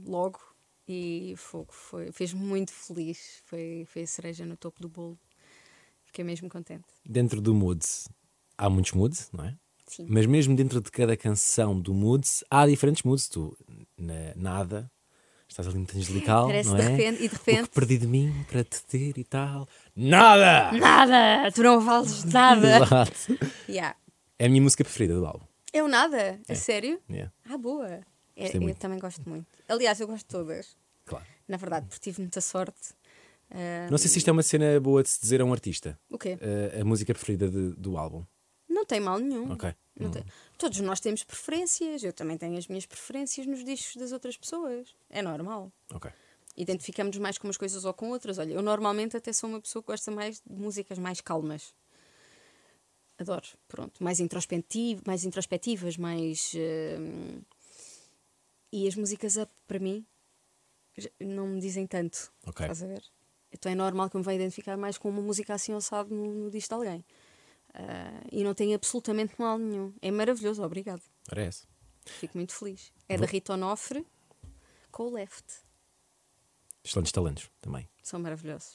logo 0.05 0.39
e 0.87 1.33
foi, 1.37 1.65
foi- 1.69 2.11
fez-me 2.11 2.39
muito 2.39 2.71
feliz. 2.71 3.41
Foi, 3.45 3.85
foi 3.87 4.03
a 4.03 4.07
cereja 4.07 4.45
no 4.45 4.55
topo 4.57 4.81
do 4.81 4.89
bolo. 4.89 5.17
Fiquei 6.03 6.23
mesmo 6.23 6.49
contente. 6.49 6.85
Dentro 7.05 7.39
do 7.41 7.53
Moods, 7.53 8.09
há 8.57 8.69
muitos 8.69 8.91
moods, 8.93 9.29
não 9.31 9.45
é? 9.45 9.55
Sim. 9.87 10.05
Mas 10.09 10.25
mesmo 10.27 10.55
dentro 10.55 10.81
de 10.81 10.91
cada 10.91 11.15
canção 11.17 11.79
do 11.79 11.93
Moods, 11.93 12.43
há 12.49 12.67
diferentes 12.67 13.01
moods. 13.03 13.27
Tu, 13.27 13.57
na 13.97 14.33
Nada, 14.35 14.91
Estás 15.59 15.67
ali 15.75 15.77
muito 15.79 15.97
angelical, 15.97 16.47
Parece 16.47 16.69
não 16.69 16.75
de 16.77 16.81
é? 16.83 16.87
repente- 16.87 17.23
e 17.23 17.27
de 17.27 17.35
O 17.35 17.37
repente- 17.37 17.63
que 17.69 17.75
perdi 17.75 17.97
de 17.97 18.07
mim 18.07 18.45
para 18.49 18.63
te 18.63 18.81
ter 18.85 19.17
e 19.17 19.23
tal. 19.25 19.67
Nada! 19.93 20.71
Nada! 20.71 21.51
Tu 21.51 21.61
não 21.61 21.81
vales 21.81 22.23
nada! 22.23 22.77
Exato. 22.77 23.37
yeah. 23.67 23.93
É 24.37 24.45
a 24.45 24.49
minha 24.49 24.61
música 24.61 24.85
preferida 24.85 25.15
do 25.15 25.25
álbum. 25.25 25.45
Eu 25.73 25.85
nada? 25.89 26.39
A 26.47 26.55
sério? 26.55 27.01
Yeah, 27.09 27.29
Ah, 27.49 27.57
boa! 27.57 27.99
É, 28.37 28.55
eu 28.55 28.61
muito. 28.61 28.77
também 28.77 28.97
gosto 28.99 29.27
muito. 29.29 29.47
Aliás, 29.67 29.99
eu 29.99 30.07
gosto 30.07 30.19
de 30.25 30.29
todas. 30.31 30.77
claro. 31.05 31.25
Na 31.45 31.57
verdade, 31.57 31.87
porque 31.89 32.09
tive 32.09 32.21
muita 32.21 32.39
sorte. 32.39 32.93
Ah, 33.51 33.87
Não 33.91 33.97
sei 33.97 34.07
se 34.07 34.19
isto 34.19 34.29
é 34.29 34.31
uma 34.31 34.43
cena 34.43 34.79
boa 34.79 35.03
de 35.03 35.09
se 35.09 35.19
dizer 35.19 35.41
a 35.41 35.45
um 35.45 35.51
artista. 35.51 35.99
O 36.09 36.17
quê? 36.17 36.37
Uh, 36.39 36.81
a 36.81 36.85
música 36.85 37.13
preferida 37.13 37.49
de- 37.49 37.73
do 37.73 37.97
álbum. 37.97 38.23
Não 38.69 38.85
tem 38.85 38.99
mal 39.01 39.19
nenhum. 39.19 39.51
Ok. 39.51 39.73
Não 39.99 40.07
Hum. 40.07 40.11
tem. 40.11 40.23
Todos 40.57 40.79
nós 40.79 40.99
temos 40.99 41.23
preferências. 41.23 42.03
Eu 42.03 42.13
também 42.13 42.37
tenho 42.37 42.57
as 42.57 42.67
minhas 42.67 42.85
preferências 42.85 43.45
nos 43.45 43.63
discos 43.63 43.95
das 43.97 44.11
outras 44.11 44.37
pessoas. 44.37 44.95
É 45.09 45.21
normal. 45.21 45.71
Ok. 45.93 46.09
Identificamos 46.55 47.17
mais 47.17 47.37
com 47.37 47.47
umas 47.47 47.57
coisas 47.57 47.83
ou 47.85 47.93
com 47.93 48.09
outras. 48.09 48.37
Olha, 48.37 48.53
eu 48.53 48.61
normalmente 48.61 49.15
até 49.17 49.31
sou 49.33 49.49
uma 49.49 49.61
pessoa 49.61 49.83
que 49.83 49.87
gosta 49.87 50.09
mais 50.11 50.41
de 50.45 50.51
músicas 50.51 50.97
mais 50.97 51.21
calmas. 51.21 51.73
Adoro, 53.17 53.45
pronto. 53.67 54.01
Mais, 54.01 54.19
introspectiv 54.21 55.01
mais 55.05 55.25
introspectivas, 55.25 55.97
mais. 55.97 56.53
hum, 56.55 57.41
E 58.71 58.87
as 58.87 58.95
músicas 58.95 59.35
up, 59.35 59.51
para 59.67 59.79
mim, 59.79 60.05
não 61.19 61.47
me 61.47 61.59
dizem 61.59 61.85
tanto. 61.87 62.31
Ok. 62.45 62.63
Estás 62.65 62.83
a 62.83 62.87
ver? 62.87 63.03
Então 63.51 63.71
é 63.71 63.75
normal 63.75 64.09
que 64.09 64.15
eu 64.15 64.19
me 64.19 64.25
vá 64.25 64.33
identificar 64.33 64.77
mais 64.77 64.97
com 64.97 65.09
uma 65.09 65.21
música 65.21 65.53
assim 65.55 65.73
assado 65.73 66.13
no, 66.13 66.31
no 66.45 66.51
disco 66.51 66.69
de 66.69 66.75
alguém. 66.75 67.05
Ah, 67.73 68.21
e 68.31 68.43
não 68.43 68.53
tem 68.53 68.73
absolutamente 68.73 69.35
mal 69.37 69.57
nenhum. 69.57 69.93
É 70.01 70.11
maravilhoso, 70.11 70.63
obrigado. 70.63 71.01
Parece. 71.27 71.67
Fico 72.05 72.37
muito 72.37 72.53
feliz. 72.53 72.91
É 73.07 73.17
da 73.17 73.25
Rita 73.25 73.53
Onofre 73.53 74.05
com 74.91 75.03
o 75.03 75.13
Left. 75.13 75.45
Excelentes 76.83 77.11
talentos 77.11 77.49
também. 77.61 77.87
São 78.01 78.19
maravilhosos. 78.19 78.73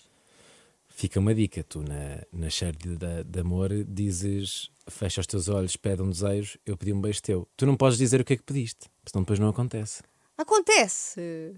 Fica 0.87 1.19
uma 1.19 1.35
dica, 1.35 1.65
tu 1.65 1.83
na, 1.83 2.25
na 2.33 2.47
de, 2.49 3.25
de 3.25 3.41
amor 3.41 3.71
dizes 3.85 4.71
fecha 4.87 5.21
os 5.21 5.27
teus 5.27 5.49
olhos, 5.49 5.77
pede 5.77 6.03
um 6.03 6.11
desejo, 6.11 6.59
eu 6.65 6.77
pedi 6.77 6.93
um 6.93 7.01
beijo 7.01 7.21
teu. 7.21 7.49
Tu 7.57 7.67
não 7.67 7.77
podes 7.77 7.99
dizer 7.99 8.21
o 8.21 8.25
que 8.25 8.35
é 8.35 8.37
que 8.37 8.45
pediste, 8.45 8.89
senão 9.05 9.23
depois 9.23 9.39
não 9.39 9.49
acontece. 9.49 10.03
Acontece! 10.37 11.57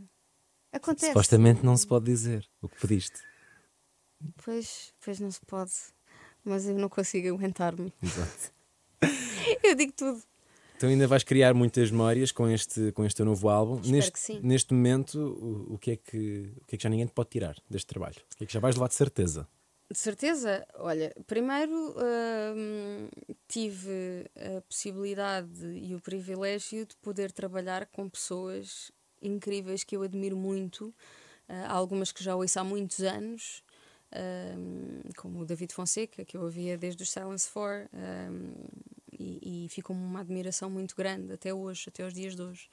Acontece. 0.73 1.09
Supostamente 1.09 1.65
não 1.65 1.77
se 1.77 1.87
pode 1.87 2.07
dizer 2.07 2.49
o 2.63 2.69
que 2.69 2.81
pediste. 2.81 3.21
Pois, 4.43 4.95
pois 5.05 5.21
não 5.21 5.31
se 5.31 5.41
pode. 5.47 5.73
Mas 6.47 6.69
eu 6.69 6.79
não 6.79 6.89
consigo 6.89 7.29
aguentar-me. 7.35 7.93
Exato. 8.01 8.53
Eu 9.63 9.75
digo 9.75 9.93
tudo. 9.93 10.23
Então 10.77 10.89
ainda 10.89 11.09
vais 11.09 11.25
criar 11.25 11.55
muitas 11.55 11.91
memórias 11.91 12.31
com 12.31 12.49
este, 12.49 12.93
com 12.93 13.05
este 13.05 13.25
novo 13.25 13.49
álbum. 13.49 13.77
Espero 13.77 13.93
neste, 13.93 14.13
que 14.13 14.19
sim. 14.21 14.41
neste 14.43 14.73
momento, 14.73 15.19
o, 15.19 15.75
o 15.75 15.79
que 15.79 15.93
é 15.93 15.97
que, 15.97 16.53
o 16.61 16.65
que 16.67 16.77
é 16.77 16.79
que 16.79 16.83
já 16.83 16.89
ninguém 16.89 17.07
te 17.07 17.13
pode 17.13 17.31
tirar 17.31 17.57
deste 17.69 17.87
trabalho? 17.87 18.17
O 18.35 18.37
que 18.37 18.45
é 18.45 18.47
que 18.47 18.53
já 18.53 18.61
vais 18.61 18.77
levar 18.77 18.89
de 18.89 18.95
certeza? 18.95 19.49
De 19.91 19.99
certeza, 19.99 20.67
olha, 20.75 21.15
primeiro 21.27 21.73
hum, 21.75 23.09
tive 23.49 24.29
a 24.37 24.61
possibilidade 24.63 25.67
e 25.67 25.95
o 25.95 26.01
privilégio 26.01 26.85
de 26.85 26.97
poder 26.97 27.33
trabalhar 27.33 27.87
com 27.87 28.09
pessoas 28.09 28.91
incríveis 29.23 29.85
que 29.85 29.97
eu 29.97 30.03
admiro 30.03 30.37
muito, 30.37 30.95
há 31.49 31.73
algumas 31.73 32.13
que 32.13 32.23
já 32.23 32.35
ouço 32.35 32.59
há 32.59 32.65
muitos 32.65 33.01
anos, 33.01 33.63
hum, 34.15 35.01
como 35.17 35.41
o 35.41 35.47
David 35.47 35.73
Fonseca, 35.73 36.25
que 36.25 36.37
eu 36.37 36.43
ouvia 36.43 36.77
desde 36.77 37.03
os 37.03 37.11
Silence 37.11 37.49
4, 37.51 37.89
hum, 37.93 38.53
e, 39.19 39.65
e 39.65 39.69
ficou-me 39.69 40.03
uma 40.03 40.21
admiração 40.21 40.71
muito 40.71 40.95
grande 40.95 41.33
até 41.33 41.53
hoje, 41.53 41.87
até 41.89 42.05
os 42.07 42.13
dias 42.13 42.35
de 42.35 42.43
hoje. 42.43 42.69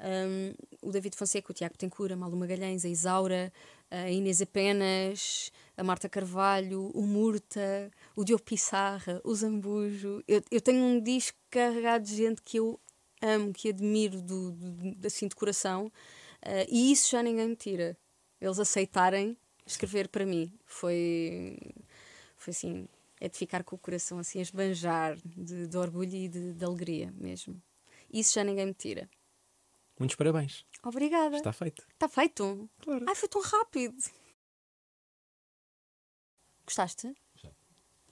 Um, 0.00 0.54
o 0.88 0.90
David 0.90 1.16
Fonseca, 1.16 1.52
o 1.52 1.54
Tiago 1.54 1.76
Tencoura, 1.76 2.14
a 2.14 2.16
Malu 2.16 2.36
Magalhães, 2.36 2.84
a 2.84 2.88
Isaura, 2.88 3.52
a 3.90 4.10
Inês 4.10 4.42
Apenas, 4.42 5.52
a 5.76 5.84
Marta 5.84 6.08
Carvalho, 6.08 6.90
o 6.92 7.02
Murta, 7.02 7.90
o 8.16 8.24
Diogo 8.24 8.42
Pissarra, 8.42 9.20
o 9.22 9.34
Zambujo. 9.34 10.22
Eu, 10.26 10.42
eu 10.50 10.60
tenho 10.60 10.82
um 10.82 11.00
disco 11.00 11.38
carregado 11.50 12.04
de 12.04 12.16
gente 12.16 12.42
que 12.42 12.58
eu 12.58 12.80
amo, 13.20 13.52
que 13.52 13.68
admiro 13.68 14.20
do, 14.20 14.50
do, 14.50 15.06
assim 15.06 15.28
de 15.28 15.36
coração, 15.36 15.86
uh, 15.86 16.66
e 16.68 16.90
isso 16.90 17.10
já 17.12 17.22
ninguém 17.22 17.48
me 17.48 17.56
tira. 17.56 17.96
Eles 18.40 18.58
aceitarem 18.58 19.36
escrever 19.66 20.08
para 20.08 20.26
mim. 20.26 20.52
Foi, 20.64 21.58
foi 22.36 22.50
assim, 22.50 22.88
é 23.20 23.28
de 23.28 23.36
ficar 23.36 23.62
com 23.64 23.76
o 23.76 23.78
coração 23.78 24.18
assim 24.18 24.38
a 24.38 24.42
esbanjar 24.42 25.16
de, 25.24 25.66
de 25.66 25.76
orgulho 25.76 26.14
e 26.14 26.28
de, 26.28 26.52
de 26.52 26.64
alegria 26.64 27.12
mesmo. 27.16 27.60
Isso 28.12 28.34
já 28.34 28.44
ninguém 28.44 28.66
me 28.66 28.74
tira. 28.74 29.08
Muitos 29.98 30.16
parabéns. 30.16 30.66
Obrigada. 30.82 31.36
Está 31.36 31.52
feito. 31.52 31.86
Está 31.92 32.08
feito? 32.08 32.68
Claro. 32.80 33.04
Ai, 33.08 33.14
foi 33.14 33.28
tão 33.28 33.40
rápido. 33.40 33.96
Gostaste? 36.66 37.14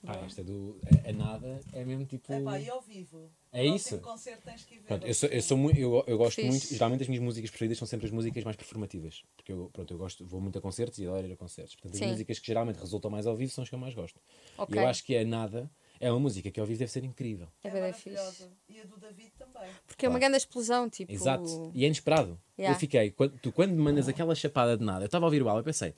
Pá, 0.05 0.17
esta 0.25 0.43
do 0.43 0.81
a, 1.07 1.13
nada 1.13 1.61
é 1.73 1.85
mesmo 1.85 2.07
tipo. 2.07 2.33
É 2.33 2.41
pá, 2.41 2.59
e 2.59 2.71
ao 2.71 2.81
vivo? 2.81 3.31
É 3.53 3.65
Próximo 3.65 3.77
isso? 3.77 3.99
concerto 4.01 4.43
tens 4.45 4.65
que 4.65 4.75
ir 4.77 4.79
ver. 4.79 4.87
Pronto, 4.87 5.07
eu, 5.07 5.13
sou, 5.15 5.29
eu, 5.29 5.43
sou 5.43 5.59
muito, 5.59 5.79
eu, 5.79 6.05
eu 6.07 6.17
gosto 6.17 6.37
Fixe. 6.37 6.49
muito, 6.49 6.67
geralmente 6.69 7.03
as 7.03 7.09
minhas 7.09 7.23
músicas 7.23 7.51
preferidas 7.51 7.77
são 7.79 7.87
sempre 7.87 8.07
as 8.07 8.13
músicas 8.13 8.43
mais 8.45 8.57
performativas. 8.57 9.23
Porque 9.37 9.53
eu, 9.53 9.69
pronto, 9.73 9.93
eu 9.93 9.99
gosto, 9.99 10.25
vou 10.25 10.41
muito 10.41 10.59
a 10.59 10.63
concertos 10.63 10.99
e 11.01 11.07
adoro 11.07 11.27
ir 11.27 11.33
a 11.33 11.37
concertos. 11.37 11.75
Portanto, 11.75 11.95
as 11.95 11.99
Sim. 11.99 12.07
músicas 12.09 12.39
que 12.39 12.47
geralmente 12.47 12.79
resultam 12.79 13.11
mais 13.11 13.27
ao 13.27 13.37
vivo 13.37 13.53
são 13.53 13.63
as 13.63 13.69
que 13.69 13.75
eu 13.75 13.79
mais 13.79 13.93
gosto. 13.93 14.19
Ok. 14.57 14.75
E 14.75 14.81
eu 14.81 14.87
acho 14.87 15.05
que 15.05 15.17
a 15.17 15.25
Nada 15.25 15.71
é 15.99 16.11
uma 16.11 16.21
música 16.21 16.51
que 16.51 16.59
ao 16.59 16.65
vivo 16.67 16.79
deve 16.79 16.91
ser 16.91 17.05
incrível. 17.05 17.49
É, 17.63 17.69
É 17.69 17.73
maravilhosa. 17.73 18.51
E 18.69 18.81
a 18.81 18.85
do 18.85 18.97
David 18.97 19.33
também. 19.37 19.69
Porque 19.87 20.07
é 20.07 20.09
uma 20.09 20.19
Claro. 20.19 20.21
grande 20.21 20.37
explosão, 20.39 20.89
tipo. 20.89 21.13
Exato. 21.13 21.73
E 21.75 21.85
é 21.85 21.87
inesperado. 21.89 22.41
Yeah. 22.59 22.75
Eu 22.77 22.81
fiquei, 22.81 23.11
quando, 23.11 23.39
tu 23.39 23.53
quando 23.53 23.73
me 23.73 23.83
mandas 23.83 24.09
aquela 24.09 24.35
chapada 24.35 24.77
de 24.79 24.85
nada, 24.85 25.03
eu 25.03 25.07
estava 25.07 25.27
a 25.27 25.29
ouvir 25.29 25.43
o 25.43 25.49
álbum 25.49 25.61
e 25.61 25.65
pensei, 25.65 25.95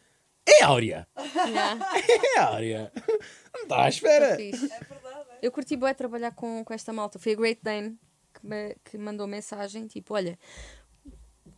é 0.46 0.64
Áurea! 0.64 1.06
Yeah, 1.46 1.78
É 2.36 2.40
Áurea! 2.40 2.92
Não 3.54 3.62
está 3.62 3.84
à 3.84 3.88
espera! 3.88 4.36
fixe. 4.36 4.64
É 4.72 4.78
verdade, 4.84 5.30
é? 5.30 5.38
Eu 5.42 5.52
curti 5.52 5.76
bué 5.76 5.94
trabalhar 5.94 6.32
com, 6.32 6.64
com 6.64 6.74
esta 6.74 6.92
malta. 6.92 7.18
Foi 7.18 7.32
a 7.32 7.36
Great 7.36 7.60
Dane 7.62 7.98
que, 8.34 8.46
me, 8.46 8.76
que 8.84 8.98
mandou 8.98 9.26
mensagem, 9.26 9.86
tipo, 9.86 10.14
olha, 10.14 10.38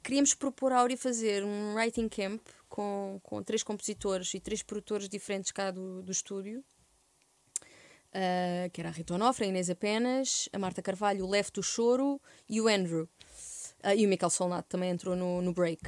queríamos 0.02 0.34
propor 0.34 0.72
a 0.72 0.78
Auri 0.80 0.96
fazer 0.96 1.44
um 1.44 1.74
writing 1.74 2.08
camp 2.08 2.42
com, 2.68 3.20
com 3.22 3.42
três 3.42 3.62
compositores 3.62 4.32
e 4.34 4.40
três 4.40 4.62
produtores 4.62 5.08
diferentes 5.08 5.52
cá 5.52 5.70
do, 5.70 6.02
do 6.02 6.12
estúdio. 6.12 6.64
Ah, 8.14 8.68
que 8.72 8.80
era 8.80 8.90
a 8.90 8.92
Rita 8.92 9.14
Onofre, 9.14 9.44
a 9.44 9.48
Inês 9.48 9.68
Apenas, 9.68 10.48
a 10.52 10.58
Marta 10.58 10.80
Carvalho, 10.80 11.24
o 11.24 11.28
Left, 11.28 11.58
o 11.58 11.62
Choro 11.62 12.20
e 12.48 12.60
o 12.60 12.68
Andrew. 12.68 13.08
Ah, 13.82 13.94
e 13.94 14.06
o 14.06 14.08
Michael 14.08 14.30
Solnato 14.30 14.68
também 14.68 14.90
entrou 14.90 15.16
no, 15.16 15.42
no 15.42 15.52
break. 15.52 15.82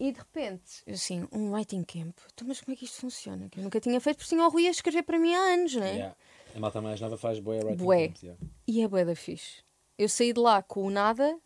E 0.00 0.12
de 0.12 0.18
repente, 0.18 0.82
assim, 0.88 1.26
um 1.32 1.52
writing 1.52 1.82
camp. 1.82 2.16
Então, 2.32 2.46
mas 2.46 2.60
como 2.60 2.72
é 2.72 2.76
que 2.76 2.84
isto 2.84 2.98
funciona? 3.00 3.48
Que 3.48 3.58
eu 3.58 3.64
nunca 3.64 3.80
tinha 3.80 4.00
feito, 4.00 4.18
porque 4.18 4.28
tinha 4.28 4.46
o 4.46 4.48
Rui 4.50 4.66
a 4.68 4.70
escrever 4.70 5.02
para 5.02 5.18
mim 5.18 5.34
há 5.34 5.40
anos, 5.54 5.74
não 5.74 5.82
é? 5.82 5.92
Yeah. 5.92 6.16
A 6.54 6.60
malta 6.60 6.80
mais 6.80 7.00
nova 7.00 7.16
faz 7.18 7.40
boa 7.40 7.56
writing 7.64 7.76
Bué. 7.84 8.06
camps, 8.08 8.22
yeah. 8.22 8.40
E 8.66 8.80
é 8.82 8.88
bué 8.88 9.04
da 9.04 9.14
fixe. 9.16 9.62
Eu 9.98 10.08
saí 10.08 10.32
de 10.32 10.38
lá 10.40 10.62
com 10.62 10.84
o 10.84 10.90
nada, 10.90 11.36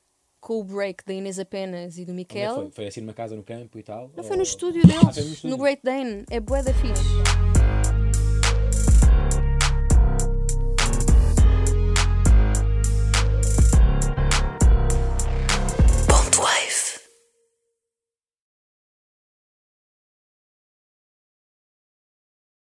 com 0.40 0.61
o 0.61 0.64
break 0.64 1.05
da 1.05 1.14
Inês 1.14 1.38
Apenas 1.38 1.96
e 1.96 2.05
do 2.05 2.11
é 2.11 2.12
que 2.12 2.12
Miquel. 2.12 2.55
foi? 2.55 2.70
Foi 2.72 2.86
assim 2.88 3.00
numa 3.00 3.14
casa 3.14 3.34
no 3.34 3.42
campo 3.42 3.78
e 3.78 3.82
tal? 3.82 4.09
Não 4.09 4.18
Ou- 4.18 4.24
foi 4.24 4.36
no 4.36 4.42
estúdio 4.42 4.82
Ah, 4.84 4.86
deles, 4.86 5.14
foi 5.14 5.24
no 5.24 5.32
estúdio. 5.32 5.50
no 5.57 5.62
Great 5.62 5.80
Dane. 5.82 6.24
É 6.30 6.38
bué 6.38 6.62
da 6.62 6.74
fixe. 6.74 7.62